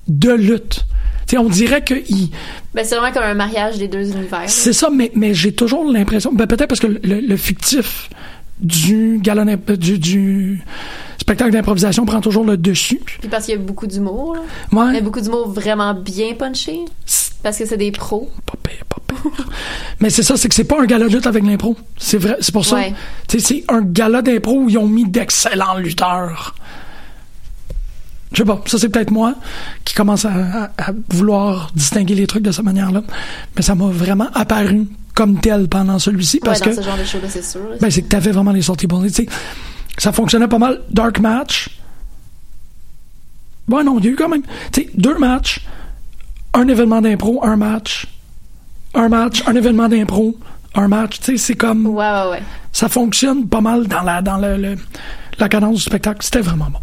de 0.08 0.32
lutte. 0.32 0.86
Tu 1.28 1.32
sais, 1.32 1.38
on 1.38 1.48
dirait 1.48 1.82
que 1.84 1.94
il, 2.10 2.30
Ben, 2.74 2.84
c'est 2.84 2.96
vraiment 2.96 3.14
comme 3.14 3.24
un 3.24 3.34
mariage 3.34 3.78
des 3.78 3.88
deux 3.88 4.12
univers. 4.12 4.44
c'est 4.48 4.74
ça, 4.74 4.90
mais, 4.90 5.12
mais 5.16 5.34
j'ai 5.34 5.54
toujours 5.54 5.90
l'impression, 5.90 6.34
ben 6.34 6.48
peut-être 6.48 6.68
parce 6.68 6.82
que 6.82 6.88
le, 6.88 7.20
le 7.22 7.38
fictif 7.38 8.10
du 8.60 9.20
gala 9.22 9.46
d'imp- 9.46 9.72
du, 9.74 9.98
du 10.00 10.62
spectacle 11.20 11.52
d'improvisation 11.52 12.06
prend 12.06 12.22
toujours 12.22 12.46
le 12.46 12.58
dessus. 12.58 13.02
Puis 13.20 13.30
parce 13.30 13.46
qu'il 13.46 13.56
y 13.56 13.58
a 13.58 13.62
beaucoup 13.62 13.88
d'humour. 13.88 14.36
Ouais. 14.72 14.86
Il 14.90 14.96
y 14.96 14.98
a 14.98 15.02
beaucoup 15.02 15.22
d'humour 15.22 15.50
vraiment 15.50 15.94
bien 15.94 16.34
punché. 16.34 16.80
Parce 17.42 17.58
que 17.58 17.66
c'est 17.66 17.78
des 17.78 17.92
pros. 17.92 18.30
Pas 18.46 18.58
pire, 18.64 18.86
pas 18.88 18.98
pire. 19.08 19.46
Mais 20.00 20.10
c'est 20.10 20.24
ça, 20.24 20.38
c'est 20.38 20.48
que 20.48 20.56
c'est 20.56 20.64
pas 20.64 20.82
un 20.82 20.86
gala 20.86 21.08
de 21.08 21.14
lutte 21.16 21.28
avec 21.28 21.44
l'impro. 21.44 21.76
C'est 21.98 22.18
vrai, 22.18 22.38
c'est 22.40 22.54
pour 22.54 22.66
ça. 22.66 22.76
Ouais. 22.78 22.94
C'est 23.28 23.66
un 23.70 23.82
gala 23.82 24.22
d'impro 24.22 24.60
où 24.62 24.70
ils 24.70 24.78
ont 24.78 24.88
mis 24.88 25.06
d'excellents 25.06 25.78
lutteurs. 25.78 26.56
Je 28.34 28.40
sais 28.40 28.46
pas, 28.46 28.62
ça 28.66 28.78
c'est 28.80 28.90
peut-être 28.90 29.12
moi 29.12 29.36
qui 29.86 29.94
commence 29.94 30.26
à, 30.26 30.32
à- 30.34 30.72
à 30.78 30.92
vouloir 31.10 31.72
distinguer 31.76 32.16
les 32.16 32.26
trucs 32.28 32.44
de 32.44 32.52
cette 32.52 32.66
manière-là. 32.66 33.04
Mais 33.56 33.62
ça 33.62 33.76
m'a 33.76 33.86
vraiment 33.88 34.28
apparu 34.34 34.88
comme 35.14 35.40
tel 35.40 35.68
pendant 35.68 36.00
celui-ci 36.00 36.40
parce 36.44 36.60
ouais, 36.62 36.66
dans 36.66 36.76
que 36.76 36.82
ce 36.82 36.88
genre 36.88 36.98
de 36.98 37.04
show-là, 37.04 37.28
c'est 37.30 37.44
sûr. 37.44 37.62
ben, 37.80 37.92
c'est 37.92 38.02
que 38.02 38.08
t'avais 38.08 38.32
vraiment 38.32 38.52
les 38.52 38.64
sorties 38.64 38.88
bonnes. 38.88 39.06
Tu 39.06 39.14
sais, 39.14 39.28
ça 39.98 40.12
fonctionnait 40.12 40.48
pas 40.48 40.58
mal. 40.58 40.82
Dark 40.90 41.20
match. 41.20 41.70
Ouais, 43.70 43.84
non, 43.84 43.98
il 44.00 44.06
y 44.06 44.08
a 44.08 44.12
eu 44.12 44.16
quand 44.16 44.30
même. 44.30 44.42
Tu 44.72 44.82
sais, 44.82 44.90
deux 44.96 45.18
matchs, 45.18 45.62
un 46.54 46.68
événement 46.68 47.02
d'impro, 47.02 47.44
un 47.46 47.56
match, 47.56 48.08
un 48.94 49.08
match, 49.10 49.44
un 49.48 49.56
événement 49.56 49.88
d'impro, 49.88 50.36
un 50.76 50.88
match. 50.88 51.20
Tu 51.20 51.26
sais, 51.26 51.38
c'est 51.38 51.56
comme. 51.56 51.86
Ouais, 51.88 52.04
ouais, 52.04 52.30
ouais. 52.32 52.44
Ça 52.72 52.90
fonctionne 52.90 53.48
pas 53.48 53.62
mal 53.62 53.88
dans 53.88 54.02
la, 54.02 54.22
dans 54.22 54.38
le, 54.38 54.58
le- 54.58 54.78
la 55.40 55.48
cadence 55.50 55.76
du 55.76 55.82
spectacle. 55.82 56.20
C'était 56.24 56.42
vraiment 56.42 56.70
bon. 56.72 56.80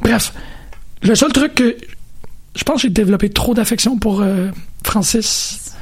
Bref, 0.00 0.32
le 1.02 1.14
seul 1.14 1.32
truc 1.32 1.54
que. 1.54 1.76
Je 2.54 2.64
pense 2.64 2.76
que 2.76 2.82
j'ai 2.82 2.90
développé 2.90 3.28
trop 3.28 3.52
d'affection 3.54 3.98
pour 3.98 4.22
euh, 4.22 4.48
Francis. 4.82 5.74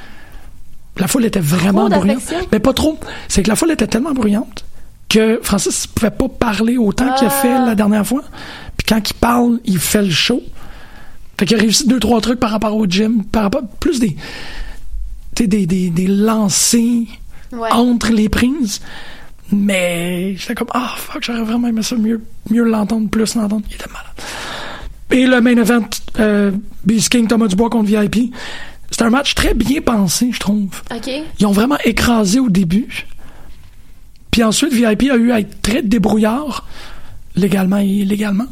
La 0.96 1.07
foule 1.09 1.24
était 1.24 1.40
vraiment 1.40 1.88
Trop 1.88 2.00
bruyante. 2.00 2.22
Mais 2.53 2.59
pas 2.61 2.72
trop. 2.72 2.98
C'est 3.29 3.42
que 3.42 3.48
la 3.48 3.57
foule 3.57 3.70
était 3.70 3.87
tellement 3.87 4.12
bruyante 4.12 4.64
que 5.09 5.38
Francis 5.42 5.87
pouvait 5.87 6.11
pas 6.11 6.29
parler 6.29 6.77
autant 6.77 7.12
qu'il 7.14 7.27
a 7.29 7.31
Ah. 7.33 7.42
fait 7.42 7.53
la 7.66 7.74
dernière 7.77 8.05
fois. 8.07 8.22
Puis 8.77 8.87
quand 8.88 9.09
il 9.09 9.14
parle, 9.14 9.61
il 9.64 9.79
fait 9.79 10.03
le 10.03 10.11
show. 10.11 10.42
Fait 11.38 11.46
qu'il 11.46 11.57
a 11.57 11.61
réussi 11.61 11.87
deux, 11.87 12.00
trois 12.00 12.20
trucs 12.20 12.40
par 12.40 12.50
rapport 12.50 12.74
au 12.77 12.87
gym, 12.87 13.24
par 13.24 13.42
rapport, 13.44 13.62
plus 13.81 14.00
des, 14.00 14.16
tu 15.37 15.44
sais, 15.44 15.46
des, 15.46 15.66
des, 15.66 15.90
des 15.90 16.07
lancers 16.07 17.07
Ouais. 17.53 17.68
entre 17.72 18.11
les 18.11 18.29
prises. 18.29 18.81
Mais 19.53 20.35
j'étais 20.37 20.55
comme, 20.57 20.68
ah, 20.74 20.92
fuck, 20.96 21.22
j'aurais 21.22 21.42
vraiment 21.42 21.68
aimé 21.68 21.83
ça 21.83 21.94
mieux, 21.96 22.20
mieux 22.50 22.64
l'entendre, 22.64 23.09
plus 23.09 23.37
l'entendre. 23.37 23.62
Il 23.68 23.74
était 23.77 23.87
malade. 23.87 24.07
Et 25.11 25.27
le 25.27 25.40
main 25.40 25.57
event, 25.57 25.85
euh, 26.19 26.51
Beast 26.85 27.09
King, 27.11 27.27
Thomas 27.29 27.47
Dubois 27.49 27.71
contre 27.71 27.87
VIP, 27.87 28.35
c'était 28.90 29.05
un 29.05 29.11
match 29.11 29.35
très 29.35 29.55
bien 29.55 29.81
pensé, 29.81 30.31
je 30.33 30.40
trouve. 30.40 30.83
OK. 30.95 31.11
Ils 31.38 31.47
ont 31.47 31.53
vraiment 31.53 31.79
écrasé 31.85 32.40
au 32.40 32.49
début. 32.49 33.07
Puis 34.31 34.43
ensuite, 34.43 34.73
VIP 34.73 35.11
a 35.11 35.17
eu 35.17 35.31
à 35.31 35.40
être 35.40 35.62
très 35.62 35.83
débrouillard, 35.83 36.67
légalement 37.37 37.79
et 37.79 37.87
illégalement, 37.87 38.47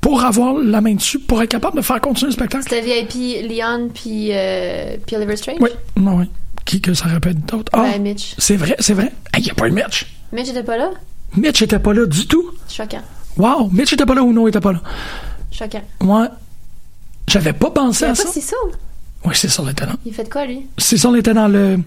pour 0.00 0.24
avoir 0.24 0.54
la 0.54 0.80
main 0.80 0.94
dessus, 0.94 1.18
pour 1.20 1.42
être 1.42 1.50
capable 1.50 1.76
de 1.76 1.82
faire 1.82 2.00
continuer 2.00 2.30
le 2.30 2.34
spectacle. 2.34 2.64
C'était 2.68 2.80
VIP, 2.82 3.48
Leon, 3.48 3.90
puis, 3.94 4.30
euh, 4.32 4.96
puis 5.06 5.16
Oliver 5.16 5.36
Strange? 5.36 5.58
Oui, 5.60 5.70
non, 5.96 6.16
oui. 6.16 6.24
Qui 6.64 6.80
que 6.80 6.94
ça 6.94 7.06
répète 7.06 7.44
d'autres? 7.46 7.70
Ah, 7.72 7.98
Mitch. 7.98 8.34
c'est 8.38 8.56
vrai, 8.56 8.76
c'est 8.80 8.94
vrai. 8.94 9.12
Il 9.36 9.44
n'y 9.44 9.50
a 9.50 9.54
pas 9.54 9.68
eu 9.68 9.72
Mitch. 9.72 10.06
Mitch 10.32 10.48
était 10.48 10.62
pas 10.62 10.76
là? 10.76 10.90
Mitch 11.36 11.62
était 11.62 11.78
pas 11.78 11.92
là 11.92 12.06
du 12.06 12.26
tout. 12.26 12.50
Choquant. 12.68 13.02
Wow, 13.36 13.70
Mitch 13.70 13.92
était 13.92 14.06
pas 14.06 14.14
là 14.14 14.22
ou 14.22 14.32
non 14.32 14.46
était 14.48 14.60
pas 14.60 14.72
là? 14.72 14.82
Choquant. 15.52 15.82
Moi, 16.00 16.28
j'avais 17.28 17.52
pas 17.52 17.70
pensé 17.70 18.04
Il 18.04 18.08
à 18.08 18.08
pas 18.10 18.14
ça. 18.16 18.28
si 18.28 18.40
ça. 18.40 18.56
Oui, 19.24 19.32
c'est 19.34 19.48
ça 19.48 19.62
l'étonnant. 19.66 19.94
Il 20.06 20.14
fait 20.14 20.24
de 20.24 20.28
quoi, 20.30 20.46
lui? 20.46 20.66
C'est 20.78 20.96
ça 20.96 21.10
était 21.16 21.34
dans 21.34 21.48
le 21.48 21.78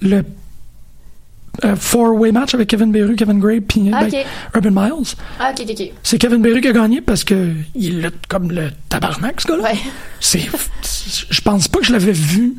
le 0.00 0.22
euh, 1.64 1.74
four-way 1.74 2.30
match 2.30 2.54
avec 2.54 2.68
Kevin 2.68 2.92
Beru, 2.92 3.16
Kevin 3.16 3.40
Gray, 3.40 3.60
puis 3.60 3.90
Ah, 3.92 4.04
ben, 4.04 4.08
ok. 4.20 4.26
Urban 4.64 4.70
Miles. 4.82 5.14
Ah, 5.40 5.50
OK, 5.52 5.64
OK, 5.68 5.70
OK. 5.80 5.92
C'est 6.04 6.18
Kevin 6.18 6.40
Beru 6.40 6.60
qui 6.60 6.68
a 6.68 6.72
gagné 6.72 7.00
parce 7.00 7.24
que 7.24 7.52
il 7.74 8.00
lutte 8.00 8.26
comme 8.28 8.52
le 8.52 8.70
tabarnak, 8.88 9.40
ce 9.40 9.48
gars-là. 9.48 9.62
Ouais. 9.64 9.78
C'est, 10.20 10.42
je 11.30 11.40
pense 11.40 11.66
pas 11.66 11.80
que 11.80 11.86
je 11.86 11.92
l'avais 11.92 12.12
vu 12.12 12.54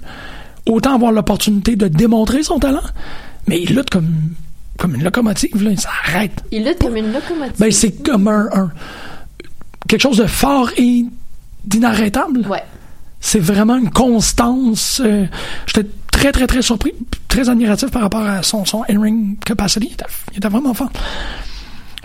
autant 0.66 0.96
avoir 0.96 1.14
l'opportunité 1.14 1.78
de 1.78 1.88
démontrer 1.88 2.44
son 2.44 2.60
talent, 2.60 2.84
mais 3.48 3.62
il 3.62 3.74
lutte 3.76 3.90
comme 3.90 4.12
comme 4.78 4.96
une 4.96 5.04
locomotive 5.04 5.62
là, 5.64 5.76
ça 5.78 5.90
arrête. 6.06 6.44
Il 6.52 6.66
lutte 6.66 6.80
comme 6.80 6.96
une 6.98 7.12
locomotive. 7.14 7.56
Ben 7.60 7.72
c'est 7.72 7.92
comme 8.04 8.28
un, 8.28 8.50
un- 8.54 8.72
quelque 9.90 10.02
chose 10.02 10.18
de 10.18 10.26
fort 10.28 10.70
et 10.78 11.06
d'inarrêtable? 11.66 12.48
Ouais. 12.48 12.64
C'est 13.20 13.40
vraiment 13.40 13.76
une 13.76 13.90
constance. 13.90 15.02
euh, 15.04 15.26
J'étais 15.68 15.90
très, 16.12 16.32
très, 16.32 16.48
très 16.48 16.62
surpris, 16.62 16.94
très 17.28 17.50
admiratif 17.50 17.92
par 17.92 18.02
rapport 18.04 18.24
à 18.26 18.42
son, 18.44 18.64
son 18.64 18.84
in-ring 18.90 19.38
capacity. 19.44 19.88
Il 19.88 19.94
était, 19.94 20.06
il 20.32 20.38
était 20.38 20.48
vraiment 20.48 20.74
fort. 20.74 20.92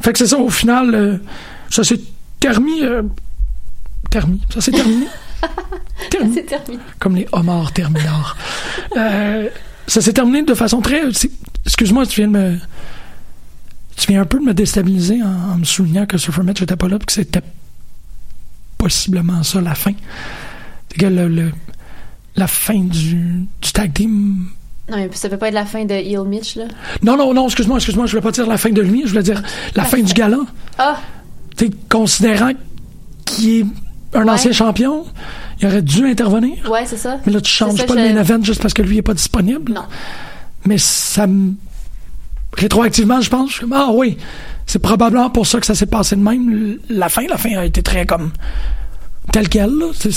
Fait 0.02 0.12
que 0.12 0.18
c'est 0.18 0.26
ça, 0.26 0.38
au 0.38 0.50
final, 0.50 0.92
euh, 0.94 1.18
ça 1.70 1.84
s'est 1.84 2.00
terminé. 2.40 2.82
euh, 2.82 3.02
terminé. 4.10 4.40
Ça 4.52 4.60
s'est 4.60 4.72
terminé. 4.72 5.06
terminé. 6.10 6.34
C'est 6.34 6.46
terminé. 6.46 6.82
Comme 6.98 7.14
les 7.14 7.28
homards 7.30 7.72
terminards. 7.72 8.36
Euh, 8.96 9.48
ça 9.86 10.00
s'est 10.00 10.12
terminé 10.12 10.42
de 10.42 10.54
façon 10.54 10.80
très. 10.80 11.02
Excuse-moi, 11.64 12.06
tu 12.06 12.20
viens 12.22 12.28
de 12.28 12.32
me. 12.32 12.58
Tu 13.96 14.08
viens 14.10 14.22
un 14.22 14.24
peu 14.24 14.40
de 14.40 14.44
me 14.44 14.52
déstabiliser 14.54 15.22
en, 15.22 15.52
en 15.52 15.58
me 15.58 15.64
soulignant 15.64 16.06
que 16.06 16.18
Surfer 16.18 16.42
Match 16.42 16.60
n'était 16.60 16.74
pas 16.76 16.88
là, 16.88 16.98
puis 16.98 17.06
que 17.06 17.12
c'était 17.12 17.42
possiblement 18.84 19.42
ça 19.42 19.60
la 19.62 19.74
fin. 19.74 19.92
C'est 20.90 20.98
que 20.98 21.06
le, 21.06 21.26
le- 21.28 21.52
la 22.36 22.46
fin 22.46 22.78
du, 22.80 23.46
du 23.62 23.72
tag 23.72 23.92
team. 23.94 24.48
Non, 24.90 24.98
mais 24.98 25.08
ça 25.14 25.30
peut 25.30 25.38
pas 25.38 25.48
être 25.48 25.54
la 25.54 25.64
fin 25.64 25.84
de 25.86 25.94
Heel 25.94 26.24
Mitch, 26.26 26.56
là. 26.56 26.64
Non, 27.02 27.16
non, 27.16 27.32
non, 27.32 27.46
excuse-moi, 27.46 27.76
excuse-moi, 27.78 28.04
je 28.06 28.10
voulais 28.12 28.22
pas 28.22 28.32
dire 28.32 28.46
la 28.46 28.58
fin 28.58 28.70
de 28.70 28.82
lui, 28.82 29.02
je 29.04 29.08
voulais 29.10 29.22
dire 29.22 29.42
la 29.74 29.84
fin 29.84 30.00
du 30.02 30.12
galant. 30.12 30.44
Ah! 30.78 30.98
Tu 31.56 31.70
considérant 31.88 32.50
qu'il 33.24 33.50
est 33.60 33.64
un 34.12 34.24
Ouais. 34.24 34.30
ancien 34.32 34.52
champion, 34.52 35.06
il 35.60 35.66
aurait 35.68 35.80
dû 35.82 36.06
intervenir. 36.06 36.70
Ouais, 36.70 36.84
c'est 36.84 36.98
ça. 36.98 37.18
Mais 37.24 37.32
là, 37.32 37.40
tu 37.40 37.50
changes 37.50 37.78
ça 37.78 37.84
pas 37.84 37.94
que 37.94 37.98
le 37.98 38.04
main 38.12 38.14
je- 38.22 38.32
event 38.32 38.44
juste 38.44 38.60
parce 38.60 38.74
que 38.74 38.82
lui 38.82 38.98
est 38.98 39.02
pas 39.02 39.14
disponible? 39.14 39.72
Non. 39.72 39.84
Mais 40.66 40.76
ça 40.78 41.26
me. 41.26 41.54
Rétroactivement, 42.52 43.20
je 43.22 43.30
pense, 43.30 43.50
je 43.54 43.62
ah 43.72 43.88
oui, 43.92 44.18
c'est 44.66 44.78
probablement 44.78 45.30
pour 45.30 45.46
ça 45.46 45.60
que 45.60 45.66
ça 45.66 45.74
s'est 45.74 45.86
passé 45.86 46.16
de 46.16 46.20
même. 46.22 46.78
La 46.88 47.08
fin, 47.08 47.26
la 47.28 47.36
fin 47.38 47.56
a 47.58 47.64
été 47.64 47.82
très 47.82 48.06
comme. 48.06 48.30
telle 49.32 49.48
quelle, 49.48 49.70
là. 49.78 49.86
C'est. 49.94 50.10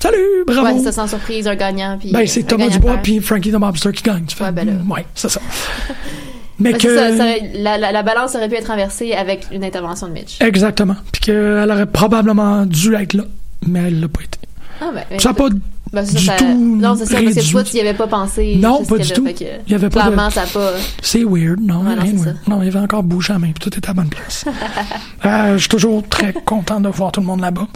Salut, 0.00 0.16
bravo! 0.46 0.66
Ouais, 0.66 0.74
c'est 0.78 0.84
ça, 0.84 0.92
sans 0.92 1.08
surprise, 1.08 1.48
un 1.48 1.56
gagnant. 1.56 1.96
Puis 1.98 2.12
ben, 2.12 2.24
c'est 2.26 2.44
Thomas 2.44 2.68
Dubois 2.68 2.98
puis 2.98 3.18
Frankie 3.20 3.50
the 3.50 3.54
Mobster 3.56 3.90
qui 3.92 4.02
gagne. 4.04 4.24
Tu 4.26 4.36
fais, 4.36 4.44
Ouais, 4.44 4.52
ben 4.52 4.66
là. 4.66 4.72
mm, 4.74 4.90
ouais, 4.92 5.04
c'est 5.14 5.28
ça. 5.28 5.40
Mais 6.60 6.72
Ouais, 6.72 6.78
que. 6.78 6.88
c'est 6.88 6.96
ça, 7.12 7.16
ça 7.16 7.22
aurait- 7.24 7.50
la, 7.54 7.78
la- 7.78 7.92
la 7.92 8.02
balance 8.02 8.34
aurait 8.34 8.48
pu 8.48 8.54
être 8.56 8.70
inversée 8.70 9.12
avec 9.12 9.46
une 9.52 9.62
intervention 9.64 10.08
de 10.08 10.12
Mitch. 10.12 10.40
Exactement. 10.40 10.96
Puis 11.12 11.20
qu'elle 11.20 11.68
aurait 11.70 11.86
probablement 11.86 12.64
dû 12.66 12.94
être 12.94 13.14
là, 13.14 13.24
mais 13.66 13.80
elle 13.88 14.00
l'a 14.00 14.08
pas 14.08 14.22
été. 14.22 14.38
Ah, 14.80 14.90
ben, 14.94 15.18
Ça 15.20 15.30
n'a 15.30 15.34
pas 15.34 15.48
ben, 15.90 16.04
c'est 16.04 16.16
du 16.16 16.24
ça, 16.26 16.36
ça- 16.36 16.44
tout 16.44 16.54
Non, 16.76 16.94
c'est 16.96 17.06
ça, 17.06 17.20
parce 17.22 17.34
que 17.34 17.50
toi, 17.50 17.64
tu 17.64 17.76
y 17.76 17.80
avais 17.80 17.94
pas 17.94 18.06
pensé. 18.06 18.56
Non, 18.60 18.84
pas 18.84 18.98
du 18.98 19.10
tout. 19.10 19.26
Il 19.26 19.72
y 19.72 19.74
avait 19.74 19.88
pas 19.88 20.02
de- 20.02 20.06
Clairement, 20.14 20.30
ça 20.30 20.42
a 20.42 20.46
pas. 20.46 20.72
C'est 21.02 21.24
weird, 21.24 21.60
non, 21.60 21.80
Ouais, 21.82 21.94
non, 21.96 22.02
rien 22.02 22.12
de 22.12 22.18
c'est 22.18 22.24
weird. 22.24 22.36
Non, 22.46 22.60
il 22.62 22.66
y 22.66 22.68
avait 22.68 22.78
encore 22.78 23.02
bouche 23.02 23.30
à 23.30 23.38
main, 23.38 23.52
puis 23.52 23.70
tout 23.70 23.76
était 23.76 23.88
à 23.88 23.94
bonne 23.94 24.10
place. 24.10 24.44
Euh, 25.24 25.54
je 25.54 25.58
suis 25.58 25.68
toujours 25.68 26.06
très 26.08 26.32
content 26.44 26.80
de 26.80 26.88
voir 26.88 27.10
tout 27.10 27.20
le 27.20 27.26
monde 27.26 27.40
là-bas. 27.40 27.66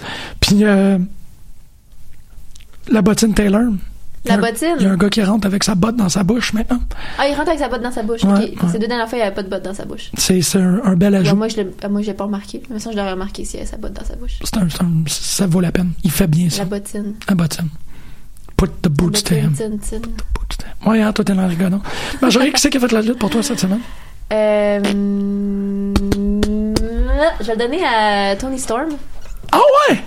Puis 0.41 0.59
euh, 0.63 0.99
la 2.89 3.03
bottine 3.03 3.35
Taylor. 3.35 3.63
La 4.25 4.37
bottine? 4.37 4.77
Il 4.79 4.85
y 4.85 4.87
a 4.87 4.91
un 4.93 4.97
gars 4.97 5.11
qui 5.11 5.23
rentre 5.23 5.47
avec 5.47 5.65
sa 5.65 5.75
botte 5.75 5.97
dans 5.97 6.09
sa 6.09 6.23
bouche 6.23 6.53
maintenant. 6.53 6.79
Ah, 7.19 7.27
il 7.29 7.35
rentre 7.35 7.49
avec 7.49 7.59
sa 7.61 7.69
botte 7.69 7.83
dans 7.83 7.91
sa 7.91 8.03
bouche. 8.05 8.23
Ouais, 8.23 8.31
ok. 8.55 8.63
ouais. 8.63 8.69
Ces 8.71 8.79
deux 8.79 8.87
dernières 8.87 9.09
fois, 9.09 9.19
il 9.19 9.21
n'y 9.23 9.27
avait 9.27 9.35
pas 9.35 9.43
de 9.43 9.49
botte 9.49 9.65
dans 9.65 9.75
sa 9.75 9.85
bouche. 9.85 10.11
C'est 10.17 10.41
c'est 10.43 10.59
un, 10.61 10.81
un 10.85 10.95
bel 10.95 11.15
ajout. 11.17 11.35
moi, 11.35 11.49
je 11.49 11.57
l'ai 11.57 11.67
ah, 11.83 11.89
moi, 11.89 12.03
je 12.03 12.07
l'ai 12.07 12.15
pas 12.15 12.25
remarqué. 12.25 12.63
Mais 12.71 12.79
ça, 12.79 12.93
je 12.93 12.97
l'aurais 12.97 13.11
remarqué 13.13 13.45
s'il 13.45 13.57
y 13.59 13.63
avait 13.63 13.71
sa 13.71 13.79
botte 13.79 13.95
dans 13.95 14.05
sa 14.05 14.15
bouche. 14.15 14.39
C'est 14.45 14.57
un- 14.59 14.69
c'est 14.69 14.83
un- 14.83 15.03
ça 15.09 15.47
vaut 15.49 15.61
la 15.61 15.73
peine. 15.73 15.91
Il 16.05 16.11
fait 16.13 16.29
bien 16.29 16.49
ça. 16.51 16.59
La 16.59 16.65
bottine. 16.67 17.15
La 17.29 17.35
bottine. 17.35 17.69
Put 18.57 18.69
the 18.83 18.89
boots 18.89 19.25
to 19.25 19.35
him. 19.35 19.55
Tin, 19.59 19.71
tin. 19.79 19.99
Boots 19.99 20.57
to 20.59 20.67
him. 20.67 20.89
Ouais, 20.93 21.03
hein, 21.03 21.13
toi, 21.13 21.25
t'es 21.25 21.35
dans 21.35 21.43
le 21.43 21.49
rigodon. 21.49 21.81
Marjorie, 22.21 22.53
qui 22.53 22.61
c'est 22.61 22.71
qui 22.71 22.77
a 22.77 22.81
fait 22.81 22.93
la 22.93 23.03
lutte 23.03 23.19
pour 23.19 23.29
toi 23.31 23.43
cette 23.43 23.59
semaine? 23.59 23.81
Euh, 24.33 24.81
je 27.41 27.47
vais 27.47 27.53
le 27.55 27.59
donner 27.59 27.81
à 27.85 28.37
Tony 28.37 28.59
Storm. 28.59 28.91
Ah 29.51 29.59
ouais! 29.91 29.99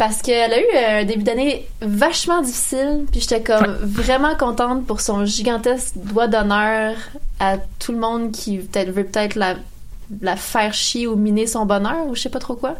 Parce 0.00 0.22
qu'elle 0.22 0.52
a 0.54 0.58
eu 0.58 1.00
un 1.00 1.04
début 1.04 1.24
d'année 1.24 1.68
vachement 1.82 2.40
difficile, 2.40 3.04
puis 3.12 3.20
j'étais 3.20 3.42
comme 3.42 3.60
Ouais. 3.62 3.76
vraiment 3.82 4.34
contente 4.34 4.86
pour 4.86 5.02
son 5.02 5.26
gigantesque 5.26 5.92
doigt 5.96 6.26
d'honneur 6.26 6.94
à 7.38 7.58
tout 7.78 7.92
le 7.92 7.98
monde 7.98 8.32
qui 8.32 8.56
peut-être 8.56 8.88
veut 8.90 9.04
peut-être 9.04 9.34
la, 9.34 9.56
la 10.22 10.36
faire 10.36 10.72
chier 10.72 11.06
ou 11.06 11.16
miner 11.16 11.46
son 11.46 11.66
bonheur 11.66 12.06
ou 12.08 12.14
je 12.16 12.22
sais 12.22 12.30
pas 12.30 12.38
trop 12.38 12.54
quoi. 12.54 12.76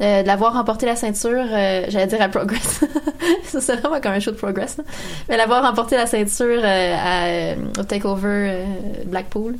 Euh, 0.00 0.22
de 0.22 0.26
l'avoir 0.26 0.54
remporté 0.54 0.86
la 0.86 0.96
ceinture, 0.96 1.44
euh, 1.52 1.84
j'allais 1.88 2.08
dire 2.08 2.20
à 2.20 2.28
Progress. 2.28 2.80
ça 3.44 3.60
c'est 3.60 3.76
vraiment 3.76 4.00
comme 4.00 4.12
un 4.12 4.20
show 4.20 4.32
de 4.32 4.36
Progress. 4.36 4.76
là. 4.78 4.84
Mais 5.28 5.36
l'avoir 5.36 5.62
remporté 5.62 5.96
la 5.96 6.06
ceinture 6.06 6.60
euh, 6.64 6.96
à, 6.98 7.26
euh, 7.28 7.54
au 7.78 7.84
Takeover 7.84 8.26
euh, 8.50 8.64
Blackpool. 9.06 9.54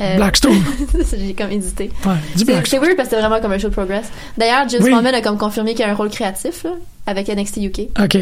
Euh, 0.00 0.16
Blackstone. 0.16 0.56
J'ai 1.18 1.34
comme 1.34 1.50
hésité. 1.50 1.90
Ouais, 2.06 2.12
C'est 2.36 2.66
c'est 2.66 2.78
weird 2.78 2.96
parce 2.96 3.08
que 3.08 3.14
c'était 3.16 3.20
vraiment 3.20 3.40
comme 3.40 3.52
un 3.52 3.58
show 3.58 3.68
de 3.68 3.74
progress. 3.74 4.06
D'ailleurs, 4.38 4.68
James 4.68 4.82
Oui. 4.82 4.92
A 4.94 5.20
comme 5.20 5.36
confirmé 5.38 5.72
qu'il 5.74 5.80
y 5.80 5.88
a 5.88 5.90
un 5.92 5.94
rôle 5.94 6.10
créatif 6.10 6.64
là, 6.64 6.70
avec 7.06 7.28
NXT 7.28 7.56
UK. 7.58 7.80
OK. 8.02 8.18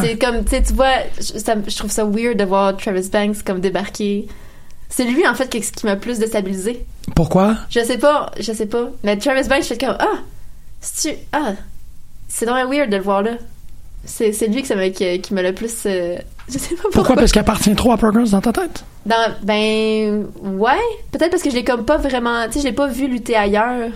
C'est 0.00 0.16
comme, 0.16 0.44
tu 0.44 0.50
sais, 0.50 0.62
tu 0.62 0.74
vois, 0.74 0.92
je, 1.18 1.38
ça- 1.38 1.56
je 1.66 1.76
trouve 1.76 1.90
ça 1.90 2.04
weird 2.04 2.36
de 2.38 2.44
voir 2.44 2.76
Travis 2.76 3.08
Banks 3.12 3.42
comme 3.44 3.58
débarquer 3.60 4.28
C'est 4.88 5.04
lui, 5.04 5.26
en 5.26 5.34
fait, 5.34 5.48
qui, 5.48 5.60
qui 5.60 5.86
m'a 5.86 5.96
plus 5.96 6.18
déstabilisé. 6.20 6.84
Pourquoi? 7.16 7.56
Je 7.68 7.80
sais 7.80 7.98
pas, 7.98 8.30
je 8.38 8.52
sais 8.52 8.66
pas. 8.66 8.90
Mais 9.02 9.16
Travis 9.16 9.48
Banks, 9.48 9.62
je 9.62 9.68
fais 9.68 9.78
comme, 9.78 9.96
ah, 9.98 10.18
c'est-tu, 10.80 11.16
ah, 11.32 11.54
c'est 12.28 12.46
vraiment 12.46 12.70
weird 12.70 12.90
de 12.90 12.96
le 12.96 13.02
voir 13.02 13.22
là. 13.22 13.32
C'est, 14.04 14.32
c'est 14.32 14.48
lui 14.48 14.62
que 14.62 14.68
ça 14.68 14.74
m'a, 14.74 14.90
qui, 14.90 15.20
qui 15.20 15.32
m'a 15.32 15.42
le 15.42 15.52
plus, 15.52 15.72
euh, 15.86 16.16
je 16.48 16.58
sais 16.58 16.74
pas 16.74 16.82
pourquoi? 16.82 16.90
Pourquoi? 16.92 17.16
Parce 17.16 17.32
qu'il 17.32 17.40
appartient 17.40 17.74
trop 17.74 17.92
à 17.92 17.96
Progress 17.96 18.30
dans 18.30 18.40
ta 18.40 18.52
tête? 18.52 18.84
Dans, 19.06 19.32
ben, 19.42 20.26
ouais. 20.42 20.80
Peut-être 21.12 21.30
parce 21.30 21.42
que 21.42 21.50
je 21.50 21.54
l'ai 21.54 21.64
comme 21.64 21.84
pas 21.84 21.98
vraiment, 21.98 22.46
tu 22.46 22.54
sais, 22.54 22.60
je 22.60 22.64
l'ai 22.64 22.72
pas 22.72 22.88
vu 22.88 23.06
lutter 23.06 23.36
ailleurs 23.36 23.90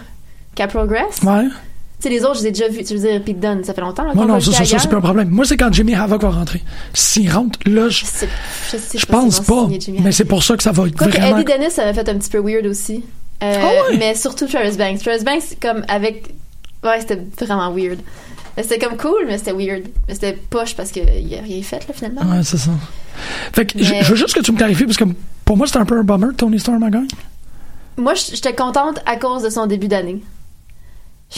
qu'à 0.54 0.68
Progress. 0.68 1.20
Ouais. 1.24 1.44
Tu 1.98 2.02
sais, 2.02 2.08
les 2.10 2.24
autres, 2.24 2.36
je 2.36 2.42
les 2.42 2.48
ai 2.48 2.52
déjà 2.52 2.68
vus. 2.68 2.84
Tu 2.84 2.94
veux 2.94 3.08
dire, 3.08 3.22
Pete 3.22 3.40
Dunne, 3.40 3.64
ça 3.64 3.72
fait 3.72 3.80
longtemps 3.80 4.04
là, 4.04 4.12
Moi, 4.14 4.26
non, 4.26 4.38
ça, 4.38 4.52
ça, 4.52 4.64
ça, 4.64 4.78
c'est 4.78 4.88
pas 4.88 4.98
un 4.98 5.00
problème. 5.00 5.30
Moi, 5.30 5.44
c'est 5.44 5.56
quand 5.56 5.72
Jimmy 5.72 5.94
Havoc 5.94 6.22
va 6.22 6.30
rentrer. 6.30 6.62
S'il 6.92 7.32
rentre, 7.32 7.58
là, 7.64 7.88
je, 7.88 8.00
Je 8.00 8.04
sais, 8.04 8.28
je 8.70 8.76
sais 8.76 8.98
je 8.98 9.06
pas 9.06 9.14
pense 9.14 9.40
pas. 9.40 9.66
Mais 10.02 10.12
c'est 10.12 10.26
pour 10.26 10.42
ça 10.42 10.56
que 10.56 10.62
ça 10.62 10.72
va 10.72 10.86
être 10.86 10.96
Quoique 10.96 11.16
vraiment. 11.16 11.38
Eddie 11.38 11.52
Dennis, 11.52 11.70
ça 11.70 11.84
m'a 11.84 11.94
fait 11.94 12.08
un 12.08 12.16
petit 12.16 12.30
peu 12.30 12.38
weird 12.38 12.66
aussi. 12.66 13.02
Euh, 13.42 13.54
ouais? 13.90 13.96
Mais 13.98 14.14
surtout 14.14 14.46
Travis 14.46 14.76
Banks. 14.76 15.00
Travis 15.00 15.24
Banks, 15.24 15.58
comme 15.60 15.84
avec. 15.88 16.34
Ouais, 16.84 17.00
c'était 17.00 17.20
vraiment 17.44 17.72
weird. 17.72 17.98
C'était 18.62 18.78
comme 18.78 18.96
cool, 18.96 19.24
mais 19.26 19.36
c'était 19.38 19.52
weird. 19.52 19.84
Mais 20.08 20.14
c'était 20.14 20.32
poche 20.32 20.74
parce 20.74 20.90
qu'il 20.90 21.02
a 21.02 21.42
rien 21.42 21.62
fait, 21.62 21.86
là, 21.86 21.94
finalement. 21.94 22.22
Ouais, 22.22 22.42
c'est 22.42 22.56
ça. 22.56 22.70
Fait 23.52 23.66
que, 23.66 23.82
je- 23.82 23.90
Mais- 23.92 24.02
je 24.02 24.10
veux 24.10 24.16
juste 24.16 24.34
que 24.34 24.40
tu 24.40 24.52
me 24.52 24.56
clarifies, 24.56 24.84
parce 24.84 24.96
que 24.96 25.04
pour 25.44 25.56
moi, 25.56 25.66
c'était 25.66 25.78
un 25.78 25.84
peu 25.84 25.98
un 25.98 26.02
bummer, 26.02 26.30
Tony 26.36 26.58
Storm 26.58 26.82
a 26.82 26.90
gagné. 26.90 27.08
Moi, 27.98 28.14
j'étais 28.14 28.54
contente 28.54 29.00
à 29.06 29.16
cause 29.16 29.42
de 29.42 29.50
son 29.50 29.66
début 29.66 29.88
d'année. 29.88 30.22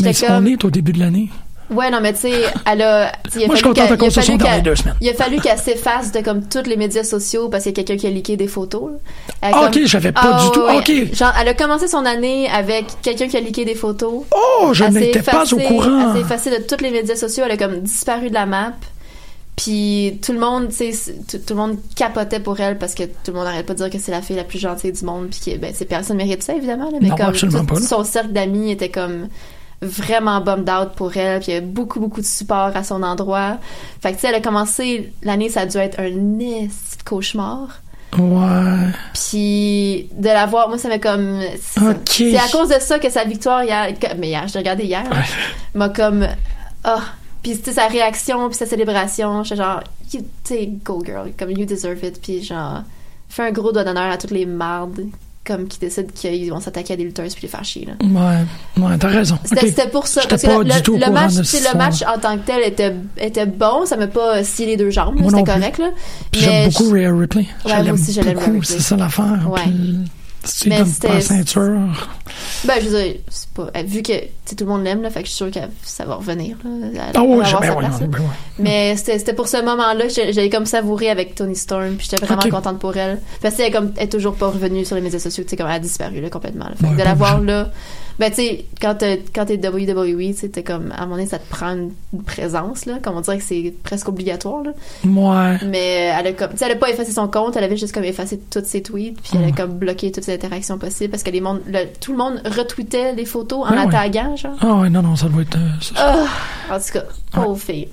Mais 0.01 0.13
J'étais 0.13 0.27
on 0.31 0.37
comme. 0.37 0.47
est 0.49 0.65
au 0.65 0.71
début 0.71 0.93
de 0.93 0.99
l'année. 1.01 1.31
Ouais, 1.71 1.91
non, 1.91 2.01
mais 2.01 2.13
tu 2.15 2.21
sais, 2.21 2.33
elle 2.71 2.83
a. 2.83 3.13
il 3.37 3.45
a 3.45 3.47
Moi, 3.47 3.57
je 3.57 3.61
suis 3.61 5.15
fallu 5.15 5.39
qu'elle- 5.41 5.59
s'efface 5.59 6.13
de 6.13 6.21
comme 6.21 6.43
tous 6.49 6.63
les 6.67 6.77
médias 6.77 7.05
sociaux 7.05 7.49
parce 7.49 7.65
qu'il 7.65 7.73
y 7.77 7.81
a 7.81 7.85
quelqu'un 7.85 8.01
qui 8.01 8.07
a 8.07 8.11
leaké 8.11 8.37
des 8.37 8.49
photos. 8.49 8.91
là. 8.93 8.97
Elle 9.43 9.55
a 9.55 9.59
Ah, 9.63 9.67
ok, 9.67 9.81
j'avais 9.85 10.13
pas 10.13 10.21
Ah, 10.25 10.45
du 10.45 10.51
tout. 10.53 10.61
ouais. 10.63 10.79
Ok. 10.79 11.15
Genre, 11.15 11.33
elle 11.41 11.49
a 11.49 11.55
commencé 11.55 11.87
son 11.89 12.05
année 12.07 12.49
avec 12.49 12.87
quelqu'un 13.03 13.29
qui 13.29 13.37
a 13.37 13.41
leaké 13.41 13.65
des 13.65 13.75
photos. 13.75 14.23
Oh, 14.35 14.71
je 14.73 14.85
n'étais 14.85 15.23
pas 15.23 15.45
au 15.53 15.57
courant. 15.59 16.09
Elle 16.09 16.13
s'est 16.17 16.21
effacée 16.23 16.51
de 16.51 16.63
tous 16.63 16.83
les 16.83 16.91
médias 16.91 17.17
sociaux. 17.17 17.45
Elle 17.47 17.53
a 17.53 17.57
comme 17.57 17.81
disparu 17.81 18.29
de 18.31 18.35
la 18.35 18.47
map. 18.47 18.73
Puis 19.57 20.21
tout 20.25 20.33
le 20.33 20.39
monde, 20.39 20.69
tu 20.69 20.93
sais, 20.93 21.13
tout, 21.29 21.39
tout 21.39 21.55
le 21.55 21.57
monde 21.61 21.79
capotait 21.97 22.39
pour 22.39 22.61
elle 22.61 22.79
parce 22.79 22.95
que 22.95 23.03
tout 23.03 23.11
le 23.29 23.33
monde 23.35 23.45
n'arrête 23.45 23.67
pas 23.67 23.73
de 23.75 23.79
dire 23.79 23.91
que 23.91 23.99
c'est 23.99 24.13
la 24.13 24.23
fille 24.23 24.37
la 24.37 24.45
plus 24.45 24.61
gentille 24.61 24.93
du 24.93 25.05
monde. 25.05 25.29
Puis 25.31 25.53
que, 25.53 25.59
ben, 25.59 25.73
c'est 25.75 25.85
personne 25.85 26.17
mérite 26.17 26.45
ça, 26.45 26.55
évidemment. 26.55 26.91
Là, 26.91 26.99
mais 27.03 27.09
Non, 27.09 27.17
comme 27.17 27.27
absolument 27.27 27.65
tout 27.65 27.75
pas, 27.75 27.81
son 27.81 28.05
cercle 28.05 28.33
d'amis 28.33 28.71
était 28.71 28.89
comme 28.89 29.27
vraiment 29.83 30.41
bummed 30.41 30.69
out 30.69 30.91
pour 30.97 31.17
elle. 31.17 31.41
Puis 31.41 31.51
il 31.53 31.55
y 31.55 31.57
avait 31.57 31.67
beaucoup, 31.67 32.01
beaucoup 32.01 32.21
de 32.21 32.27
support 32.27 32.73
à 32.77 32.85
son 32.85 33.03
endroit. 33.03 33.59
Fait 34.03 34.11
que, 34.11 34.17
tu 34.17 34.23
sais, 34.23 34.29
elle 34.29 34.35
a 34.37 34.41
commencé, 34.41 35.13
l'année, 35.23 35.49
ça 35.49 35.61
a 35.63 35.67
dû 35.67 35.77
être 35.79 36.01
un 36.01 36.11
de 36.11 36.69
cauchemar. 37.05 37.69
Ouais. 38.17 38.89
Puis 39.13 40.09
de 40.13 40.29
la 40.29 40.47
voir, 40.47 40.69
moi, 40.69 40.79
ça 40.79 40.89
m'a 40.89 40.99
comme. 40.99 41.41
C'est 41.61 41.81
ça. 41.81 41.91
Ok. 41.91 41.99
C'est 42.09 42.39
à 42.39 42.49
cause 42.51 42.69
de 42.71 42.79
ça 42.81 42.99
que 42.99 43.11
sa 43.11 43.25
victoire 43.25 43.63
hier. 43.65 43.89
Mais 44.19 44.29
hier, 44.29 44.49
je 44.49 44.55
l'ai 44.55 44.61
regardé 44.61 44.85
hier. 44.85 45.05
M'a 45.75 45.89
comme. 45.91 46.27
Ah. 46.85 47.01
Puis, 47.43 47.57
tu 47.59 47.65
sais, 47.67 47.73
sa 47.73 47.87
réaction, 47.87 48.49
puis 48.49 48.57
sa 48.57 48.67
célébration. 48.67 49.45
J'étais 49.45 49.63
genre, 49.63 49.81
you- 50.13 50.21
tu 50.23 50.55
sais, 50.55 50.67
go 50.85 51.03
girl. 51.05 51.31
Comme, 51.39 51.51
you 51.51 51.67
deserve 51.67 52.03
it. 52.03 52.21
Puis, 52.21 52.43
genre, 52.43 52.83
fais 53.29 53.43
un 53.43 53.53
gros 53.53 53.73
doigt 53.73 53.85
d'honneur 53.85 54.11
à 54.11 54.17
toutes 54.17 54.33
les 54.33 54.47
mardes. 54.47 55.03
Comme 55.49 55.67
qui 55.67 55.79
décident 55.79 56.09
qu'ils 56.15 56.51
vont 56.51 56.61
s'attaquer 56.61 56.93
à 56.93 56.97
des 56.99 57.05
lutteuses 57.05 57.33
puis 57.33 57.45
les 57.45 57.49
faire 57.49 57.65
chier, 57.65 57.87
là. 57.87 57.95
Ouais. 58.05 58.83
Ouais, 58.85 58.99
t'as 58.99 59.09
raison. 59.09 59.39
C'était 59.45 59.63
Ok. 59.63 59.73
c'était 59.75 59.89
pour 59.89 60.07
ça. 60.07 60.21
Parce 60.29 60.43
que 60.43 60.47
pas 60.47 60.59
le, 60.63 60.65
du 60.71 60.83
tout 60.83 60.99
le 60.99 61.11
match, 61.11 61.33
le 61.37 61.79
match 61.79 62.03
en 62.03 62.21
tant 62.21 62.37
que 62.37 62.45
tel 62.45 62.63
était, 62.65 62.95
était 63.19 63.47
bon. 63.47 63.87
Ça 63.87 63.97
m'a 63.97 64.09
pas 64.09 64.45
scié 64.45 64.67
les 64.67 64.77
deux 64.77 64.91
jambes. 64.91 65.17
C'était 65.27 65.45
correct, 65.45 65.79
là. 65.79 65.89
J'aime 66.35 66.69
beaucoup 66.69 66.91
Rhea 66.93 67.11
Ripley. 67.11 67.47
Ouais, 67.65 67.83
moi 67.83 67.93
aussi, 67.93 68.13
je 68.13 68.21
l'aime, 68.21 68.35
beaucoup, 68.35 68.63
c'est 68.63 68.81
ça 68.81 68.95
l'affaire. 68.97 69.41
Ouais. 69.49 69.63
Puis, 69.63 69.97
Mais 70.67 70.79
donnes 70.79 70.93
pas 70.95 71.21
ceinture. 71.21 71.81
Ben, 72.65 72.75
je 72.81 72.89
veux 72.89 73.03
dire, 73.03 73.15
c'est 73.29 73.49
pas. 73.51 73.71
Vu 73.85 74.03
que 74.03 74.13
tout 74.23 74.57
le 74.65 74.67
monde 74.67 74.85
l'aime, 74.85 75.03
là, 75.03 75.11
fait 75.11 75.23
que 75.23 75.29
je 75.29 75.33
suis 75.33 75.45
sûre 75.45 75.51
que 75.51 75.61
ça 75.83 76.05
va 76.05 76.15
revenir. 76.17 76.57
Là, 76.65 77.11
elle 77.15 77.21
oui, 77.21 77.39
là. 77.41 77.61
ben 77.61 78.11
ouais. 78.11 78.27
Mais 78.59 78.97
c'était 78.97 79.33
pour 79.35 79.49
ce 79.49 79.63
moment-là 79.63 80.07
que 80.07 80.33
j'avais 80.33 80.51
comme 80.51 80.67
savouré 80.67 81.11
avec 81.11 81.35
Tony 81.35 81.57
Storm, 81.57 81.97
puis 81.97 82.09
j'étais 82.11 82.25
vraiment 82.25 82.49
contente 82.51 82.79
pour 82.79 82.97
elle. 82.97 83.21
Parce 83.43 83.57
qu'elle 83.57 83.67
est 83.67 83.71
comme 83.71 83.93
elle 83.97 84.05
est 84.05 84.09
toujours 84.09 84.35
pas 84.35 84.49
revenue 84.49 84.85
sur 84.85 84.97
les 84.97 85.03
médias 85.03 85.19
sociaux, 85.19 85.45
tu 85.45 85.51
sais, 85.51 85.57
comme 85.57 85.67
elle 85.67 85.75
a 85.75 85.81
disparu 85.81 86.21
là, 86.21 86.31
complètement. 86.31 86.67
là. 86.67 86.75
Fait 86.81 86.87
que 86.87 86.93
de 86.93 86.99
pas 86.99 87.05
la 87.05 87.15
voir 87.15 87.41
là, 87.41 87.71
ben 88.19 88.31
tu 88.31 88.37
sais, 88.37 88.65
quand 88.81 88.95
t'es 88.97 89.21
WWE, 89.37 90.17
tu 90.19 90.35
sais, 90.35 90.49
t'es 90.49 90.63
comme 90.63 90.91
à 90.93 90.99
un 91.03 91.05
moment 91.07 91.17
donné, 91.17 91.27
ça 91.29 91.39
te 91.39 91.49
prend 91.49 91.69
une 91.73 91.91
une 92.13 92.23
présence 92.23 92.87
là, 92.87 92.95
comme 93.03 93.17
on 93.17 93.21
dirait 93.21 93.39
que 93.39 93.45
c'est 93.45 93.73
presque 93.85 94.09
obligatoire 94.09 94.63
là. 94.65 94.71
Ouais. 95.05 95.59
Mais 95.67 96.13
elle 96.19 96.27
a 96.29 96.33
comme, 96.33 96.51
tu 96.53 96.57
sais, 96.59 96.65
elle 96.67 96.73
a 96.73 96.77
pas 96.77 96.91
effacé 96.91 97.13
son 97.13 97.29
compte, 97.29 97.57
elle 97.57 97.65
avait 97.65 97.77
juste 97.77 97.93
comme 97.95 98.05
effacé 98.05 98.41
toutes 98.51 98.67
ses 98.67 98.83
tweets, 98.83 99.21
puis 99.21 99.33
elle 99.35 99.49
a 99.49 99.53
comme 99.53 99.73
bloqué 99.79 100.11
toutes 100.11 100.25
ses 100.25 100.35
interactions 100.35 100.79
possibles 100.79 101.11
parce 101.11 101.23
que 101.23 101.31
les 101.31 101.41
mondes, 101.41 101.61
le- 101.67 101.87
tout 102.01 102.13
le 102.13 102.19
monde 102.19 102.41
retweetait 102.45 103.13
les 103.15 103.25
photos 103.27 103.67
en 103.69 103.75
la 103.75 103.85
ouais. 103.87 103.93
taguant, 103.93 104.37
genre. 104.37 104.57
Ah 104.61 104.75
ouais, 104.77 104.91
non, 104.91 105.03
non, 105.03 105.17
ça 105.17 105.29
doit 105.29 105.43
être. 105.43 105.57
euh, 105.57 105.69
ça- 105.81 105.95
Ah! 105.97 106.75
En 106.75 106.79
tout 106.79 106.93
cas, 106.93 107.05
pauvre 107.33 107.59
fille. 107.61 107.89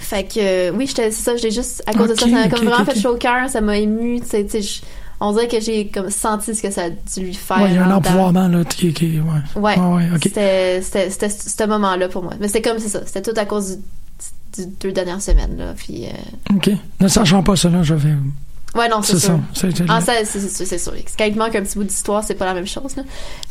Fait 0.00 0.24
que, 0.24 0.40
euh, 0.40 0.72
oui, 0.74 0.88
c'est 0.92 1.12
ça, 1.12 1.36
j'ai 1.36 1.52
juste, 1.52 1.82
à 1.86 1.92
cause 1.92 2.08
de 2.08 2.14
ça, 2.16 2.22
ça 2.22 2.26
m'a 2.28 2.48
comme 2.48 2.64
vraiment 2.66 2.84
fait 2.84 2.98
chaud 2.98 3.14
au 3.14 3.16
cœur, 3.16 3.48
ça 3.48 3.60
m'a 3.60 3.76
ému, 3.78 4.20
tu 4.20 4.26
sais, 4.26 4.44
tu 4.44 4.60
sais, 4.62 4.80
on 5.28 5.32
dirait 5.32 5.48
que 5.48 5.60
j'ai 5.60 5.88
comme 5.88 6.10
senti 6.10 6.54
ce 6.54 6.62
que 6.62 6.70
ça 6.70 6.84
a 6.84 6.90
dû 6.90 7.20
lui 7.20 7.34
faire. 7.34 7.58
Ouais, 7.62 7.70
il 7.70 7.74
y 7.74 7.78
a 7.78 7.86
un 7.86 7.90
empouvoirment, 7.96 8.48
là, 8.48 8.64
qui, 8.64 8.92
qui 8.92 9.18
ouais. 9.56 10.06
C'était, 10.22 10.82
c'était, 10.82 11.10
c'était 11.10 11.28
ce 11.28 11.68
moment-là 11.68 12.08
pour 12.08 12.22
moi. 12.22 12.32
Mais 12.40 12.48
c'était 12.48 12.62
comme, 12.62 12.78
c'est 12.78 12.88
ça, 12.88 13.00
c'était 13.06 13.22
tout 13.22 13.38
à 13.38 13.44
cause 13.44 13.78
du, 14.56 14.66
du 14.66 14.72
deux 14.80 14.92
dernières 14.92 15.22
semaines, 15.22 15.56
là, 15.56 15.74
puis, 15.76 16.06
euh, 16.06 16.54
Ok. 16.56 16.70
Ne 17.00 17.08
sachant 17.08 17.42
pas 17.42 17.54
là, 17.54 17.82
je 17.82 17.94
vais. 17.94 18.14
ouais, 18.76 18.88
non, 18.88 19.02
c'est 19.02 19.18
sûr. 19.18 19.38
ça. 19.54 19.68
C'est- 19.70 19.84
Ah, 19.88 20.00
ça, 20.00 20.12
c'est, 20.24 20.40
c'est, 20.40 20.64
c'est 20.64 20.78
sûr. 20.78 20.92
Quand 21.18 21.24
il 21.24 21.36
manque 21.36 21.54
un 21.56 21.62
petit 21.62 21.76
bout 21.76 21.84
d'histoire, 21.84 22.22
c'est 22.24 22.34
pas 22.34 22.44
la 22.44 22.54
même 22.54 22.66
chose, 22.66 22.94
là. 22.96 23.02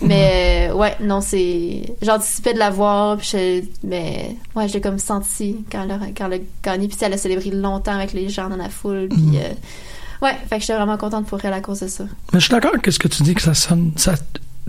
Mais, 0.01 0.69
euh, 0.69 0.75
ouais, 0.75 0.95
non, 1.01 1.19
c'est. 1.21 1.81
J'anticipais 2.01 2.53
de 2.53 2.59
la 2.59 2.69
voir, 2.69 3.17
puis 3.17 3.29
je- 3.33 3.63
mais, 3.85 4.35
ouais, 4.55 4.67
je 4.67 4.73
l'ai 4.73 4.81
comme 4.81 4.99
senti 4.99 5.57
quand 5.71 5.83
elle 5.83 5.91
a, 5.91 5.99
quand 6.15 6.25
elle 6.27 6.33
a 6.33 6.43
gagné, 6.63 6.87
puis 6.87 6.97
elle 7.01 7.13
a 7.13 7.17
célébré 7.17 7.49
longtemps 7.51 7.95
avec 7.95 8.13
les 8.13 8.29
gens 8.29 8.47
dans 8.49 8.55
la 8.57 8.69
foule, 8.69 9.07
puis, 9.09 9.21
Mm. 9.21 9.35
euh, 9.35 9.49
ouais, 10.23 10.35
fait 10.49 10.55
que 10.55 10.61
j'étais 10.61 10.75
vraiment 10.75 10.97
contente 10.97 11.27
pour 11.27 11.43
elle 11.43 11.53
à 11.53 11.61
cause 11.61 11.81
de 11.81 11.87
ça. 11.87 12.05
Mais 12.31 12.39
je 12.39 12.45
suis 12.45 12.51
d'accord 12.51 12.71
avec 12.73 12.91
ce 12.91 12.97
que 12.97 13.07
tu 13.07 13.23
dis, 13.23 13.35
que 13.35 13.41
ça 13.41 13.53
sonne. 13.53 13.91
Ça, 13.95 14.15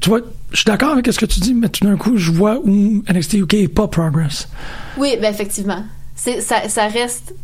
tu 0.02 0.09
vois, 0.09 0.20
je 0.50 0.57
suis 0.57 0.64
d'accord 0.64 0.90
avec 0.90 1.07
ce 1.07 1.18
que 1.18 1.26
tu 1.26 1.40
dis, 1.40 1.55
mais 1.55 1.68
tout 1.68 1.84
d'un 1.84 1.96
coup, 1.96 2.16
je 2.16 2.30
vois 2.32 2.59
où 2.59 3.02
NXT 3.09 3.34
UK 3.34 3.55
est 3.55 3.68
pas 3.68 3.88
Progress. 3.88 4.48
Oui, 4.98 5.16
ben, 5.20 5.32
effectivement. 5.32 5.84
C'est, 6.16 6.40
ça, 6.40 6.68
ça 6.68 6.88
reste. 6.88 7.34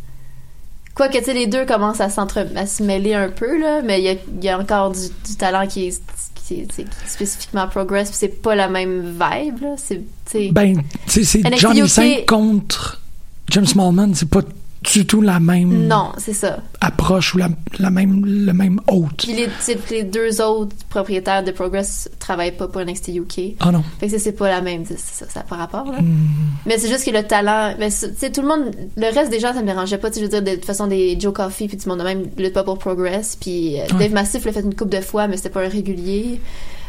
Quoique, 0.93 1.17
tu 1.17 1.23
sais, 1.23 1.33
les 1.33 1.47
deux 1.47 1.65
commencent 1.65 2.01
à, 2.01 2.09
à 2.09 2.65
se 2.65 2.83
mêler 2.83 3.13
un 3.13 3.29
peu, 3.29 3.59
là, 3.59 3.81
mais 3.81 4.01
il 4.01 4.05
y 4.05 4.09
a, 4.09 4.15
y 4.41 4.49
a 4.49 4.59
encore 4.59 4.91
du, 4.91 5.07
du 5.25 5.35
talent 5.37 5.65
qui 5.65 5.87
est, 5.87 6.01
qui 6.35 6.61
est, 6.61 6.67
qui 6.67 6.81
est 6.81 6.87
spécifiquement 7.07 7.67
Progress, 7.67 8.09
puis 8.09 8.17
c'est 8.19 8.41
pas 8.41 8.55
la 8.55 8.67
même 8.67 9.11
vibe, 9.11 9.61
là. 9.61 9.75
C'est, 9.77 9.99
tu 9.99 10.03
sais. 10.25 10.49
Ben, 10.51 10.81
tu 11.07 11.23
sais, 11.23 11.41
c'est 11.41 11.57
Johnny 11.57 11.81
UK 11.81 11.87
5 11.87 12.25
contre 12.27 13.01
James 13.49 13.65
Smallman, 13.65 14.13
c'est 14.13 14.29
pas 14.29 14.41
du 14.83 15.05
tout 15.05 15.21
la 15.21 15.39
même 15.39 15.87
Non, 15.87 16.11
c'est 16.17 16.33
ça. 16.33 16.57
approche 16.79 17.35
ou 17.35 17.37
la, 17.37 17.49
la 17.77 17.91
même, 17.91 18.25
le 18.25 18.51
même 18.51 18.79
hôte. 18.87 19.23
Puis 19.25 19.33
les, 19.33 19.47
les 19.91 20.03
deux 20.03 20.41
autres 20.41 20.75
propriétaires 20.89 21.43
de 21.43 21.51
Progress 21.51 22.09
travaillent 22.19 22.55
pas 22.57 22.67
pour 22.67 22.81
NXT 22.81 23.09
UK. 23.09 23.41
Ah 23.59 23.71
non. 23.71 23.83
Fait 23.99 24.07
que 24.07 24.17
c'est- 24.17 24.31
pas 24.31 24.49
la 24.49 24.61
même, 24.61 24.83
ça, 24.85 25.25
ça 25.29 25.41
pas 25.41 25.55
rapport. 25.57 25.85
Là. 25.91 26.01
Hmm. 26.01 26.27
Mais 26.65 26.79
c'est 26.79 26.87
juste 26.89 27.05
que 27.05 27.11
le 27.11 27.21
talent, 27.23 27.75
ben, 27.77 27.91
c'est- 27.91 28.31
tout 28.31 28.41
le 28.41 28.47
monde, 28.47 28.71
le 28.97 29.13
reste 29.13 29.29
des 29.29 29.39
gens, 29.39 29.53
ça 29.53 29.61
me 29.61 29.67
dérangeait 29.67 29.99
pas. 29.99 30.09
Je 30.11 30.19
veux 30.21 30.27
dire, 30.29 30.41
de 30.41 30.55
toute 30.55 30.65
façon, 30.65 30.87
des 30.87 31.15
Joe 31.19 31.31
Coffey 31.33 31.67
puis 31.67 31.77
du 31.77 31.87
monde 31.87 31.99
de 31.99 32.03
même 32.03 32.23
lutte 32.37 32.53
pas 32.53 32.63
pour 32.63 32.79
Progress. 32.79 33.37
Puis 33.39 33.79
euh, 33.79 33.83
Ouais. 33.93 33.99
Dave 33.99 34.13
Mastiff 34.13 34.45
l'a 34.45 34.51
fait 34.51 34.61
une 34.61 34.73
couple 34.75 34.95
de 34.97 35.01
fois, 35.01 35.27
mais 35.27 35.37
c'était 35.37 35.49
pas 35.51 35.63
un 35.63 35.69
régulier. 35.69 36.39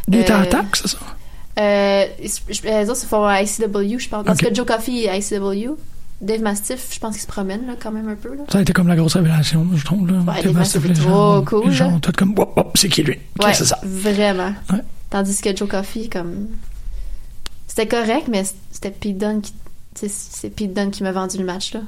Il 0.09 0.15
était 0.17 0.33
Euh, 0.33 0.39
en 0.39 0.43
attaque, 0.43 0.77
c'est 0.77 0.89
ça? 0.89 0.99
Euh, 1.61 2.07
les 2.65 2.89
autres, 2.89 2.97
c'est 2.97 3.09
pour 3.09 3.31
ICW, 3.31 3.99
je 3.99 4.09
pense. 4.09 4.25
Parce 4.25 4.39
que 4.39 4.55
Joe 4.55 4.67
Coffey 4.67 5.05
est 5.05 5.19
ICW. 5.19 5.77
Dave 6.23 6.41
Mastiff, 6.41 6.89
je 6.95 6.99
pense 7.01 7.15
qu'il 7.15 7.23
se 7.23 7.27
promène 7.27 7.67
là, 7.67 7.75
quand 7.79 7.91
même 7.91 8.09
un 8.09 8.15
peu. 8.15 8.35
Là. 8.35 8.45
Ça 8.51 8.59
a 8.59 8.61
été 8.63 8.73
comme 8.73 8.87
la 8.89 8.95
grosse 8.97 9.15
révélation, 9.17 9.67
je 9.75 9.85
trouve. 9.85 10.07
Là. 10.09 10.19
Ouais, 10.21 10.43
Dave 10.43 10.55
Mastiff, 10.55 10.85
les 10.87 10.95
gens- 10.95 11.43
trop 11.43 11.61
cool, 11.61 11.69
Les 11.71 11.75
gens 11.75 11.99
tout 11.99 12.13
comme, 12.17 12.33
hop, 12.39 12.53
hop, 12.57 12.71
c'est 12.77 12.89
qui 12.89 13.03
lui? 13.03 13.19
Ouais, 13.43 13.53
c'est 13.55 13.65
ça. 13.65 13.79
Vraiment. 13.83 14.55
Ouais. 14.73 14.79
Tandis 15.11 15.41
que 15.41 15.55
Joe 15.55 15.69
Coffey, 15.69 16.09
comme. 16.11 16.47
C'était 17.67 17.89
correct, 17.89 18.29
mais 18.31 18.45
c'était 18.71 18.91
Pete 18.91 19.19
Dunne 19.19 19.41
qui. 19.43 19.53
C'est 19.95 20.51
Pete 20.51 20.73
Dunne 20.75 20.91
qui 20.91 21.03
m'a 21.03 21.13
vendu 21.13 21.39
le 21.39 21.45
match, 21.45 21.75
là. 21.75 21.81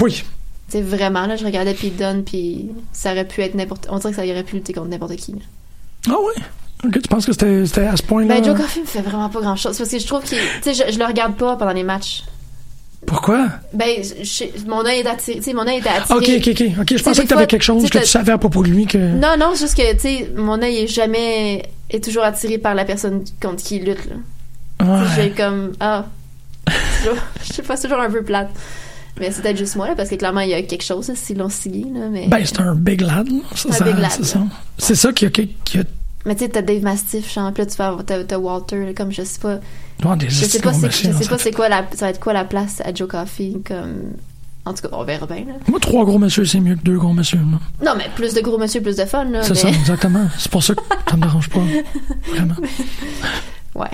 Oui. 0.00 0.22
C'est 0.68 0.80
vraiment, 0.80 1.26
là, 1.26 1.36
je 1.36 1.44
regardais 1.44 1.74
Pete 1.74 1.96
Dunne, 1.96 2.22
puis 2.24 2.70
ça 2.92 3.12
aurait 3.12 3.26
pu 3.26 3.42
être 3.42 3.54
n'importe. 3.54 3.88
On 3.90 3.98
dirait 3.98 4.10
que 4.10 4.16
ça 4.16 4.22
aurait 4.22 4.42
pu 4.44 4.56
lutter 4.56 4.72
contre 4.72 4.88
n'importe 4.88 5.16
qui. 5.16 5.32
là. 5.32 5.38
Ah 6.08 6.14
oui? 6.18 6.42
Ok, 6.84 6.94
tu 7.02 7.08
penses 7.08 7.26
que 7.26 7.32
c'était 7.32 7.86
à 7.86 7.96
ce 7.96 8.02
point-là? 8.02 8.36
Ben, 8.40 8.44
Joe 8.44 8.56
Coffey 8.56 8.80
me 8.80 8.86
fait 8.86 9.02
vraiment 9.02 9.28
pas 9.28 9.40
grand 9.40 9.56
chose. 9.56 9.76
Parce 9.76 9.90
que 9.90 9.98
je 9.98 10.06
trouve 10.06 10.22
qu'il. 10.24 10.38
Tu 10.62 10.72
sais, 10.72 10.86
je, 10.88 10.92
je 10.94 10.98
le 10.98 11.04
regarde 11.04 11.34
pas 11.36 11.56
pendant 11.56 11.72
les 11.72 11.84
matchs. 11.84 12.24
Pourquoi? 13.06 13.48
Ben, 13.72 14.02
je- 14.02 14.68
mon 14.68 14.84
œil 14.86 15.00
est 15.00 15.06
attiré. 15.06 15.38
Tu 15.38 15.42
sais, 15.44 15.52
mon 15.54 15.66
œil 15.66 15.78
était 15.78 15.88
attiré. 15.88 16.18
Ok, 16.18 16.30
ok, 16.46 16.48
ok. 16.60 16.78
Ok, 16.80 16.86
je 16.92 16.96
sais, 16.96 17.02
pensais 17.02 17.22
que 17.24 17.28
t'avais 17.28 17.40
fois, 17.42 17.46
quelque 17.46 17.62
chose 17.62 17.84
tu 17.84 17.90
que 17.90 17.98
tu 17.98 18.06
savais 18.06 18.32
à 18.32 18.38
propos 18.38 18.62
de 18.62 18.68
lui 18.68 18.86
que. 18.86 18.96
Non, 18.98 19.36
non, 19.38 19.52
c'est 19.54 19.64
juste 19.64 19.76
que, 19.76 19.92
tu 19.94 19.98
sais, 20.00 20.30
mon 20.36 20.62
œil 20.62 20.78
est 20.84 20.86
jamais. 20.86 21.62
est 21.90 22.02
toujours 22.02 22.22
attiré 22.24 22.58
par 22.58 22.74
la 22.74 22.84
personne 22.84 23.24
contre 23.40 23.62
qui 23.62 23.76
il 23.76 23.84
lutte, 23.84 24.06
là. 24.08 24.16
Tu. 24.80 25.04
J'ai 25.16 25.30
comme. 25.30 25.72
Ah. 25.80 26.06
C'est 26.68 27.10
Je 27.48 27.52
sais 27.52 27.62
pas, 27.62 27.76
c'est 27.76 27.88
toujours 27.88 28.02
un 28.02 28.10
peu 28.10 28.22
plate. 28.22 28.50
Mais 29.20 29.30
c'est 29.30 29.42
peut-être 29.42 29.58
juste 29.58 29.76
moi, 29.76 29.88
là, 29.88 29.94
parce 29.94 30.08
que 30.08 30.14
clairement, 30.14 30.40
il 30.40 30.48
y 30.50 30.54
a 30.54 30.62
quelque 30.62 30.84
chose, 30.84 31.12
l'ont 31.36 31.50
signé, 31.50 31.84
là, 31.92 32.06
mais... 32.10 32.28
Ben, 32.28 32.42
c'est 32.46 32.60
un 32.60 32.74
big 32.74 33.02
lad, 33.02 33.28
là. 33.28 33.40
Ça, 33.54 33.68
Un 33.68 33.72
ça- 33.72 33.84
big 33.84 33.98
lad, 33.98 34.10
c'est 34.10 34.24
ça. 34.24 34.38
C'est 34.78 34.94
ça 34.94 35.12
qui 35.12 35.26
a, 35.26 35.30
qui 35.30 35.78
a 35.78 35.82
Mais 36.24 36.34
tu 36.34 36.44
sais, 36.44 36.50
t'as 36.50 36.62
Dave 36.62 36.82
Mastiff, 36.82 37.32
genre, 37.32 37.52
puis 37.52 37.64
là, 37.64 37.70
tu 37.70 37.76
vas 37.76 38.24
t'as, 38.24 38.38
Walter, 38.38 38.94
comme, 38.96 39.12
je 39.12 39.22
sais 39.22 39.40
pas... 39.40 39.56
des 40.16 40.28
Je 40.28 40.44
sais 40.44 40.60
pas, 40.60 40.72
messieurs 40.72 41.12
je 41.12 41.18
sais 41.18 41.28
pas 41.28 41.38
c'est 41.38 41.52
quoi 41.52 41.68
la, 41.68 41.84
ça 41.94 42.06
va 42.06 42.10
être 42.10 42.20
quoi 42.20 42.32
la 42.32 42.44
place 42.44 42.80
à 42.84 42.94
Joe 42.94 43.08
Coffey, 43.08 43.54
comme... 43.66 44.12
En 44.64 44.74
tout 44.74 44.82
cas, 44.82 44.90
on 44.92 45.02
verra 45.02 45.26
bien, 45.26 45.44
là. 45.44 45.54
Moi, 45.66 45.80
trois 45.80 46.04
gros 46.04 46.18
messieurs, 46.18 46.44
c'est 46.44 46.60
mieux 46.60 46.76
que 46.76 46.82
deux 46.82 46.96
gros 46.96 47.12
messieurs, 47.12 47.40
là. 47.40 47.58
Non, 47.84 47.98
mais 47.98 48.08
plus 48.14 48.32
de 48.32 48.40
gros 48.40 48.58
monsieur, 48.58 48.80
plus 48.80 48.96
de 48.96 49.04
fun, 49.04 49.24
là. 49.24 49.42
C'est 49.42 49.50
mais... 49.50 49.56
ça, 49.56 49.68
exactement. 49.70 50.28
C'est 50.38 50.52
pour 50.52 50.62
ça 50.62 50.74
que 50.74 50.82
ça 51.10 51.16
me 51.16 51.22
dérange 51.22 51.48
pas. 51.50 51.62
Vraiment. 52.28 52.54
Ouais. 53.74 53.90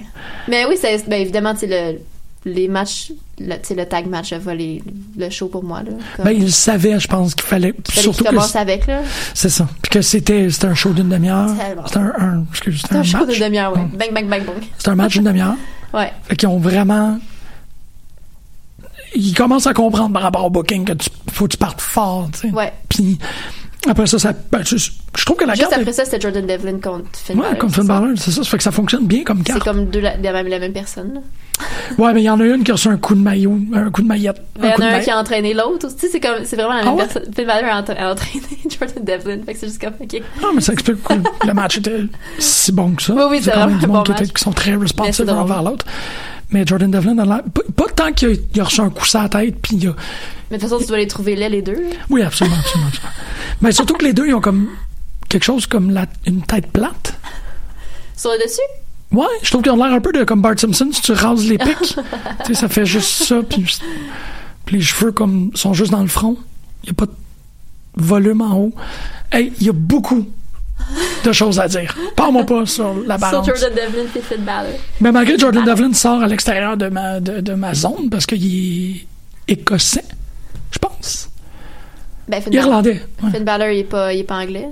Mais 0.47 0.67
oui, 0.67 0.77
c'est, 0.79 1.09
ben, 1.09 1.23
évidemment, 1.23 1.55
tu 1.55 1.67
le, 1.67 1.99
les 2.45 2.69
matchs, 2.69 3.13
le, 3.39 3.55
le 3.75 3.85
tag 3.85 4.07
match 4.07 4.33
a 4.33 4.39
volé 4.39 4.83
le 5.17 5.29
show 5.31 5.49
pour 5.49 5.65
moi, 5.65 5.83
là. 5.83 5.91
Comme, 6.17 6.25
Ben, 6.25 6.31
il 6.33 6.53
savait, 6.53 6.99
je 6.99 7.09
pense, 7.09 7.35
qu'il 7.35 7.45
fallait. 7.47 7.75
fallait 7.89 8.01
surtout 8.03 8.25
que 8.25 8.29
commence 8.31 8.57
avec, 8.57 8.87
là. 8.87 9.03
c'est 9.35 9.49
ça. 9.49 9.69
Puis 9.83 9.91
que 9.91 10.03
c'était, 10.03 10.49
un 10.63 10.75
show 10.75 10.91
d'une 10.93 11.09
demi-heure. 11.09 11.51
C'était 11.87 11.99
un, 11.99 12.13
un, 12.19 12.45
excuse, 12.51 12.83
un 12.91 12.97
un, 12.97 13.03
show 13.03 13.27
match. 13.27 13.39
demi-heure, 13.39 13.73
ouais. 13.73 13.81
Ouais. 13.81 13.89
Bang, 13.99 14.13
bang, 14.15 14.29
bang, 14.29 14.45
bang. 14.47 14.63
C'était 14.77 14.91
un 14.91 14.95
match 14.95 15.13
d'une 15.15 15.25
demi-heure. 15.25 15.57
Ouais. 15.95 16.13
Fait 16.25 16.37
qu'ils 16.37 16.49
ont 16.51 16.59
vraiment. 16.59 17.19
Ils 19.15 19.33
commencent 19.35 19.67
à 19.67 19.73
comprendre 19.73 20.13
par 20.13 20.21
rapport 20.23 20.45
au 20.45 20.51
booking 20.51 20.85
que 20.85 20.93
tu, 20.93 21.09
faut 21.33 21.47
que 21.47 21.53
tu 21.53 21.57
partes 21.57 21.81
fort, 21.81 22.29
tu 22.33 22.41
sais. 22.41 22.51
Ouais. 22.51 22.71
Puis 22.91 23.19
après 23.89 24.07
ça, 24.07 24.19
ça 24.19 24.33
ben, 24.51 24.61
je, 24.65 24.77
je 24.77 25.25
trouve 25.25 25.37
que 25.37 25.45
la 25.45 25.55
Juste 25.55 25.69
carte. 25.69 25.75
après 25.81 25.91
est- 25.91 25.95
ça, 25.95 26.05
c'était 26.05 26.21
Jordan 26.21 26.45
Devlin 26.47 26.79
contre 26.81 27.07
Finn 27.13 27.39
ouais, 27.39 27.47
c'est 27.61 27.69
Finn. 27.75 27.87
Balor, 27.87 28.09
c'est 28.17 28.31
ça. 28.33 28.43
Ça 28.43 28.51
fait 28.51 28.57
que 28.57 28.63
ça 28.65 28.73
fonctionne 28.73 29.07
bien 29.07 29.23
comme 29.25 29.39
C'est 29.39 29.53
carte. 29.53 29.65
comme 29.65 29.87
deux, 29.87 30.01
la, 30.01 30.17
la, 30.17 30.33
même, 30.33 30.49
la 30.49 30.59
même 30.59 30.73
personne. 30.73 31.23
Ouais, 31.97 32.13
mais 32.13 32.21
il 32.23 32.25
y 32.25 32.31
en 32.31 32.39
a 32.41 32.45
une 32.45 32.63
qui 32.65 32.71
a 32.71 32.75
reçu 32.75 32.89
un 32.89 32.97
coup 32.99 33.15
de 33.15 33.21
maillot, 33.21 33.59
un 33.75 33.91
coup 33.91 34.03
de 34.03 34.07
maillette. 34.07 34.43
Il 34.59 34.65
y 34.65 34.69
en 34.69 34.81
a 34.81 34.87
un 34.97 35.01
qui 35.01 35.11
a 35.11 35.19
entraîné 35.19 35.55
l'autre. 35.55 35.89
Tu 35.89 35.99
sais, 35.99 36.09
c'est 36.13 36.21
comme, 36.21 36.45
c'est 36.45 36.57
vraiment 36.57 36.75
la 36.75 36.81
Ah 36.81 36.85
même 36.87 36.95
ouais? 36.97 37.05
personne. 37.07 37.33
Finn 37.35 37.47
Balor 37.47 37.71
a, 37.73 37.83
entra- 37.83 37.95
a 37.99 38.13
entraîné 38.13 38.45
Jordan 38.79 39.05
Devlin. 39.05 39.39
Fait 39.47 39.55
que 39.55 39.59
c'est 39.61 39.67
juste 39.69 39.81
comme, 39.81 39.95
ok. 40.01 40.23
Non, 40.43 40.49
mais 40.55 40.61
ça 40.61 40.73
explique 40.73 41.03
que 41.03 41.15
le 41.47 41.55
match 41.55 41.79
était 41.79 42.01
si 42.39 42.73
bon 42.73 42.93
que 42.93 43.03
ça. 43.03 43.15
Oui, 43.15 43.23
oui, 43.31 43.37
Il 43.39 43.41
y 43.41 43.45
c'est 43.45 43.51
a 43.53 43.55
quand 43.55 43.67
même 43.69 43.79
vraiment 43.79 43.79
du 43.79 43.85
un 43.85 43.89
monde 43.89 43.97
bon 43.99 44.03
qui, 44.05 44.13
était- 44.13 44.21
match. 44.25 44.33
qui 44.35 44.43
sont 44.45 44.53
très 44.53 44.77
c'est 45.13 45.25
drôle. 45.25 45.39
envers 45.39 45.63
l'autre. 45.63 45.87
Mais 46.51 46.67
Jordan 46.67 46.91
Devlin 46.91 47.19
a 47.19 47.25
l'air. 47.25 47.43
Pas, 47.45 47.63
pas 47.77 47.93
tant 47.95 48.13
qu'il 48.13 48.41
a, 48.59 48.65
reçu 48.65 48.81
un 48.81 48.91
coup 48.91 49.05
sur 49.05 49.21
la 49.21 49.29
tête, 49.29 49.57
puis 49.61 49.77
il 49.77 49.89
a. 49.89 49.95
Mais 50.51 50.57
de 50.57 50.63
toute 50.63 50.71
façon, 50.71 50.83
tu 50.83 50.89
dois 50.89 50.99
les 50.99 51.07
trouver 51.07 51.37
là, 51.37 51.49
les 51.49 51.61
deux. 51.63 51.75
là. 51.75 51.97
Oui, 52.09 52.23
absolument, 52.23 52.57
absolument. 52.59 52.89
absolument. 52.89 53.13
Mais 53.61 53.73
surtout 53.73 53.95
que 53.95 54.05
les 54.05 54.15
deux, 54.15 54.27
ils 54.27 54.35
ont 54.35 54.41
comme 54.41 54.69
quelque 55.29 55.45
chose 55.45 55.67
comme 55.67 55.91
la, 55.91 56.07
une 56.27 56.43
tête 56.43 56.73
plate. 56.73 57.19
Sur 58.17 58.31
le 58.31 58.39
dessus? 58.43 58.61
Ouais, 59.13 59.27
je 59.43 59.51
trouve 59.51 59.63
qu'ils 59.63 59.73
ont 59.73 59.77
l'air 59.77 59.93
un 59.93 60.01
peu 60.01 60.13
de 60.13 60.25
comme 60.25 60.43
Bart 60.43 60.59
Simpson 60.59 60.89
si 60.93 61.01
tu 61.01 61.13
rases 61.13 61.47
les 61.47 61.59
pics. 61.59 61.77
tu 62.45 62.47
sais, 62.47 62.55
ça 62.55 62.69
fait 62.69 62.87
juste 62.87 63.25
ça, 63.25 63.43
puis, 63.43 63.65
puis 64.65 64.77
les 64.77 64.83
cheveux 64.83 65.13
comme 65.13 65.51
sont 65.55 65.73
juste 65.73 65.93
dans 65.93 66.03
le 66.03 66.09
front. 66.09 66.37
Il 66.85 66.87
n'y 66.87 66.91
a 66.91 66.95
pas 66.95 67.07
de 67.07 67.13
volume 67.97 68.41
en 68.41 68.57
haut. 68.57 68.73
Hey, 69.33 69.53
il 69.61 69.67
y 69.67 69.71
a 69.71 69.73
beaucoup 69.73 70.27
de 71.25 71.33
choses 71.33 71.59
à 71.61 71.69
dire. 71.69 71.95
Parle-moi 72.17 72.45
pas 72.45 72.65
sur 72.67 72.95
la 73.07 73.19
Sur 73.19 73.29
balance. 73.31 73.47
Jordan 73.47 73.71
Devlin 73.75 74.03
et 74.17 74.21
Finn 74.21 74.45
Balor. 74.45 74.73
Mais 75.01 75.13
malgré 75.13 75.37
Jordan 75.39 75.65
Devlin 75.65 75.93
sort 75.93 76.23
à 76.23 76.27
l'extérieur 76.27 76.77
de 76.77 76.89
ma, 76.89 77.21
de, 77.21 77.41
de 77.41 77.53
ma 77.55 77.75
zone 77.75 78.09
parce 78.11 78.27
qu'il 78.27 78.97
est 78.97 79.07
écossais, 79.53 80.05
je 80.71 80.79
pense. 80.79 81.29
Ben, 82.29 82.41
Finn 82.41 82.53
Balor. 82.53 82.67
Irlandais. 82.67 83.03
ouais. 83.23 83.31
Finn 83.31 83.45
Balor, 83.45 83.69
il 83.69 83.79
est 83.81 83.85
pas, 83.85 84.13
il 84.15 84.21
est 84.21 84.25
pas 84.25 84.37
anglais. 84.37 84.69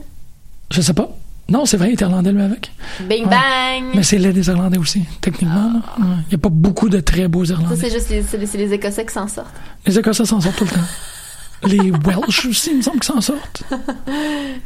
Je 0.70 0.80
sais 0.80 0.94
pas. 0.94 1.08
Non, 1.48 1.64
c'est 1.64 1.76
vrai, 1.76 1.90
il 1.90 1.92
est 1.92 2.00
irlandais 2.00 2.32
lui 2.32 2.42
avec. 2.42 2.72
Bing 3.08 3.22
Ouais. 3.24 3.30
bang! 3.30 3.84
Mais 3.94 4.02
c'est 4.02 4.18
l'aide 4.18 4.34
des 4.34 4.48
Irlandais 4.48 4.78
aussi, 4.78 5.04
techniquement. 5.20 5.74
Ouais. 5.96 6.04
Il 6.26 6.28
n'y 6.30 6.34
a 6.34 6.38
pas 6.38 6.48
beaucoup 6.48 6.88
de 6.88 6.98
très 6.98 7.28
beaux 7.28 7.44
Ça, 7.44 7.52
Irlandais. 7.52 7.76
c'est 7.76 7.90
juste 7.90 8.10
les, 8.10 8.24
les, 8.36 8.66
les 8.66 8.72
Écossais 8.74 9.06
qui 9.06 9.12
s'en 9.14 9.28
sortent. 9.28 9.46
Les 9.86 9.96
Écossais 9.96 10.24
s'en 10.24 10.40
sortent 10.40 10.56
tout 10.56 10.64
le 10.64 10.70
temps. 10.70 10.80
Les 11.64 11.90
Welsh 11.90 12.46
aussi, 12.46 12.70
il 12.70 12.76
me 12.78 12.82
semble 12.82 13.00
qu'ils 13.00 13.14
s'en 13.14 13.20
sortent. 13.20 13.62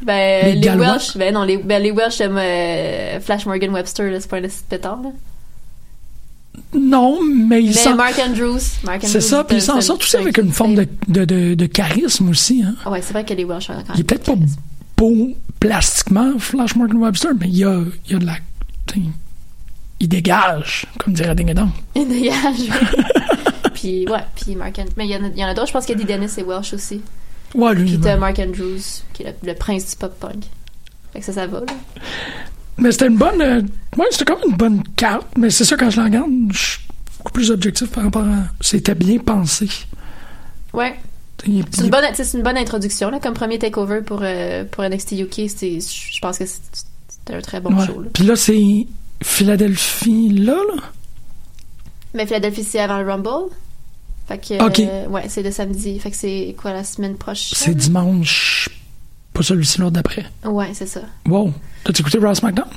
Ben, 0.02 0.54
Les 0.54 0.60
les? 0.60 0.70
Welsh, 0.76 1.16
ben 1.16 1.34
non, 1.34 1.44
les, 1.44 1.58
ben, 1.58 1.82
les 1.82 1.92
Welsh, 1.92 2.18
euh, 2.20 3.20
Flash 3.20 3.46
Morgan 3.46 3.70
Webster, 3.70 4.10
c'est 4.18 4.28
pas 4.30 4.38
un 4.38 4.42
pétard, 4.68 5.00
là. 5.02 5.10
Non, 6.74 7.20
mais 7.22 7.62
ils 7.62 7.74
s'en... 7.74 7.94
Mark 7.94 8.18
Andrews. 8.18 8.60
Mark 8.84 9.00
C'est 9.04 9.20
ça, 9.20 9.44
puis 9.44 9.58
ils 9.58 9.62
s'en 9.62 9.80
sortent 9.80 10.02
aussi 10.02 10.16
avec 10.16 10.38
une 10.38 10.52
forme 10.52 10.74
de, 10.74 10.88
de, 11.08 11.24
de, 11.24 11.54
de 11.54 11.66
charisme 11.66 12.28
aussi. 12.28 12.62
Hein. 12.64 12.74
Ouais, 12.90 13.02
c'est 13.02 13.12
vrai 13.12 13.24
que 13.24 13.34
les 13.34 13.44
Welsh 13.44 13.70
ont 13.70 13.74
quand 13.74 13.78
même. 13.78 13.86
Il 13.94 14.00
est 14.00 14.04
peut-être 14.04 14.24
pas 14.24 14.36
beau 14.96 15.30
plastiquement, 15.58 16.38
Flash 16.38 16.74
Morgan 16.76 16.98
Webster, 16.98 17.30
mais 17.38 17.48
il 17.48 17.56
y 17.58 17.64
a, 17.64 17.80
il 18.06 18.12
y 18.12 18.14
a 18.14 18.18
de 18.18 18.26
la... 18.26 18.34
Il 20.00 20.08
dégage, 20.08 20.86
comme 20.98 21.12
dirait 21.12 21.34
Ding 21.34 21.52
Dong. 21.52 21.68
Il 21.94 22.08
dégage. 22.08 22.34
puis, 23.72 24.08
ouais, 24.08 24.24
puis 24.36 24.56
Mark 24.56 24.78
Andrews. 24.78 24.92
Mais 24.96 25.06
il 25.06 25.10
y 25.10 25.16
en 25.16 25.24
a, 25.24 25.28
y 25.28 25.42
a 25.42 25.54
d'autres, 25.54 25.68
je 25.68 25.72
pense 25.72 25.86
qu'Eddie 25.86 26.04
Dennis 26.04 26.32
est 26.38 26.42
Welsh 26.42 26.74
aussi. 26.74 27.00
Ouais, 27.54 27.74
lui. 27.74 27.84
Puis 27.84 28.00
t'as 28.00 28.16
Mark 28.16 28.38
Andrews, 28.38 28.80
qui 29.12 29.22
est 29.22 29.36
le, 29.42 29.48
le 29.48 29.54
prince 29.54 29.90
du 29.90 29.96
pop-punk. 29.96 30.44
Fait 31.12 31.20
que 31.20 31.24
ça, 31.24 31.32
ça 31.32 31.46
va, 31.46 31.60
là. 31.60 31.66
Mais 32.78 32.92
c'était 32.92 33.08
une 33.08 33.16
bonne. 33.16 33.42
euh, 33.42 33.60
ouais, 33.96 34.06
c'était 34.10 34.24
comme 34.24 34.38
une 34.48 34.56
bonne 34.56 34.82
carte, 34.96 35.26
mais 35.36 35.50
c'est 35.50 35.64
ça, 35.64 35.76
quand 35.76 35.90
je 35.90 35.98
la 35.98 36.04
regarde, 36.04 36.30
je 36.52 36.58
suis 36.58 36.78
beaucoup 37.18 37.32
plus 37.32 37.50
objectif 37.50 37.90
par 37.90 38.04
rapport 38.04 38.22
à. 38.24 38.44
C'était 38.60 38.94
bien 38.94 39.18
pensé. 39.18 39.68
Ouais. 40.72 40.94
C'est 41.42 41.84
une 41.84 41.90
bonne, 41.90 42.04
une 42.04 42.58
introduction, 42.58 43.10
là, 43.10 43.18
comme 43.18 43.34
premier 43.34 43.58
takeover 43.58 44.02
pour, 44.02 44.20
euh, 44.22 44.64
pour 44.70 44.84
NXT 44.84 45.12
UK. 45.12 45.36
Je 45.48 46.20
pense 46.20 46.38
que 46.38 46.44
c'était 46.46 47.34
un 47.34 47.40
très 47.40 47.60
bon 47.60 47.74
ouais. 47.74 47.86
show, 47.86 48.02
là. 48.02 48.08
Puis 48.12 48.24
là, 48.24 48.36
c'est 48.36 48.86
Philadelphie, 49.22 50.28
là, 50.28 50.56
là? 50.74 50.82
Mais 52.14 52.26
Philadelphie, 52.26 52.64
c'est 52.64 52.80
avant 52.80 52.98
le 52.98 53.10
Rumble. 53.10 53.52
Fait 54.26 54.38
que. 54.38 54.64
Ok. 54.64 54.80
euh, 54.80 55.06
ouais, 55.08 55.24
c'est 55.28 55.42
le 55.42 55.50
samedi. 55.50 55.98
Fait 55.98 56.10
que 56.10 56.16
c'est 56.16 56.54
quoi 56.60 56.72
la 56.72 56.84
semaine 56.84 57.16
prochaine? 57.16 57.58
C'est 57.58 57.74
dimanche. 57.74 58.68
Pas 59.32 59.42
celui-ci, 59.42 59.80
l'autre 59.80 59.92
d'après. 59.92 60.26
Ouais, 60.44 60.70
c'est 60.72 60.86
ça. 60.86 61.00
Wow. 61.26 61.52
T'as-tu 61.84 62.02
écouté 62.02 62.18
Ross 62.18 62.42
McDonald? 62.42 62.72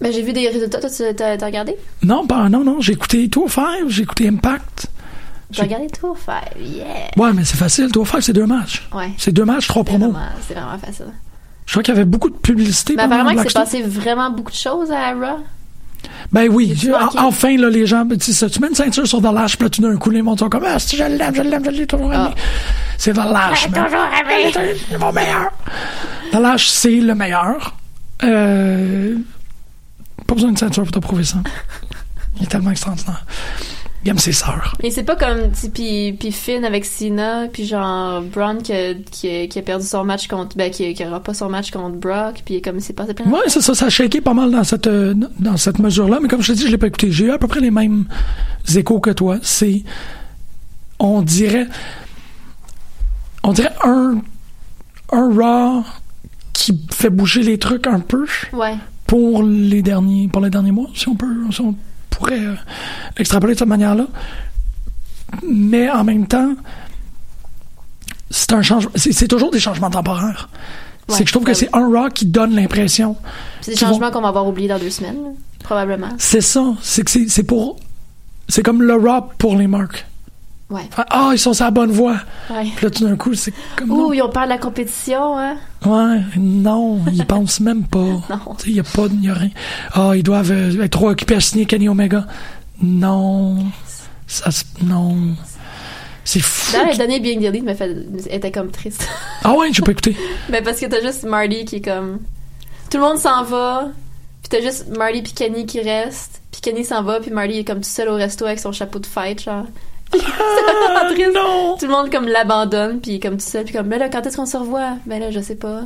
Ben, 0.00 0.12
j'ai 0.12 0.22
vu 0.22 0.32
des 0.32 0.48
résultats. 0.48 0.80
Toi, 0.80 0.90
tu 0.90 1.02
t'as 1.14 1.44
regardé? 1.44 1.76
Non, 2.02 2.26
pas, 2.26 2.48
non, 2.48 2.64
non. 2.64 2.80
J'ai 2.80 2.92
écouté 2.92 3.28
Tour 3.28 3.50
5, 3.50 3.88
j'ai 3.88 4.02
écouté 4.02 4.28
Impact. 4.28 4.86
J'ai 5.50 5.62
regardé 5.62 5.88
Tour 5.88 6.16
5. 6.24 6.42
Yeah! 6.58 6.84
Ouais, 7.16 7.32
mais 7.32 7.44
c'est 7.44 7.56
facile. 7.56 7.90
Tour 7.90 8.06
5, 8.06 8.20
c'est 8.22 8.32
deux 8.32 8.46
matchs. 8.46 8.88
Ouais. 8.94 9.10
C'est 9.18 9.32
deux 9.32 9.44
matchs, 9.44 9.66
trois 9.66 9.84
promos. 9.84 10.14
c'est 10.46 10.54
vraiment 10.54 10.78
facile. 10.78 11.06
Je 11.66 11.72
crois 11.72 11.82
qu'il 11.82 11.92
y 11.92 11.96
avait 11.96 12.06
beaucoup 12.06 12.30
de 12.30 12.36
publicité. 12.36 12.94
Mais 12.96 13.02
apparemment 13.02 13.28
c'est 13.30 13.34
Blackstone. 13.36 13.62
passé 13.64 13.82
vraiment 13.82 14.30
beaucoup 14.30 14.52
de 14.52 14.56
choses 14.56 14.90
à 14.90 15.12
Raw. 15.12 15.40
Ben 16.32 16.48
oui, 16.50 16.76
en- 16.92 17.26
enfin 17.26 17.56
là 17.56 17.70
les 17.70 17.86
gens, 17.86 18.06
tu 18.06 18.32
sais, 18.32 18.50
tu 18.50 18.60
mets 18.60 18.68
une 18.68 18.74
ceinture 18.74 19.06
sur 19.06 19.20
The 19.22 19.32
Lash, 19.32 19.56
puis 19.56 19.64
là 19.64 19.70
tout 19.70 19.80
d'un 19.80 19.96
coup 19.96 20.10
les 20.10 20.20
mondes 20.22 20.38
sont 20.38 20.48
comme 20.50 20.64
ah 20.66 20.78
si 20.78 20.96
je 20.96 21.04
l'aime, 21.04 21.34
je 21.34 21.42
l'aime, 21.42 21.64
je 21.64 21.70
l'ai 21.70 21.86
toujours 21.86 22.12
aimé. 22.12 22.24
Ah. 22.28 22.34
C'est 22.98 23.12
The 23.12 23.16
Lash, 23.16 23.68
man. 23.70 23.86
C'est 24.90 24.98
mon 24.98 25.12
meilleur. 25.12 25.50
The 26.32 26.36
Lash 26.38 26.68
c'est 26.68 27.00
le 27.00 27.14
meilleur. 27.14 27.74
Euh, 28.24 29.16
pas 30.26 30.34
besoin 30.34 30.52
de 30.52 30.58
ceinture 30.58 30.82
pour 30.82 30.92
te 30.92 30.98
prouver 30.98 31.24
ça. 31.24 31.38
Il 32.36 32.42
est 32.42 32.46
tellement 32.46 32.70
extraordinaire. 32.72 33.24
Il 34.04 34.10
aime 34.10 34.18
ses 34.18 34.32
sœurs. 34.32 34.74
Mais 34.82 34.90
c'est 34.90 35.02
pas 35.02 35.16
comme, 35.16 35.50
puis, 35.74 36.12
puis 36.12 36.30
Finn 36.30 36.64
avec 36.64 36.84
Cena, 36.84 37.48
puis 37.52 37.66
genre 37.66 38.22
Braun 38.22 38.58
qui 38.58 38.72
a, 38.72 38.94
qui, 38.94 39.28
a, 39.28 39.46
qui 39.48 39.58
a 39.58 39.62
perdu 39.62 39.84
son 39.84 40.04
match 40.04 40.28
contre, 40.28 40.56
ben 40.56 40.70
qui, 40.70 40.94
qui 40.94 41.04
aura 41.04 41.20
pas 41.20 41.34
son 41.34 41.48
match 41.50 41.72
contre 41.72 41.96
Brock, 41.96 42.42
puis 42.44 42.62
comme 42.62 42.78
c'est 42.78 42.92
passé 42.92 43.12
plein 43.12 43.26
Ouais, 43.28 43.40
c'est 43.48 43.60
ça, 43.60 43.74
ça 43.74 43.86
a 43.86 43.90
shaké 43.90 44.20
pas 44.20 44.34
mal 44.34 44.52
dans 44.52 44.62
cette 44.62 44.86
euh, 44.86 45.14
dans 45.40 45.56
cette 45.56 45.80
mesure-là, 45.80 46.20
mais 46.22 46.28
comme 46.28 46.42
je 46.42 46.52
te 46.52 46.56
dis, 46.58 46.66
je 46.66 46.70
l'ai 46.70 46.78
pas 46.78 46.86
écouté. 46.86 47.10
J'ai 47.10 47.24
eu 47.26 47.30
à 47.32 47.38
peu 47.38 47.48
près 47.48 47.60
les 47.60 47.72
mêmes 47.72 48.04
échos 48.76 49.00
que 49.00 49.10
toi. 49.10 49.38
C'est 49.42 49.82
on 51.00 51.20
dirait 51.22 51.66
on 53.42 53.52
dirait 53.52 53.74
un 53.84 54.20
un 55.10 55.32
Raw 55.34 55.84
qui 56.52 56.80
fait 56.92 57.10
bouger 57.10 57.42
les 57.42 57.58
trucs 57.58 57.86
un 57.86 58.00
peu 58.00 58.26
Ouais. 58.52 58.76
pour 59.06 59.42
les 59.42 59.82
derniers 59.82 60.28
pour 60.28 60.42
les 60.42 60.50
derniers 60.50 60.72
mois, 60.72 60.88
si 60.94 61.08
on 61.08 61.14
peut 61.16 61.26
si 61.50 61.60
on 61.62 61.74
pourrait 62.18 62.40
euh, 62.40 62.54
extrapoler 63.16 63.54
de 63.54 63.58
cette 63.58 63.68
manière-là. 63.68 64.06
Mais 65.46 65.88
en 65.90 66.04
même 66.04 66.26
temps, 66.26 66.54
c'est 68.30 68.52
un 68.52 68.62
changement. 68.62 68.90
C'est 68.96 69.28
toujours 69.28 69.50
des 69.50 69.60
changements 69.60 69.90
temporaires. 69.90 70.48
Ouais, 71.08 71.16
c'est 71.16 71.24
que 71.24 71.28
je 71.28 71.32
trouve 71.32 71.44
ben 71.44 71.52
que 71.52 71.58
c'est 71.58 71.70
un 71.72 71.88
Raw 71.88 72.08
qui 72.10 72.26
donne 72.26 72.54
l'impression 72.54 73.16
C'est 73.62 73.72
des 73.72 73.76
changements 73.78 74.10
qu'on 74.10 74.20
va 74.20 74.28
avoir 74.28 74.46
oubliés 74.46 74.68
dans 74.68 74.78
deux 74.78 74.90
semaines, 74.90 75.34
probablement. 75.62 76.10
C'est 76.18 76.42
ça. 76.42 76.74
C'est 76.82 77.04
que 77.04 77.28
c'est 77.28 77.42
pour. 77.44 77.78
C'est 78.48 78.62
comme 78.62 78.82
le 78.82 78.94
rap 78.94 79.34
pour 79.38 79.56
les 79.56 79.66
marques. 79.66 80.06
Ouais. 80.70 80.82
Ah, 81.10 81.30
ils 81.32 81.38
sont 81.38 81.54
sur 81.54 81.64
la 81.64 81.70
bonne 81.70 81.90
voie. 81.90 82.18
Ouais. 82.50 82.66
Puis 82.76 82.84
là, 82.84 82.90
tout 82.90 83.04
d'un 83.04 83.16
coup, 83.16 83.32
c'est 83.34 83.54
comme. 83.76 83.90
Ouh, 83.90 84.12
ils 84.12 84.20
ont 84.20 84.28
peur 84.28 84.44
de 84.44 84.50
la 84.50 84.58
compétition, 84.58 85.38
hein? 85.38 85.56
Ouais, 85.86 86.20
non, 86.36 87.00
ils 87.10 87.24
pensent 87.26 87.60
même 87.60 87.84
pas. 87.84 87.98
Non. 87.98 88.54
Tu 88.58 88.64
sais, 88.64 88.70
il 88.70 88.76
y 88.76 88.80
a 88.80 88.82
pas, 88.82 89.04
a 89.04 89.34
rien. 89.34 89.50
Ah, 89.94 90.12
ils 90.14 90.22
doivent 90.22 90.52
euh, 90.52 90.82
être 90.82 90.92
trop 90.92 91.08
occupés 91.08 91.36
à 91.36 91.40
signer 91.40 91.64
Kenny 91.64 91.88
Omega. 91.88 92.26
Non. 92.82 93.64
Ça, 94.26 94.50
non. 94.82 95.16
C'est 96.22 96.40
fou. 96.40 96.72
D'ailleurs, 96.72 96.90
le 96.90 96.96
dernier 96.98 97.20
Being 97.20 97.40
Delete 97.40 98.26
était 98.30 98.52
comme 98.52 98.70
triste. 98.70 99.08
Ah 99.44 99.54
ouais, 99.54 99.68
j'ai 99.72 99.82
pas 99.82 99.92
écouté. 99.92 100.14
ben, 100.50 100.62
parce 100.62 100.80
que 100.80 100.86
t'as 100.86 101.00
juste 101.00 101.24
Marty 101.24 101.64
qui 101.64 101.76
est 101.76 101.80
comme. 101.80 102.18
Tout 102.90 102.98
le 102.98 103.04
monde 103.04 103.18
s'en 103.18 103.44
va, 103.44 103.88
puis 104.42 104.50
t'as 104.50 104.60
juste 104.60 104.88
Marty 104.94 105.22
puis 105.22 105.32
Kenny 105.32 105.64
qui 105.64 105.80
reste, 105.80 106.42
puis 106.50 106.60
Kenny 106.60 106.84
s'en 106.84 107.02
va, 107.02 107.20
puis 107.20 107.30
Marty 107.30 107.60
est 107.60 107.64
comme 107.64 107.80
tout 107.80 107.88
seul 107.88 108.08
au 108.08 108.16
resto 108.16 108.44
avec 108.44 108.58
son 108.58 108.72
chapeau 108.72 108.98
de 108.98 109.06
fête, 109.06 109.42
genre. 109.42 109.64
Triste. 110.10 111.34
non! 111.34 111.76
Tout 111.78 111.86
le 111.86 111.92
monde 111.92 112.10
comme 112.10 112.28
l'abandonne, 112.28 113.00
puis 113.00 113.20
comme 113.20 113.34
tout 113.36 113.44
seul, 113.46 113.64
puis 113.64 113.74
comme 113.74 113.88
ben 113.88 113.98
là, 113.98 114.08
quand 114.08 114.24
est-ce 114.26 114.36
qu'on 114.36 114.46
se 114.46 114.56
revoit? 114.56 114.92
Ben 115.06 115.20
là, 115.20 115.30
je 115.30 115.40
sais 115.40 115.54
pas. 115.56 115.82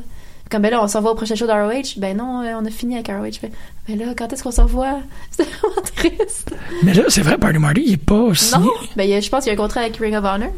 Comme 0.50 0.62
ben 0.62 0.70
là, 0.70 0.82
on 0.82 0.88
se 0.88 0.96
revoit 0.98 1.12
au 1.12 1.14
prochain 1.14 1.34
show 1.34 1.46
d'ROH. 1.46 1.96
Ben 1.98 2.16
non, 2.16 2.42
euh, 2.42 2.52
on 2.60 2.64
a 2.66 2.70
fini 2.70 2.94
avec 2.94 3.08
ROH. 3.08 3.40
Ben, 3.42 3.50
ben 3.88 3.98
là, 3.98 4.12
quand 4.16 4.32
est-ce 4.32 4.42
qu'on 4.42 4.50
se 4.50 4.60
revoit? 4.60 4.98
C'est 5.30 5.44
vraiment 5.48 5.80
triste. 5.96 6.54
Mais 6.82 6.92
là, 6.94 7.04
c'est 7.08 7.22
vrai, 7.22 7.38
Party 7.38 7.58
Marty, 7.58 7.82
il 7.86 7.92
est 7.94 7.96
pas 7.96 8.34
signé. 8.34 8.64
Non. 8.66 8.70
Ben 8.96 9.04
il 9.04 9.10
y 9.10 9.14
a- 9.14 9.20
je 9.20 9.30
pense 9.30 9.44
qu'il 9.44 9.52
y 9.52 9.56
a 9.56 9.58
un 9.58 9.62
contrat 9.62 9.80
avec 9.80 9.96
Ring 9.96 10.14
of 10.14 10.24
Honor. 10.24 10.50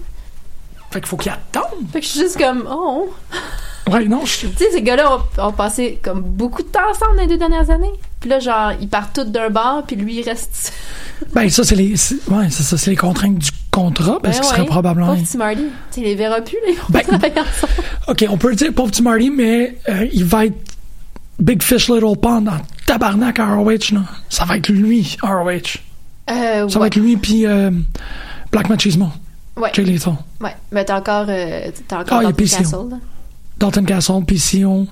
Fait 0.91 1.01
qu'il 1.01 1.09
faut 1.09 1.17
qu'il 1.17 1.33
attende. 1.33 1.65
Fait 1.93 2.01
que 2.01 2.07
je 2.07 2.11
suis 2.11 2.21
juste 2.21 2.39
comme 2.39 2.69
oh. 2.71 3.13
Ouais, 3.91 4.05
non, 4.07 4.25
je... 4.25 4.47
Tu 4.47 4.57
sais, 4.57 4.71
ces 4.73 4.83
gars-là 4.83 5.17
ont, 5.17 5.43
ont 5.49 5.53
passé 5.53 6.01
comme 6.03 6.23
beaucoup 6.23 6.63
de 6.63 6.69
temps 6.69 6.89
ensemble 6.91 7.17
dans 7.17 7.23
les 7.23 7.29
deux 7.29 7.37
dernières 7.37 7.69
années. 7.71 7.93
Puis 8.25 8.31
là, 8.31 8.39
genre, 8.39 8.73
ils 8.81 8.89
partent 8.89 9.15
tous 9.17 9.25
d'un 9.31 9.51
bar, 9.51 9.83
puis 9.87 9.97
lui, 9.97 10.21
il 10.21 10.23
reste. 10.23 10.73
Ben, 11.35 11.47
ça, 11.51 11.63
c'est 11.63 11.77
les, 11.77 11.91
ouais, 11.93 12.49
ça, 12.49 12.79
c'est 12.79 12.91
les 12.91 12.97
contraintes 12.97 13.37
du 13.37 13.51
contrat, 13.71 14.19
parce 14.23 14.39
Ben 14.39 14.41
qu'il 14.41 14.49
serait 14.49 14.61
ouais. 14.63 14.67
probablement. 14.67 15.09
Pauvre 15.09 15.23
petit 15.23 15.37
Marty. 15.37 15.67
Tu 15.93 16.01
les 16.01 16.15
verra 16.15 16.41
plus, 16.41 16.57
les 16.67 16.75
Ben-. 16.89 17.03
OK, 18.09 18.25
on 18.31 18.39
peut 18.39 18.49
le 18.49 18.57
dire, 18.57 18.73
pauvre 18.73 18.91
petit 18.91 19.03
Marty, 19.03 19.29
mais 19.29 19.77
euh, 19.91 20.07
il 20.11 20.25
va 20.25 20.47
être 20.47 20.57
Big 21.39 21.63
Fish 21.63 21.91
Little 21.91 22.17
Pond 22.19 22.47
en 22.47 22.57
tabarnak 22.87 23.39
à 23.39 23.57
ROH, 23.57 23.93
là. 23.93 24.05
Ça 24.31 24.47
va 24.47 24.57
être 24.57 24.71
lui, 24.71 25.19
ROH. 25.23 25.81
Euh, 26.31 26.67
Ça 26.67 26.79
va 26.79 26.81
ouais. 26.81 26.87
être 26.87 26.97
lui, 26.97 27.19
puis 27.19 27.45
euh, 27.45 27.71
Black 28.51 28.71
Machismo. 28.71 29.11
Ouais. 29.59 29.69
Jay 29.75 29.83
Lethal. 29.85 30.15
Ouais. 30.41 30.57
Mais 30.73 30.87
t'as 30.87 30.97
encore, 30.97 31.27
euh, 31.29 31.71
t'as 31.87 32.01
encore 32.01 32.21
Ah, 32.21 32.23
Dalton. 32.23 32.47
Castle, 32.47 32.77
là. 32.91 32.97
Dalton 33.59 33.85
Castle, 33.85 34.25
PCO. 34.27 34.87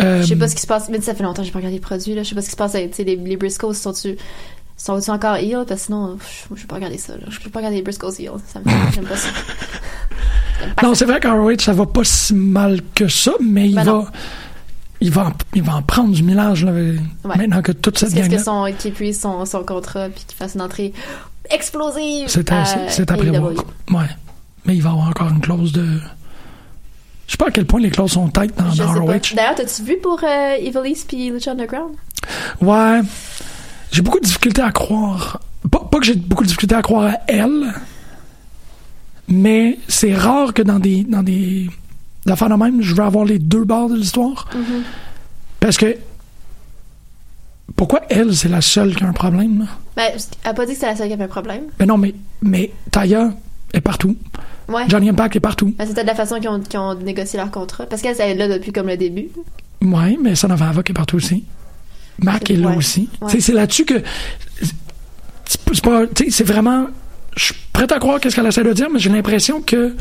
Euh, 0.00 0.22
Je 0.22 0.26
sais 0.28 0.36
pas 0.36 0.48
ce 0.48 0.54
qui 0.54 0.62
se 0.62 0.66
passe. 0.66 0.88
Mais 0.88 1.00
ça 1.00 1.14
fait 1.14 1.22
longtemps 1.22 1.42
que 1.42 1.46
j'ai 1.46 1.52
pas 1.52 1.58
regardé 1.58 1.76
les 1.76 1.80
produits, 1.82 2.14
là. 2.14 2.22
Je 2.22 2.28
sais 2.30 2.34
pas 2.34 2.40
ce 2.40 2.46
qui 2.46 2.52
se 2.52 2.56
passe 2.56 2.74
avec, 2.74 2.92
tu 2.94 3.04
les, 3.04 3.16
les 3.16 3.36
Briscoes. 3.36 3.74
Sont-tu, 3.74 4.16
sont-tu 4.76 5.10
encore 5.10 5.36
heel? 5.36 5.64
Parce 5.68 5.80
que 5.82 5.86
sinon, 5.86 6.18
je, 6.18 6.56
je 6.56 6.62
peux 6.62 6.68
pas 6.68 6.76
regarder 6.76 6.98
ça, 6.98 7.14
là. 7.14 7.24
Je 7.28 7.38
peux 7.40 7.50
pas 7.50 7.58
regarder 7.58 7.76
les 7.78 7.82
Briscoes 7.82 8.12
heel. 8.18 8.32
Ça 8.46 8.60
me 8.60 8.64
fait, 8.64 8.92
j'aime 8.94 9.04
pas 9.04 9.16
ça. 9.16 9.28
Pas 10.76 10.86
Non, 10.86 10.94
c'est 10.94 11.06
vrai 11.06 11.18
qu'à 11.18 11.32
ROH, 11.32 11.58
ça 11.58 11.72
va 11.72 11.86
pas 11.86 12.04
si 12.04 12.34
mal 12.34 12.82
que 12.94 13.08
ça, 13.08 13.32
mais 13.40 13.68
il 13.68 13.74
Ben 13.74 13.82
va. 13.84 14.04
Il 15.00 15.10
va, 15.10 15.26
en, 15.26 15.32
il 15.54 15.62
va 15.62 15.74
en 15.74 15.82
prendre 15.82 16.12
du 16.14 16.22
millage, 16.22 16.64
là, 16.64 16.70
maintenant 17.24 17.60
que 17.62 17.72
toute 17.72 17.98
cette 17.98 18.10
Jusqu'à 18.10 18.24
ce 18.24 18.28
gang 18.30 18.38
que 18.38 18.44
son, 18.44 18.78
qu'il 18.78 18.92
puisse 18.92 19.20
son, 19.20 19.44
son 19.44 19.64
contrat 19.64 20.08
puis 20.08 20.22
qu'il 20.24 20.36
fasse 20.36 20.54
une 20.54 20.60
entrée 20.60 20.92
explosive. 21.50 22.28
C'est 22.28 22.52
à, 22.52 22.62
à 22.62 22.64
à 22.64 23.16
prévoir. 23.16 23.50
AEW. 23.50 23.56
Ouais. 23.90 24.06
Mais 24.64 24.76
il 24.76 24.82
va 24.82 24.90
avoir 24.90 25.08
encore 25.08 25.28
une 25.30 25.40
clause 25.40 25.72
de. 25.72 25.84
Je 27.32 27.38
sais 27.38 27.38
pas 27.38 27.48
à 27.48 27.50
quel 27.50 27.64
point 27.64 27.80
les 27.80 27.88
clauses 27.88 28.12
sont 28.12 28.28
têtes 28.28 28.54
dans, 28.58 28.74
dans. 28.74 28.92
ROH. 28.92 29.34
D'ailleurs, 29.34 29.54
t'as-tu 29.54 29.82
vu 29.84 29.96
pour 29.96 30.22
euh, 30.22 30.56
Evil 30.60 30.90
East 30.90 31.08
puis 31.08 31.30
Lucha 31.30 31.52
Underground? 31.52 31.94
Ouais. 32.60 33.00
J'ai 33.90 34.02
beaucoup 34.02 34.20
de 34.20 34.26
difficultés 34.26 34.60
à 34.60 34.70
croire. 34.70 35.40
Pas, 35.70 35.80
pas 35.90 35.98
que 35.98 36.04
j'ai 36.04 36.14
beaucoup 36.14 36.42
de 36.42 36.48
difficultés 36.48 36.74
à 36.74 36.82
croire 36.82 37.14
à 37.14 37.20
elle, 37.28 37.72
mais 39.28 39.78
c'est 39.88 40.14
rare 40.14 40.52
que 40.52 40.60
dans 40.60 40.78
des 40.78 41.04
dans 41.04 41.22
des 41.22 41.70
affaires 42.28 42.50
de 42.50 42.54
même, 42.54 42.82
je 42.82 42.94
veux 42.94 43.02
avoir 43.02 43.24
les 43.24 43.38
deux 43.38 43.64
bords 43.64 43.88
de 43.88 43.96
l'histoire. 43.96 44.50
Mm-hmm. 44.54 44.82
Parce 45.58 45.78
que 45.78 45.96
pourquoi 47.76 48.02
elle, 48.10 48.36
c'est 48.36 48.50
la 48.50 48.60
seule 48.60 48.94
qui 48.94 49.04
a 49.04 49.08
un 49.08 49.14
problème? 49.14 49.60
Là? 49.60 49.66
Ben, 49.96 50.12
elle 50.14 50.50
a 50.50 50.52
pas 50.52 50.66
dit 50.66 50.72
que 50.72 50.74
c'était 50.74 50.88
la 50.88 50.96
seule 50.96 51.06
qui 51.06 51.14
avait 51.14 51.24
un 51.24 51.28
problème. 51.28 51.62
Mais 51.80 51.86
non, 51.86 51.96
mais 51.96 52.14
mais 52.42 52.72
Taya 52.90 53.32
est 53.72 53.80
partout. 53.80 54.16
Ouais. 54.68 54.84
Johnny 54.88 55.08
Impact 55.10 55.36
est 55.36 55.40
partout. 55.40 55.74
Ben, 55.78 55.86
c'était 55.86 56.02
de 56.02 56.06
la 56.08 56.14
façon 56.14 56.38
qu'ils 56.38 56.48
ont, 56.48 56.60
ont 56.78 56.94
négocié 56.94 57.38
leur 57.38 57.50
contrat. 57.50 57.86
Parce 57.86 58.00
qu'elle, 58.02 58.16
elle 58.18 58.30
est 58.40 58.48
là 58.48 58.58
depuis 58.58 58.72
comme 58.72 58.86
le 58.86 58.96
début. 58.96 59.28
Ouais, 59.82 60.16
mais 60.22 60.34
Son 60.34 60.50
of 60.50 60.62
Havoc 60.62 60.88
est 60.90 60.92
partout 60.94 61.16
aussi. 61.16 61.44
Mac 62.18 62.50
est 62.50 62.56
là 62.56 62.68
Ouais. 62.68 62.76
aussi. 62.76 63.08
Ouais. 63.20 63.40
C'est 63.40 63.52
là-dessus 63.52 63.84
que. 63.84 64.02
C'est 64.60 64.70
c'est 65.74 66.30
C'est 66.30 66.44
vraiment. 66.44 66.86
Je 67.36 67.44
suis 67.46 67.54
prêt 67.72 67.90
à 67.90 67.98
croire 67.98 68.20
qu'est-ce 68.20 68.36
qu'elle 68.36 68.46
essaie 68.46 68.62
de 68.64 68.72
dire, 68.72 68.88
mais 68.92 68.98
j'ai 68.98 69.10
l'impression 69.10 69.60
que. 69.62 69.94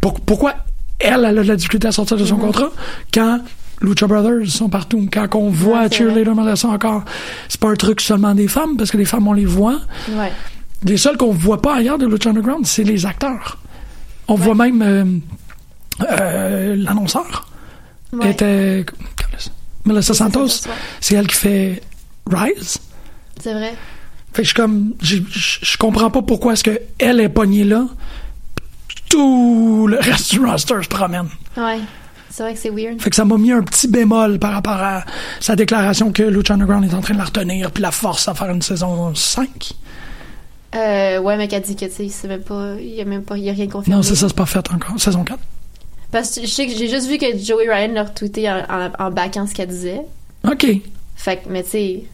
pour- 0.00 0.20
pourquoi 0.20 0.54
elle, 0.98 1.24
elle 1.24 1.38
a 1.38 1.42
de 1.42 1.48
la 1.48 1.56
difficulté 1.56 1.88
à 1.88 1.92
sortir 1.92 2.16
de 2.16 2.24
Mm-hmm. 2.24 2.28
son 2.28 2.36
contrat 2.38 2.70
quand 3.12 3.40
Lucha 3.80 4.06
Brothers 4.06 4.46
sont 4.48 4.68
partout, 4.68 5.08
quand 5.12 5.34
on 5.34 5.48
voit 5.50 5.80
Ouais, 5.82 5.88
c'est 5.90 5.96
Cheerleader 5.98 6.34
Melissa 6.34 6.68
encore. 6.68 7.04
C'est 7.48 7.60
pas 7.60 7.68
un 7.68 7.74
truc 7.74 8.00
seulement 8.00 8.34
des 8.34 8.46
femmes, 8.48 8.76
parce 8.76 8.90
que 8.90 8.96
les 8.96 9.04
femmes, 9.04 9.26
on 9.26 9.32
les 9.32 9.44
voit. 9.44 9.80
Ouais. 10.10 10.30
Les 10.84 10.96
seuls 10.96 11.16
qu'on 11.16 11.32
voit 11.32 11.62
pas 11.62 11.76
ailleurs 11.76 11.98
de 11.98 12.06
Lucha 12.06 12.30
Underground, 12.30 12.66
c'est 12.66 12.84
les 12.84 13.06
acteurs. 13.06 13.58
On 14.28 14.34
voit 14.34 14.54
même 14.54 14.82
euh, 14.82 15.04
euh, 16.10 16.76
l'annonceur. 16.76 17.48
Ouais. 18.12 18.30
était 18.30 18.84
Melissa 19.84 20.14
Santos. 20.14 20.66
C'est 21.00 21.14
elle 21.14 21.26
qui 21.26 21.36
fait 21.36 21.82
Rise. 22.30 22.78
C'est 23.40 23.54
vrai. 23.54 23.74
Fait 24.32 24.42
que 24.42 24.48
je 24.48 24.54
comme, 24.54 24.94
je 25.00 25.76
comprends 25.78 26.10
pas 26.10 26.22
pourquoi 26.22 26.54
est-ce 26.54 26.64
que 26.64 26.80
elle 26.98 27.20
est 27.20 27.28
pognée 27.28 27.64
là. 27.64 27.86
Tout 29.08 29.86
le 29.88 29.98
reste 29.98 30.32
du 30.32 30.40
roster 30.40 30.82
se 30.82 30.88
promène. 30.88 31.28
Ouais. 31.56 31.80
C'est 32.30 32.42
vrai 32.42 32.54
que 32.54 32.58
c'est 32.58 32.70
weird. 32.70 33.00
Fait 33.00 33.10
que 33.10 33.16
ça 33.16 33.26
m'a 33.26 33.36
mis 33.36 33.52
un 33.52 33.62
petit 33.62 33.88
bémol 33.88 34.38
par 34.38 34.52
rapport 34.52 34.80
à 34.80 35.04
sa 35.38 35.54
déclaration 35.54 36.12
que 36.12 36.22
Lucha 36.22 36.54
Underground 36.54 36.84
est 36.90 36.94
en 36.94 37.02
train 37.02 37.12
de 37.12 37.18
la 37.18 37.26
retenir 37.26 37.70
puis 37.70 37.82
la 37.82 37.90
force 37.90 38.26
à 38.26 38.34
faire 38.34 38.50
une 38.50 38.62
saison 38.62 39.14
5. 39.14 39.74
Euh, 40.74 41.18
ouais, 41.20 41.36
mais 41.36 41.48
qu'elle 41.48 41.62
dit 41.62 41.76
que, 41.76 41.84
tu 41.84 41.90
sais, 41.92 42.08
c'est 42.08 42.28
même 42.28 42.42
pas, 42.42 42.74
il 42.80 42.94
y 42.94 43.00
a 43.00 43.04
même 43.04 43.22
pas, 43.22 43.36
il 43.36 43.44
y 43.44 43.50
a 43.50 43.52
rien 43.52 43.66
confirmé. 43.68 43.96
Non, 43.96 44.02
c'est 44.02 44.14
ça, 44.14 44.28
c'est 44.28 44.36
pas 44.36 44.46
fait 44.46 44.70
encore. 44.70 44.98
Saison 44.98 45.22
4. 45.24 45.38
Parce 46.10 46.34
que 46.34 46.42
je 46.42 46.46
sais 46.46 46.66
que 46.66 46.72
j'ai 46.74 46.88
juste 46.88 47.08
vu 47.08 47.18
que 47.18 47.26
Joey 47.38 47.68
Ryan 47.68 47.92
l'a 47.92 48.04
retweeté 48.04 48.50
en, 48.50 48.62
en, 48.98 49.10
en 49.10 49.46
ce 49.46 49.54
qu'elle 49.54 49.68
disait. 49.68 50.02
OK. 50.50 50.66
Fait 51.16 51.36
que, 51.36 51.48
mais 51.48 51.62
tu 51.62 51.70
sais, 51.70 52.04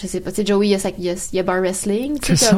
je 0.00 0.06
sais 0.06 0.20
pas, 0.20 0.30
tu 0.30 0.36
sais, 0.36 0.46
Joey, 0.46 0.68
il 0.68 0.70
y 0.70 0.74
a, 0.74 0.90
il 0.98 1.04
y 1.04 1.10
a, 1.10 1.14
il 1.32 1.36
y 1.36 1.38
a 1.38 1.42
bar 1.42 1.60
wrestling. 1.60 2.18
tu 2.20 2.36
sais, 2.36 2.54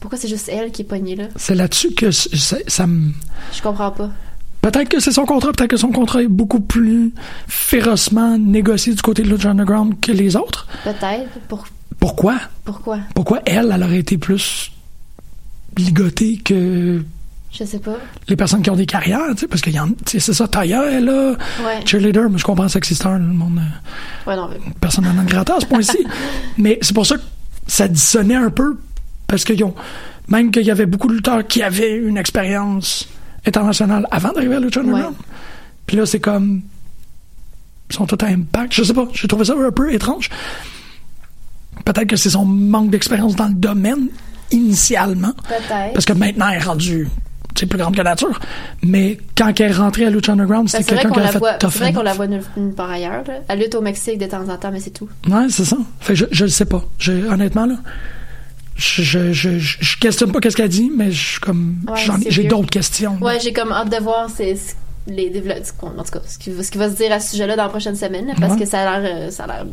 pourquoi 0.00 0.18
c'est 0.18 0.28
juste 0.28 0.48
elle 0.48 0.70
qui 0.70 0.82
est 0.82 0.84
pognée 0.86 1.16
là? 1.16 1.24
C'est 1.36 1.54
là-dessus 1.54 1.92
que 1.94 2.10
ça 2.10 2.86
me. 2.86 3.12
Je 3.52 3.62
comprends 3.62 3.90
pas. 3.90 4.10
Peut-être 4.60 4.88
que 4.88 4.98
c'est 4.98 5.12
son 5.12 5.26
contrat, 5.26 5.52
peut-être 5.52 5.70
que 5.70 5.76
son 5.76 5.90
contrat 5.90 6.22
est 6.22 6.28
beaucoup 6.28 6.60
plus 6.60 7.12
férocement 7.48 8.38
négocié 8.38 8.94
du 8.94 9.02
côté 9.02 9.22
de 9.22 9.28
Lucha 9.28 9.50
Underground 9.50 10.00
que 10.00 10.10
les 10.10 10.36
autres. 10.36 10.66
Peut-être. 10.84 11.28
Pour, 11.48 11.66
Pourquoi? 12.00 12.36
pourquoi? 12.64 12.98
Pourquoi 13.14 13.40
elle, 13.44 13.70
elle 13.74 13.82
aurait 13.82 13.98
été 13.98 14.16
plus 14.16 14.72
ligotée 15.78 16.38
que 16.44 17.02
Je 17.52 17.64
sais 17.64 17.78
pas. 17.78 17.96
les 18.28 18.36
personnes 18.36 18.62
qui 18.62 18.70
ont 18.70 18.76
des 18.76 18.86
carrières, 18.86 19.20
tu 19.32 19.38
sais, 19.40 19.46
parce 19.48 19.60
que 19.62 19.70
y 19.70 19.78
en- 19.78 19.90
c'est 20.06 20.20
ça, 20.20 20.48
Taya 20.48 20.84
est 20.90 21.00
là, 21.00 21.36
Ouais. 21.64 21.80
cheerleader, 21.86 22.28
mais 22.30 22.38
je 22.38 22.44
comprends 22.44 22.68
Sexy 22.68 22.94
Star, 22.94 23.18
le 23.18 23.24
monde, 23.24 23.58
euh, 23.58 24.30
Ouais, 24.30 24.36
non, 24.36 24.48
mais- 24.48 24.58
personne 24.80 25.04
n'en 25.04 25.16
a 25.18 25.40
à 25.54 25.60
ce 25.60 25.66
point-ci. 25.66 25.98
mais 26.58 26.78
c'est 26.82 26.94
pour 26.94 27.06
ça 27.06 27.16
que 27.16 27.22
ça 27.66 27.86
dissonnait 27.88 28.34
un 28.34 28.50
peu, 28.50 28.76
parce 29.26 29.44
qu'ils 29.44 29.62
ont, 29.64 29.74
même 30.28 30.50
qu'il 30.50 30.64
y 30.64 30.70
avait 30.70 30.86
beaucoup 30.86 31.08
de 31.08 31.14
lutteurs 31.14 31.46
qui 31.46 31.62
avaient 31.62 31.96
une 31.96 32.16
expérience 32.18 33.08
internationale 33.46 34.06
avant 34.10 34.32
d'arriver 34.32 34.56
à 34.56 34.60
Lucha 34.60 34.80
Underground. 34.80 35.14
Puis 35.86 35.96
là, 35.96 36.06
c'est 36.06 36.20
comme, 36.20 36.62
ils 37.90 37.94
sont 37.94 38.06
tous 38.06 38.24
à 38.24 38.28
impact. 38.28 38.72
Je 38.74 38.82
sais 38.82 38.94
pas, 38.94 39.06
j'ai 39.12 39.28
trouvé 39.28 39.44
ça 39.44 39.54
un 39.54 39.70
peu 39.70 39.92
étrange. 39.92 40.30
Peut-être 41.84 42.08
que 42.08 42.16
c'est 42.16 42.30
son 42.30 42.44
manque 42.46 42.90
d'expérience 42.90 43.36
dans 43.36 43.48
le 43.48 43.54
domaine, 43.54 44.08
initialement. 44.50 45.32
peut-être. 45.48 45.92
Parce 45.92 46.04
que 46.04 46.12
maintenant, 46.12 46.48
elle 46.48 46.60
est 46.60 46.64
rendue 46.64 47.08
c'est 47.56 47.66
plus 47.66 47.78
grande 47.78 47.94
que 47.96 48.02
nature. 48.02 48.40
Mais 48.82 49.18
quand 49.36 49.58
elle 49.60 49.70
est 49.70 49.74
rentrée 49.74 50.06
à 50.06 50.10
Lucha 50.10 50.32
Underground, 50.32 50.68
Ben, 50.70 50.78
c'était 50.82 50.94
quelqu'un 50.96 51.08
qu'on 51.08 51.14
qui 51.14 51.20
a 51.20 51.22
la 51.24 51.32
fait 51.32 51.38
c'est 51.70 51.78
vrai 51.78 51.92
qu'on 51.92 52.02
la 52.02 52.12
voit 52.12 52.26
nulle, 52.26 52.42
part 52.76 52.90
ailleurs, 52.90 53.22
là. 53.26 53.34
Elle 53.48 53.60
lutte 53.60 53.74
au 53.76 53.80
Mexique 53.80 54.18
de 54.18 54.26
temps 54.26 54.48
en 54.48 54.56
temps, 54.56 54.72
mais 54.72 54.80
c'est 54.80 54.90
tout. 54.90 55.08
Ouais, 55.28 55.46
c'est 55.48 55.64
ça. 55.64 55.76
Fait 56.00 56.16
je, 56.16 56.24
je 56.32 56.44
le 56.44 56.50
sais 56.50 56.64
pas. 56.64 56.84
Je, 56.98 57.12
honnêtement, 57.12 57.66
là, 57.66 57.76
je, 58.76 59.32
je, 59.32 59.98
questionne 59.98 60.32
pas 60.32 60.40
qu'est-ce 60.40 60.56
qu'elle 60.56 60.68
dit, 60.68 60.90
mais 60.94 61.12
je 61.12 61.38
comme, 61.38 61.76
Ouais, 61.86 62.00
j'ai 62.28 62.44
d'autres 62.44 62.70
questions. 62.70 63.18
Ouais, 63.20 63.38
j'ai 63.40 63.52
comme 63.52 63.70
hâte 63.70 63.90
de 63.90 64.02
voir 64.02 64.28
c'est- 64.34 64.76
les 65.06 65.28
développements, 65.30 65.92
en 65.98 66.02
tout 66.04 66.12
cas, 66.12 66.20
ce 66.26 66.38
qui, 66.38 66.50
va- 66.50 66.62
ce 66.62 66.70
qui 66.70 66.78
va 66.78 66.88
se 66.90 66.96
dire 66.96 67.12
à 67.12 67.20
ce 67.20 67.32
sujet-là 67.32 67.56
dans 67.56 67.64
la 67.64 67.68
prochaine 67.68 67.94
semaine, 67.96 68.26
là, 68.26 68.34
parce 68.40 68.54
Ouais. 68.54 68.60
que 68.60 68.66
ça 68.66 68.80
a 68.90 69.00
l'air, 69.00 69.10
euh, 69.26 69.30
ça 69.30 69.44
a 69.44 69.46
l'air, 69.48 69.66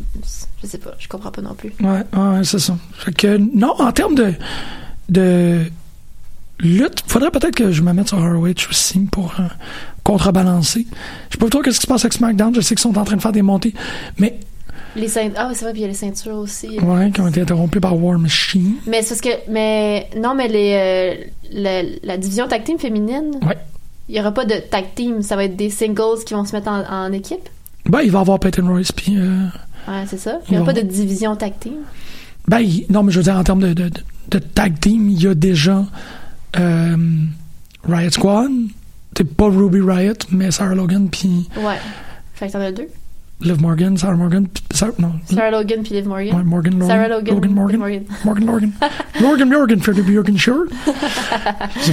je 0.62 0.68
sais 0.68 0.78
pas, 0.78 0.92
je 1.00 1.08
comprends 1.08 1.32
pas 1.32 1.42
non 1.42 1.54
plus. 1.54 1.74
Ouais, 1.80 2.04
ouais, 2.14 2.44
c'est 2.44 2.60
ça. 2.60 2.76
Fait 2.94 3.14
que, 3.14 3.38
non, 3.38 3.74
en 3.80 3.92
termes 3.94 4.16
de, 4.16 4.34
de 5.10 5.62
lutte, 6.60 7.04
faudrait 7.08 7.32
peut-être 7.32 7.56
que 7.56 7.72
je 7.72 7.82
me 7.82 7.94
mette 7.94 8.10
sur 8.10 8.20
ROH 8.20 8.70
aussi 8.70 9.00
pour 9.12 9.34
euh, 9.40 9.44
contrebalancer. 10.04 10.86
Je 11.30 11.34
sais 11.34 11.38
pas 11.40 11.50
trop 11.50 11.62
qu'est-ce 11.62 11.80
qui 11.80 11.84
se 11.84 11.88
passe 11.88 12.04
avec 12.06 12.14
SmackDown. 12.14 12.54
Je 12.54 12.62
sais 12.62 12.76
qu'ils 12.76 12.82
sont 12.82 12.98
en 12.98 13.04
train 13.04 13.16
de 13.16 13.22
faire 13.22 13.32
des 13.32 13.42
montées, 13.42 13.74
mais, 14.18 14.38
Les 14.96 15.08
ceintures, 15.08 15.36
ah 15.38 15.48
oui, 15.50 15.56
c'est 15.56 15.64
vrai, 15.66 15.72
puis 15.72 15.82
il 15.82 15.84
y 15.84 15.86
a 15.86 15.90
les 15.90 15.94
ceintures 15.94 16.36
aussi. 16.36 16.78
ouais, 16.80 17.12
qui 17.12 17.22
ont 17.22 17.28
été 17.28 17.42
interrompues 17.42 17.80
par 17.80 17.98
War 17.98 18.20
Machine. 18.20 18.76
Mais 18.86 19.02
c'est 19.02 19.10
parce 19.10 19.22
que, 19.22 19.50
mais, 19.52 20.10
non, 20.18 20.36
mais 20.36 20.48
les, 20.50 20.74
euh, 20.76 21.24
la, 21.54 21.84
la 22.04 22.18
division 22.18 22.48
tag 22.48 22.64
team 22.66 22.78
féminine, 22.78 23.32
Ouais. 23.42 23.58
Il 24.12 24.18
y 24.18 24.20
aura 24.20 24.34
pas 24.34 24.46
de 24.46 24.56
tag 24.70 24.86
team, 24.94 25.22
ça 25.22 25.36
va 25.38 25.46
être 25.46 25.56
des 25.56 25.70
singles 25.70 26.24
qui 26.26 26.34
vont 26.34 26.44
se 26.46 26.54
mettre 26.56 26.68
en, 26.68 26.84
en 26.84 27.12
équipe? 27.14 27.48
Ben, 27.90 28.02
il 28.02 28.12
va 28.12 28.20
y 28.20 28.22
avoir 28.22 28.40
Peyton 28.40 28.68
Royce, 28.68 28.92
puis, 28.92 29.18
euh, 29.18 29.46
Ouais, 29.88 30.04
c'est 30.06 30.20
ça. 30.20 30.40
Il 30.48 30.54
y 30.54 30.58
aura 30.58 30.68
pas 30.68 30.74
de 30.74 30.82
division 30.86 31.36
tag 31.36 31.54
team? 31.60 31.74
Ben, 32.48 32.60
il- 32.60 32.86
non, 32.90 33.02
mais 33.04 33.12
je 33.12 33.18
veux 33.18 33.24
dire, 33.24 33.36
en 33.38 33.44
termes 33.44 33.62
de, 33.62 33.74
de, 33.74 33.90
de- 33.90 34.04
de 34.30 34.40
tag 34.40 34.80
team, 34.80 35.10
il 35.10 35.22
y 35.24 35.28
a 35.28 35.34
déjà 35.34 35.84
euh, 36.60 36.98
Riot 37.88 38.10
Squad. 38.12 38.52
C'est 39.18 39.24
pas 39.36 39.46
Ruby 39.50 39.82
Riot, 39.82 40.14
mais 40.32 40.52
Sarah 40.52 40.76
Logan, 40.76 41.08
puis. 41.10 41.48
Ouais. 41.58 41.78
Fait 42.34 42.48
que 42.48 42.52
t'en 42.54 42.60
as 42.62 42.72
deux. 42.72 42.88
Liv 43.42 43.62
Morgan, 43.62 43.98
Sarah 43.98 44.16
Morgan, 44.16 44.48
Sarah, 44.72 44.94
non, 45.00 45.14
Sarah 45.26 45.52
Logan 45.52 45.84
puis 45.84 45.96
Liv 45.96 46.08
Morgan. 46.08 46.36
ouais, 46.36 46.44
Morgan 46.44 46.74
Logan, 46.80 46.88
Sarah 46.88 47.08
Logan, 47.08 47.36
Logan 47.36 47.54
Morgan, 47.54 47.80
Morgan. 47.80 48.06
Morgan 48.24 48.46
Morgan, 48.52 48.74
Morgan 49.20 49.50
Morgan 49.50 49.80
for 49.82 49.94
the 49.94 50.04
Morgan 50.08 50.38
Short. 50.38 50.70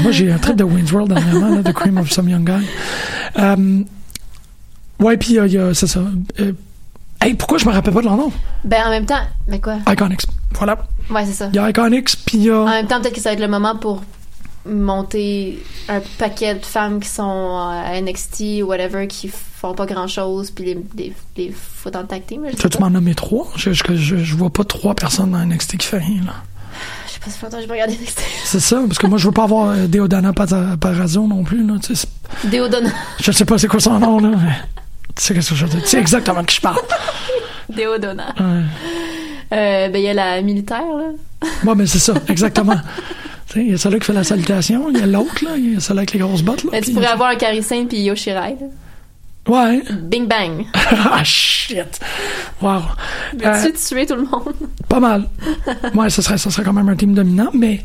Moi, 0.02 0.12
j'ai 0.12 0.30
un 0.30 0.38
trip 0.38 0.56
de 0.56 0.64
Wayne's 0.64 0.92
World 0.92 1.12
dernièrement, 1.12 1.56
là, 1.56 1.62
The 1.62 1.72
Cream 1.72 1.98
of 1.98 2.10
Some 2.10 2.28
Young 2.28 2.44
Guy. 2.44 2.66
Euh, 3.38 3.82
ouais, 5.00 5.16
puis 5.16 5.34
il 5.34 5.52
y 5.52 5.58
a, 5.58 5.74
c'est 5.74 5.86
ça. 5.86 6.00
Euh, 6.40 6.52
hey, 7.22 7.34
pourquoi 7.34 7.58
je 7.58 7.66
me 7.66 7.72
rappelle 7.72 7.94
pas 7.94 8.00
de 8.00 8.06
leur 8.06 8.16
nom? 8.16 8.30
Ben, 8.64 8.82
en 8.86 8.90
même 8.90 9.06
temps, 9.06 9.22
mais 9.46 9.60
quoi? 9.60 9.78
Iconics. 9.88 10.26
Voilà. 10.52 10.78
Ouais, 11.10 11.24
c'est 11.24 11.32
ça. 11.32 11.48
Il 11.52 11.56
y 11.56 11.58
a 11.58 11.70
Iconics, 11.70 12.24
puis 12.26 12.38
il 12.38 12.44
y 12.44 12.52
En 12.52 12.66
même 12.66 12.86
temps, 12.86 13.00
peut-être 13.00 13.14
que 13.14 13.20
ça 13.20 13.30
va 13.30 13.34
être 13.34 13.40
le 13.40 13.48
moment 13.48 13.76
pour 13.76 14.02
monter 14.66 15.62
un 15.88 16.00
paquet 16.18 16.54
de 16.54 16.64
femmes 16.64 17.00
qui 17.00 17.08
sont 17.08 17.58
à 17.58 18.00
NXT 18.00 18.62
ou 18.62 18.66
whatever, 18.66 19.06
qui 19.06 19.28
font 19.28 19.74
pas 19.74 19.86
grand-chose, 19.86 20.50
puis 20.50 20.64
les, 20.64 20.78
les, 20.96 21.12
les 21.36 21.50
foutent 21.52 21.96
en 21.96 22.04
tag 22.04 22.26
team. 22.26 22.46
tu 22.56 22.78
m'en 22.78 22.90
nommer 22.90 23.14
trois? 23.14 23.48
Je, 23.56 23.72
je, 23.72 23.82
je, 23.94 24.16
je 24.16 24.36
vois 24.36 24.50
pas 24.50 24.64
trois 24.64 24.94
personnes 24.94 25.32
dans 25.32 25.44
NXT 25.44 25.78
qui 25.78 25.86
fait 25.86 25.98
rien, 25.98 26.22
là. 26.24 26.34
Je 27.06 27.12
sais 27.12 27.20
pas 27.20 27.30
si 27.30 27.42
longtemps 27.42 27.60
je 27.60 27.66
vais 27.66 27.72
regarder 27.72 27.94
NXT. 27.94 28.20
C'est 28.44 28.60
ça, 28.60 28.80
parce 28.86 28.98
que 28.98 29.06
moi, 29.06 29.18
je 29.18 29.26
veux 29.26 29.32
pas 29.32 29.44
avoir 29.44 29.70
euh, 29.70 29.86
Deodana 29.86 30.32
Parazzo 30.32 31.26
non 31.26 31.42
plus, 31.42 31.66
là. 31.66 31.74
Tu 31.82 31.94
sais, 31.96 32.06
Déodona. 32.44 32.90
je 33.20 33.32
sais 33.32 33.44
pas 33.44 33.58
c'est 33.58 33.68
quoi 33.68 33.80
son 33.80 33.98
nom, 33.98 34.20
là, 34.20 34.30
mais. 34.30 34.52
Tu 35.16 35.24
sais 35.24 35.34
qu'est-ce 35.34 35.50
que 35.50 35.56
je 35.56 35.64
veux 35.66 35.70
dire? 35.72 35.82
Tu 35.82 35.88
sais 35.88 35.98
exactement 35.98 36.42
de 36.42 36.46
qui 36.46 36.56
je 36.56 36.60
parle. 36.60 36.80
Ouais. 38.40 38.62
Euh, 39.52 39.88
ben, 39.88 39.96
il 39.96 40.02
y 40.02 40.08
a 40.08 40.14
la 40.14 40.40
militaire, 40.42 40.82
là. 40.82 41.48
Ouais, 41.64 41.74
mais 41.74 41.86
c'est 41.86 41.98
ça, 41.98 42.14
exactement. 42.28 42.76
Tu 43.50 43.60
il 43.62 43.70
y 43.70 43.74
a 43.74 43.78
celui 43.78 43.98
qui 43.98 44.04
fait 44.06 44.12
la 44.12 44.24
salutation, 44.24 44.90
il 44.90 44.98
y 44.98 45.02
a 45.02 45.06
l'autre, 45.06 45.42
là, 45.44 45.52
il 45.56 45.74
y 45.74 45.76
a 45.76 45.80
celui 45.80 46.00
avec 46.00 46.12
les 46.12 46.18
grosses 46.18 46.42
bottes, 46.42 46.64
là. 46.64 46.70
Ben, 46.72 46.82
tu 46.82 46.92
pourrais 46.92 47.06
avoir 47.06 47.30
un 47.30 47.36
Carrie 47.36 47.62
puis 47.88 48.00
Yoshirai. 48.02 48.56
Ouais. 49.48 49.82
Bing 50.02 50.26
bang. 50.28 50.66
ah, 50.74 51.24
shit. 51.24 51.98
Wow. 52.60 52.82
Euh, 53.42 53.52
Veux-tu 53.52 53.72
tuer 53.78 54.04
tout 54.04 54.16
le 54.16 54.24
monde? 54.24 54.52
pas 54.88 55.00
mal. 55.00 55.24
Ouais, 55.94 56.10
ce 56.10 56.20
serait, 56.20 56.36
ce 56.36 56.50
serait 56.50 56.62
quand 56.64 56.74
même 56.74 56.88
un 56.90 56.96
team 56.96 57.14
dominant, 57.14 57.48
mais 57.54 57.80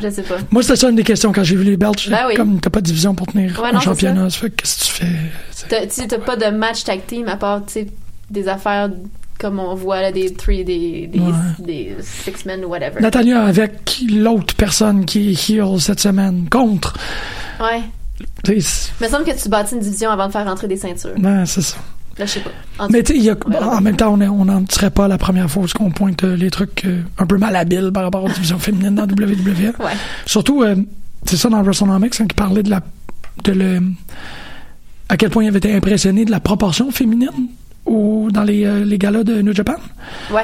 Je 0.00 0.08
sais 0.08 0.22
pas. 0.22 0.36
moi, 0.52 0.62
c'était 0.62 0.76
ça 0.76 0.88
une 0.90 0.94
des 0.94 1.02
questions 1.02 1.32
quand 1.32 1.42
j'ai 1.42 1.56
vu 1.56 1.64
les 1.64 1.76
belts. 1.76 1.98
J'étais 1.98 2.16
Ben 2.16 2.26
oui. 2.28 2.34
Comme 2.34 2.60
t'as 2.60 2.70
pas 2.70 2.80
de 2.80 2.86
division 2.86 3.16
pour 3.16 3.26
tenir 3.26 3.60
Ouais, 3.60 3.72
non, 3.72 3.80
championnat, 3.80 4.30
ça 4.30 4.38
fait 4.38 4.50
que 4.50 4.62
qu'est-ce 4.62 4.78
que 4.78 4.84
tu 4.84 4.92
fais? 4.92 5.06
tu? 5.88 6.06
T'as- 6.06 6.06
Tu 6.16 6.24
pas 6.24 6.36
de 6.36 6.56
match 6.56 6.84
tag 6.84 7.04
team 7.06 7.26
à 7.26 7.36
part, 7.36 7.66
tu 7.66 7.72
sais, 7.72 7.86
des 8.30 8.46
affaires 8.46 8.88
comme 9.40 9.58
on 9.58 9.74
voit, 9.74 10.00
là, 10.02 10.12
des 10.12 10.32
three, 10.34 10.64
des, 10.64 11.06
des, 11.06 11.18
Ouais. 11.18 11.32
des 11.58 11.96
six 12.00 12.44
men 12.44 12.64
ou 12.64 12.68
whatever. 12.68 13.00
Natalia 13.00 13.42
avec 13.44 14.02
l'autre 14.12 14.54
personne 14.54 15.04
qui 15.06 15.30
est 15.30 15.50
heel 15.50 15.80
cette 15.80 16.00
semaine? 16.00 16.46
Contre? 16.50 16.96
Ouais. 17.60 17.80
Il 18.48 18.54
me 18.56 19.08
semble 19.08 19.24
que 19.24 19.42
tu 19.42 19.48
bâtis 19.48 19.74
une 19.74 19.80
division 19.80 20.10
avant 20.10 20.26
de 20.26 20.32
faire 20.32 20.44
rentrer 20.46 20.68
des 20.68 20.76
ceintures. 20.76 21.14
ben, 21.18 21.46
c'est 21.46 21.62
ça. 21.62 21.76
Là, 22.18 22.26
je 22.26 22.32
sais 22.32 22.40
pas. 22.40 22.50
En 22.78 22.88
Mais 22.88 23.02
tu 23.02 23.18
sais, 23.18 23.30
Ouais. 23.30 23.56
en 23.58 23.80
même 23.80 23.96
temps, 23.96 24.12
on 24.12 24.44
n'en 24.44 24.64
serait 24.68 24.90
pas 24.90 25.08
la 25.08 25.16
première 25.16 25.50
fois 25.50 25.64
qu'on 25.74 25.90
pointe 25.90 26.22
euh, 26.24 26.36
les 26.36 26.50
trucs 26.50 26.84
euh, 26.84 27.00
un 27.16 27.24
peu 27.24 27.38
malhabiles 27.38 27.90
par 27.94 28.02
rapport 28.02 28.22
aux 28.24 28.28
divisions 28.28 28.58
féminines 28.58 28.94
dans 28.94 29.04
WWE. 29.04 29.72
Ouais. 29.80 29.92
Surtout, 30.26 30.62
euh, 30.62 30.76
c'est 31.24 31.36
ça 31.38 31.48
dans 31.48 31.62
WrestleNomics 31.62 32.20
hein, 32.20 32.26
qui 32.26 32.34
parlait 32.34 32.62
de 32.62 32.68
la 32.70 32.80
de 33.44 33.52
le 33.52 33.80
à 35.08 35.16
quel 35.16 35.30
point 35.30 35.44
il 35.44 35.48
avait 35.48 35.58
été 35.58 35.74
impressionné 35.74 36.24
de 36.26 36.30
la 36.30 36.40
proportion 36.40 36.90
féminine 36.90 37.48
au, 37.86 38.28
dans 38.30 38.42
les, 38.44 38.64
euh, 38.64 38.84
les 38.84 38.98
galas 38.98 39.24
de 39.24 39.40
New 39.42 39.54
Japan. 39.54 39.76
Ouais. 40.32 40.42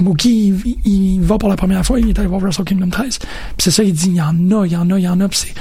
Mookie, 0.00 0.54
il, 0.64 0.76
il 0.84 1.20
va 1.20 1.38
pour 1.38 1.48
la 1.48 1.56
première 1.56 1.84
fois, 1.84 1.98
il 1.98 2.08
est 2.08 2.18
allé 2.18 2.28
voir 2.28 2.40
Wrestle 2.40 2.64
Kingdom 2.64 2.88
13. 2.88 3.18
Puis 3.18 3.28
c'est 3.58 3.70
ça, 3.70 3.82
il 3.82 3.92
dit, 3.92 4.08
il 4.08 4.14
y 4.16 4.20
en 4.22 4.50
a, 4.52 4.64
il 4.66 4.72
y 4.72 4.76
en 4.76 4.90
a, 4.90 4.98
il 4.98 5.02
y 5.04 5.08
en 5.08 5.20
a. 5.20 5.28
Puis 5.28 5.38
c'est 5.38 5.54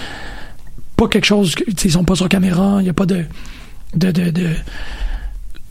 pas 0.96 1.08
quelque 1.08 1.26
chose, 1.26 1.56
que, 1.56 1.64
ils 1.84 1.92
sont 1.92 2.04
pas 2.04 2.16
sur 2.16 2.30
caméra, 2.30 2.78
il 2.82 2.86
y 2.86 2.90
a 2.90 2.94
pas 2.94 3.06
de, 3.06 3.24
de, 3.96 4.12
de, 4.12 4.30
de- 4.30 4.50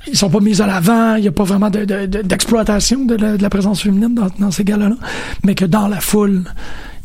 ils 0.09 0.17
sont 0.17 0.31
pas 0.31 0.39
mis 0.41 0.61
à 0.63 0.67
l'avant, 0.67 1.17
il 1.17 1.25
y 1.25 1.29
a 1.29 1.33
pas 1.33 1.43
vraiment 1.45 1.69
de, 1.71 1.85
de- 1.85 2.07
de- 2.07 2.23
d'exploitation 2.23 3.05
de, 3.05 3.17
la, 3.17 3.37
de 3.37 3.43
la 3.43 3.51
présence 3.51 3.83
féminine 3.83 4.15
dans, 4.15 4.29
dans 4.39 4.51
ces 4.53 4.63
galas-là. 4.65 4.95
Mais 5.45 5.55
que 5.57 5.65
dans 5.65 5.89
la 5.89 6.01
foule, 6.01 6.45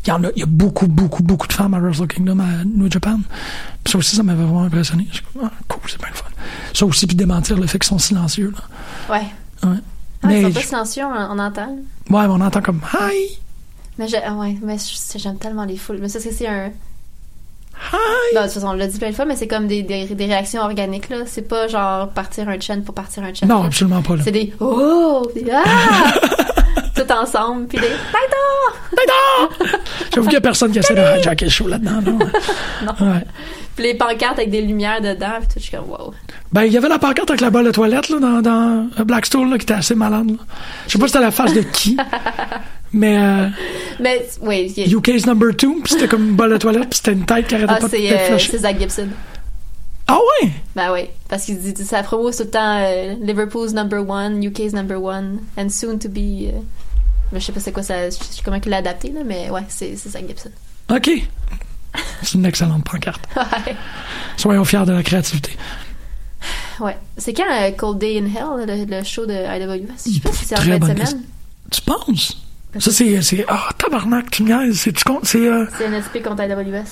il 0.04 0.08
y 0.08 0.12
en 0.12 0.24
a, 0.24 0.28
il 0.34 0.40
y 0.40 0.42
a 0.42 0.46
beaucoup, 0.46 0.86
beaucoup, 0.86 1.22
beaucoup 1.22 1.46
de 1.46 1.52
femmes 1.52 1.74
à 1.74 1.78
Wrestle 1.80 2.06
Kingdom 2.08 2.40
à 2.40 2.64
New 2.64 2.90
Japan. 2.90 3.18
Puis 3.84 3.92
ça 3.92 3.98
aussi, 3.98 4.16
ça 4.16 4.22
m'avait 4.22 4.42
vraiment 4.42 4.64
impressionné. 4.64 5.06
Je 5.12 5.20
ah, 5.42 5.50
cool, 5.68 5.80
c'est 5.88 5.98
bien 5.98 6.08
le 6.10 6.14
fun. 6.16 6.24
Ça 6.74 6.86
aussi, 6.86 7.06
puis 7.06 7.14
démentir 7.16 7.56
le 7.58 7.66
fait 7.66 7.78
qu'ils 7.78 7.88
sont 7.88 7.98
silencieux, 7.98 8.52
là. 8.56 9.14
Ouais. 9.14 9.26
Ouais. 9.68 9.76
Ah, 10.22 10.26
Mais 10.28 10.40
ils 10.40 10.46
sont 10.46 10.52
pas 10.52 10.60
je- 10.60 10.66
silencieux, 10.66 11.04
on, 11.04 11.36
on 11.36 11.38
entend. 11.38 11.68
Ouais, 12.10 12.26
mais 12.26 12.26
on 12.28 12.40
entend 12.40 12.62
comme, 12.62 12.80
hi! 12.94 13.38
Mais 13.98 14.08
j'ai- 14.08 14.22
ah 14.24 14.34
ouais, 14.34 14.56
mais 14.62 14.76
je- 14.78 15.18
j'aime 15.18 15.36
tellement 15.38 15.64
les 15.64 15.76
foules. 15.76 15.98
Mais 16.00 16.08
ça, 16.08 16.18
c'est 16.20 16.32
c'est 16.32 16.48
un. 16.48 16.66
Hi! 17.92 18.34
Non, 18.34 18.42
de 18.42 18.46
toute 18.46 18.54
façon, 18.54 18.68
on 18.68 18.72
l'a 18.74 18.86
dit 18.86 18.98
plein 18.98 19.10
de 19.10 19.14
fois, 19.14 19.24
mais 19.24 19.34
c'est 19.36 19.48
comme 19.48 19.66
des, 19.66 19.82
des, 19.82 20.06
des 20.06 20.26
réactions 20.26 20.62
organiques, 20.62 21.08
là. 21.08 21.18
C'est 21.26 21.42
pas 21.48 21.68
genre 21.68 22.08
partir 22.10 22.48
un 22.48 22.58
chant 22.60 22.80
pour 22.82 22.94
partir 22.94 23.22
un 23.24 23.34
chant. 23.34 23.46
Non, 23.46 23.60
là. 23.60 23.66
absolument 23.66 24.02
pas, 24.02 24.16
là. 24.16 24.22
C'est 24.24 24.30
des 24.32 24.52
oh, 24.60 25.26
des 25.34 25.44
ah, 25.52 26.12
tout 27.04 27.12
ensemble, 27.12 27.66
puis 27.66 27.78
des 27.78 27.86
Taito! 27.86 29.76
J'avoue 30.14 30.26
qu'il 30.26 30.34
y 30.34 30.36
a 30.36 30.40
personne 30.40 30.72
qui 30.72 30.78
essaie 30.78 30.94
de 30.94 31.20
hijacker 31.20 31.46
le 31.46 31.50
show 31.50 31.68
là-dedans, 31.68 32.00
non? 32.06 32.18
Ouais. 33.00 33.24
Puis 33.76 33.84
les 33.86 33.94
pancartes 33.94 34.38
avec 34.38 34.50
des 34.50 34.60
lumières 34.60 35.00
dedans, 35.00 35.38
puis 35.38 35.48
tout, 35.48 35.54
je 35.56 35.60
suis 35.60 35.76
comme 35.76 35.88
wow. 35.88 36.12
Ben, 36.52 36.64
il 36.64 36.72
y 36.72 36.76
avait 36.76 36.88
la 36.88 36.98
pancarte 36.98 37.30
avec 37.30 37.40
la 37.40 37.50
balle 37.50 37.64
de 37.64 37.70
toilette, 37.70 38.10
là, 38.10 38.18
dans, 38.18 38.42
dans 38.42 38.88
euh, 38.98 39.04
Blackstone, 39.04 39.50
là, 39.50 39.56
qui 39.56 39.62
était 39.62 39.74
assez 39.74 39.94
malade, 39.94 40.30
là. 40.30 40.36
Je 40.86 40.92
sais 40.92 40.98
pas 40.98 41.06
si 41.06 41.12
c'était 41.12 41.24
la 41.24 41.30
face 41.30 41.54
de 41.54 41.62
qui, 41.62 41.96
mais, 42.92 43.16
euh, 43.18 43.48
Mais 43.98 44.26
oui, 44.42 44.72
a- 44.76 44.88
UK's 44.88 45.26
number 45.26 45.56
two, 45.56 45.80
puis 45.82 45.94
c'était 45.94 46.08
comme 46.08 46.28
une 46.28 46.36
balle 46.36 46.50
de 46.50 46.58
toilette, 46.58 46.90
puis 46.90 46.98
c'était 46.98 47.12
une 47.12 47.24
tête 47.24 47.46
qui 47.46 47.54
arrêtait 47.54 47.72
ah, 47.74 47.80
pas 47.80 47.88
de 47.88 47.96
euh, 47.96 48.38
c'est 48.38 48.58
Zach 48.58 48.78
Gibson. 48.78 49.08
Ah 50.06 50.18
ouais? 50.18 50.50
Ben 50.76 50.92
oui, 50.92 51.08
parce 51.28 51.44
qu'il 51.46 51.58
dit 51.58 51.84
sa 51.84 52.02
promo 52.02 52.30
tout 52.30 52.42
le 52.42 52.50
temps 52.50 52.78
euh, 52.82 53.14
Liverpool's 53.22 53.72
number 53.72 54.06
one, 54.06 54.44
UK's 54.44 54.74
number 54.74 55.00
one, 55.02 55.38
and 55.56 55.70
soon 55.70 55.98
to 55.98 56.08
be. 56.08 56.52
Mais 57.32 57.40
je 57.40 57.46
sais 57.46 57.52
pas 57.52 57.60
c'est 57.60 57.72
quoi 57.72 57.82
ça, 57.82 58.08
je 58.10 58.14
sais 58.14 58.42
comment 58.44 58.58
il 58.64 58.70
l'a 58.70 58.78
adapté 58.78 59.10
là, 59.10 59.20
mais 59.24 59.50
ouais, 59.50 59.62
c'est 59.68 59.96
c'est 59.96 60.10
Zach 60.10 60.26
Gibson. 60.26 60.50
OK. 60.90 61.10
C'est 62.22 62.34
une 62.34 62.46
excellente 62.46 62.84
pancarte. 62.84 63.22
Ouais. 63.36 63.76
Soyons 64.36 64.64
fiers 64.64 64.84
de 64.86 64.92
la 64.92 65.02
créativité. 65.02 65.56
Ouais. 66.80 66.96
C'est 67.18 67.32
quand 67.34 67.44
euh, 67.50 67.70
Cold 67.72 67.98
Day 67.98 68.18
in 68.18 68.24
Hell, 68.26 68.66
le, 68.66 68.84
le 68.98 69.04
show 69.04 69.26
de 69.26 69.32
IWS? 69.34 69.88
Je 70.06 70.10
sais 70.14 70.20
pas 70.20 70.32
si 70.32 70.44
c'est 70.46 70.58
en 70.58 70.62
fin 70.62 70.78
de 70.78 70.84
semaine. 70.84 71.22
Tu 71.70 71.80
penses? 71.82 72.36
Ça, 72.78 72.90
c'est, 72.90 73.20
c'est, 73.20 73.44
ah, 73.48 73.68
tabarnak, 73.76 74.30
tu 74.30 74.42
me. 74.44 74.72
C'est, 74.72 74.92
tu 74.92 75.04
comptes, 75.04 75.26
c'est, 75.26 75.46
euh, 75.46 75.66
C'est 75.76 75.88
NSP 75.88 76.22
contre 76.22 76.42
IWS. 76.42 76.84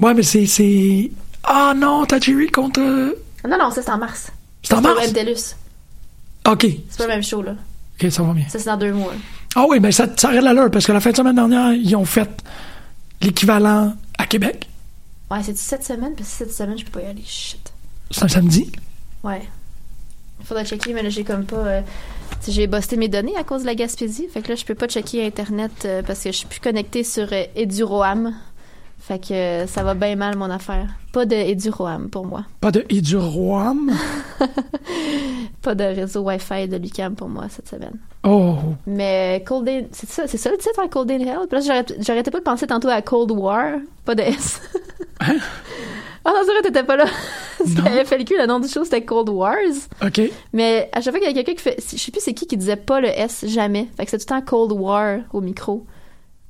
ouais, 0.00 0.14
mais 0.14 0.22
c'est, 0.22 0.46
c'est, 0.46 1.10
ah 1.42 1.74
non, 1.76 2.06
Tajiri 2.06 2.46
contre, 2.50 2.80
euh, 2.80 3.12
Non, 3.48 3.58
non, 3.58 3.70
ça 3.72 3.82
c'est 3.82 3.90
en 3.90 3.98
mars. 3.98 4.28
c'est 4.62 4.74
en 4.74 4.76
C'est 4.76 4.82
mars? 4.82 4.94
le 5.00 5.06
même 5.06 5.12
TELUS. 5.12 5.56
OK. 6.48 6.66
C'est 6.88 6.98
pas 6.98 7.04
le 7.06 7.08
même 7.14 7.24
show, 7.24 7.42
là. 7.42 7.54
OK, 8.02 8.10
ça 8.10 8.22
va 8.22 8.32
bien. 8.32 8.44
Ça 8.48 8.58
c'est 8.58 8.66
dans 8.66 8.76
deux 8.76 8.92
mois. 8.92 9.12
Ah 9.54 9.64
oui, 9.68 9.80
ben 9.80 9.90
ça, 9.90 10.06
ça 10.16 10.28
arrête 10.28 10.42
l'allure, 10.42 10.70
parce 10.70 10.86
que 10.86 10.92
la 10.92 11.00
fin 11.00 11.10
de 11.10 11.16
semaine 11.16 11.34
dernière, 11.36 11.72
ils 11.72 11.96
ont 11.96 12.04
fait 12.04 12.28
l'équivalent 13.22 13.94
à 14.18 14.26
Québec. 14.26 14.68
Ouais, 15.30 15.42
c'est 15.42 15.56
cette 15.56 15.82
semaine, 15.84 16.14
parce 16.14 16.28
que 16.30 16.36
cette 16.36 16.52
semaine, 16.52 16.78
je 16.78 16.84
peux 16.84 17.00
pas 17.00 17.06
y 17.06 17.10
aller. 17.10 17.22
Shit. 17.24 17.72
C'est 18.10 18.24
un 18.24 18.28
samedi? 18.28 18.70
Ouais. 19.24 19.42
Faudrait 20.44 20.64
checker, 20.66 20.92
mais 20.92 21.02
là, 21.02 21.08
j'ai 21.08 21.24
comme 21.24 21.44
pas. 21.44 21.56
euh, 21.56 21.80
j'ai 22.46 22.66
busté 22.66 22.96
mes 22.96 23.08
données 23.08 23.36
à 23.36 23.42
cause 23.42 23.62
de 23.62 23.66
la 23.66 23.74
Gaspésie. 23.74 24.28
Fait 24.32 24.42
que 24.42 24.50
là, 24.50 24.54
je 24.54 24.64
peux 24.64 24.74
pas 24.74 24.86
checker 24.86 25.26
Internet 25.26 25.72
euh, 25.84 26.02
parce 26.02 26.22
que 26.22 26.30
je 26.30 26.36
suis 26.36 26.46
plus 26.46 26.60
connectée 26.60 27.02
sur 27.02 27.32
euh, 27.32 27.44
Eduroam. 27.56 28.34
Fait 29.06 29.20
que 29.20 29.66
ça 29.68 29.84
va 29.84 29.94
bien 29.94 30.16
mal, 30.16 30.36
mon 30.36 30.50
affaire. 30.50 30.88
Pas 31.12 31.26
de 31.26 31.36
Eduroam 31.36 32.10
pour 32.10 32.26
moi. 32.26 32.44
Pas 32.60 32.72
de 32.72 32.84
Iduroam. 32.90 33.92
Pas 35.62 35.76
de 35.76 35.84
réseau 35.84 36.22
Wi-Fi 36.22 36.66
de 36.66 36.76
Lucam 36.76 37.14
pour 37.14 37.28
moi 37.28 37.44
cette 37.48 37.68
semaine. 37.68 37.96
Oh. 38.24 38.56
Mais 38.84 39.44
Cold 39.46 39.64
Day, 39.64 39.86
c'est 39.92 40.10
ça, 40.10 40.26
c'est 40.26 40.38
ça 40.38 40.50
le 40.50 40.58
titre, 40.58 40.80
hein, 40.82 40.88
Cold 40.88 41.08
in 41.12 41.20
Hell? 41.20 41.46
Puis 41.48 41.56
là, 41.56 41.84
j'arrêtais 42.00 42.32
pas 42.32 42.40
de 42.40 42.42
penser 42.42 42.66
tantôt 42.66 42.88
à 42.88 43.00
Cold 43.00 43.30
War, 43.30 43.74
pas 44.04 44.16
de 44.16 44.22
S. 44.22 44.60
Hein? 45.20 45.36
Ah 46.24 46.30
non, 46.34 46.40
c'est 46.44 46.52
vrai, 46.52 46.62
t'étais 46.62 46.82
pas 46.82 46.96
là. 46.96 47.04
Qu'à 47.84 48.04
FLQ, 48.04 48.34
le 48.40 48.46
nom 48.46 48.58
du 48.58 48.66
show, 48.66 48.82
c'était 48.82 49.04
Cold 49.04 49.28
Wars. 49.28 49.54
OK. 50.04 50.20
Mais 50.52 50.90
à 50.92 51.00
chaque 51.00 51.12
fois 51.12 51.20
qu'il 51.20 51.28
y 51.28 51.30
a 51.30 51.44
quelqu'un 51.44 51.54
qui 51.54 51.62
fait. 51.62 51.76
Je 51.78 51.96
sais 51.96 52.10
plus 52.10 52.20
c'est 52.20 52.34
qui 52.34 52.48
qui 52.48 52.56
disait 52.56 52.74
pas 52.74 53.00
le 53.00 53.06
S 53.06 53.44
jamais. 53.46 53.86
Fait 53.96 54.04
que 54.04 54.10
c'est 54.10 54.18
tout 54.18 54.34
le 54.34 54.40
temps 54.40 54.44
Cold 54.44 54.72
War 54.72 55.20
au 55.32 55.40
micro. 55.40 55.86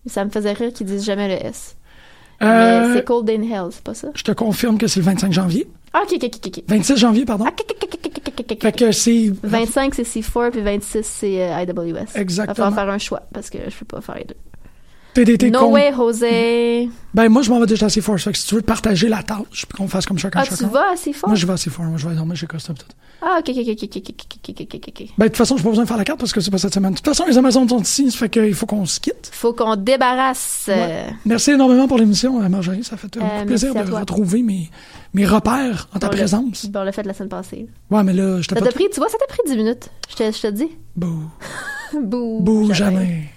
Ça 0.07 0.25
me 0.25 0.31
faisait 0.31 0.55
rire 0.55 0.73
qu'ils 0.73 0.87
disent 0.87 1.05
jamais 1.05 1.29
le 1.29 1.47
S. 1.47 1.77
Euh, 2.43 2.95
c'est 2.95 3.05
Cold 3.05 3.29
in 3.31 3.43
Hell, 3.43 3.69
c'est 3.71 3.83
pas 3.83 3.95
ça? 3.95 4.09
je 4.15 4.23
te 4.23 4.33
confirme 4.33 4.79
que 4.79 4.87
c'est 4.87 5.01
le 5.01 5.07
25 5.07 5.33
janvier. 5.33 5.67
Ah, 5.93 6.03
ok, 6.05 6.13
ok, 6.23 6.25
ok, 6.37 6.47
ok. 6.47 6.63
26 6.69 6.97
janvier, 6.97 7.25
pardon. 7.25 7.45
Ah, 7.47 7.53
ok, 7.53 7.65
ok, 7.71 7.77
ok, 7.85 7.99
ok, 8.05 8.13
ok, 8.17 8.35
ok, 8.39 8.47
ok. 8.53 8.63
Fait 8.63 8.73
que 8.73 8.93
c'est 8.93 9.33
25 9.43 9.95
c'est 9.95 10.03
C4 10.03 10.51
puis 10.51 10.61
26 10.61 11.07
c'est 11.07 11.43
euh, 11.43 11.63
IWS. 11.63 12.17
Exactement. 12.17 12.45
Il 12.45 12.47
va 12.49 12.55
falloir 12.55 12.75
faire 12.75 12.91
un 12.91 12.99
choix 12.99 13.23
parce 13.33 13.49
que 13.49 13.59
je 13.69 13.77
peux 13.79 13.87
pas 13.87 14.01
faire 14.01 14.17
les 14.17 14.25
deux. 14.25 14.37
TDT 15.17 15.51
No 15.51 15.71
way, 15.71 15.93
José. 15.97 16.91
Ben, 17.15 17.31
moi, 17.31 17.41
je 17.41 17.49
m'en 17.49 17.59
vais 17.59 17.67
déjà 17.67 17.87
assez 17.87 18.03
fort. 18.03 18.19
Fait 18.19 18.33
que 18.33 18.37
si 18.37 18.47
tu 18.47 18.55
veux 18.55 18.61
partager 18.61 19.09
la 19.09 19.23
tâche, 19.23 19.65
puis 19.67 19.79
qu'on 19.79 19.89
fasse 19.89 20.05
comme 20.05 20.19
chacun. 20.19 20.41
Ah, 20.43 20.45
chacun. 20.45 20.57
tu 20.57 20.65
vas 20.67 20.91
assez 20.93 21.15
fort? 21.15 21.31
Moi, 21.31 21.37
je 21.37 21.47
vais 21.47 21.53
assez 21.55 21.71
fort. 21.71 21.87
Moi, 21.87 21.97
je 21.97 22.07
vais 22.07 22.15
dormir 22.15 22.37
chez 22.37 22.47
Costa. 22.47 22.75
Ah, 23.23 23.39
ok, 23.39 23.49
ok, 23.49 23.67
ok, 23.67 23.83
ok, 23.83 23.97
ok, 23.97 24.51
ok, 24.51 24.75
ok. 24.75 24.89
ok. 24.89 25.09
Ben, 25.17 25.25
de 25.25 25.29
toute 25.29 25.37
façon, 25.39 25.57
je 25.57 25.63
n'ai 25.63 25.65
pas 25.65 25.71
besoin 25.71 25.85
de 25.85 25.89
faire 25.89 25.97
la 25.97 26.05
carte 26.05 26.21
parce 26.21 26.35
que 26.35 26.41
c'est 26.43 26.51
pas 26.51 26.59
cette 26.59 26.75
semaine. 26.75 26.91
De 26.91 26.97
toute 26.97 27.07
façon, 27.07 27.25
les 27.27 27.39
Amazones 27.39 27.67
sont 27.67 27.81
ici. 27.81 28.11
Ça 28.11 28.19
fait 28.19 28.29
qu'il 28.29 28.55
faut 28.55 28.67
qu'on 28.67 28.85
se 28.85 29.01
quitte. 29.01 29.31
Faut 29.33 29.55
qu'on 29.55 29.77
débarrasse. 29.77 30.67
Euh. 30.69 31.09
Merci 31.25 31.53
énormément 31.53 31.89
pour 31.89 31.97
l'émission, 31.97 32.43
euh, 32.43 32.49
Marjorie. 32.51 32.85
Ça 32.85 32.99
fait 32.99 33.17
euh, 33.17 33.21
euh 33.21 33.29
beaucoup 33.37 33.47
plaisir 33.47 33.75
de 33.75 33.91
retrouver 33.91 34.43
mes, 34.43 34.71
mes 35.15 35.25
repères 35.25 35.89
en 35.95 35.99
ta 35.99 36.09
bon, 36.09 36.17
présence. 36.17 36.65
Le... 36.65 36.69
Bon, 36.69 36.81
on 36.81 36.85
l'a 36.85 36.93
fait 36.93 37.05
la 37.05 37.15
semaine 37.15 37.31
passée. 37.31 37.67
Ouais, 37.91 38.03
mais 38.05 38.13
là, 38.13 38.43
je 38.43 38.49
t'ai 38.49 38.55
pas. 38.55 38.67
Pris, 38.67 38.89
tu 38.93 39.01
vois, 39.01 39.09
ça 39.09 39.17
t'a 39.17 39.27
pris 39.27 39.41
10 39.47 39.57
minutes. 39.57 39.89
Je 40.11 40.17
te, 40.17 40.31
je 40.31 40.43
te 40.43 40.49
dis. 40.49 40.69
Bouh. 40.95 41.31
Bouh. 41.95 42.41
Bouh, 42.41 42.75
jamais. 42.75 43.31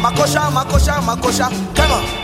makosha, 0.00 0.50
makosha, 0.50 1.00
makosha. 1.02 1.50
Come 1.74 1.92
on. 1.92 2.15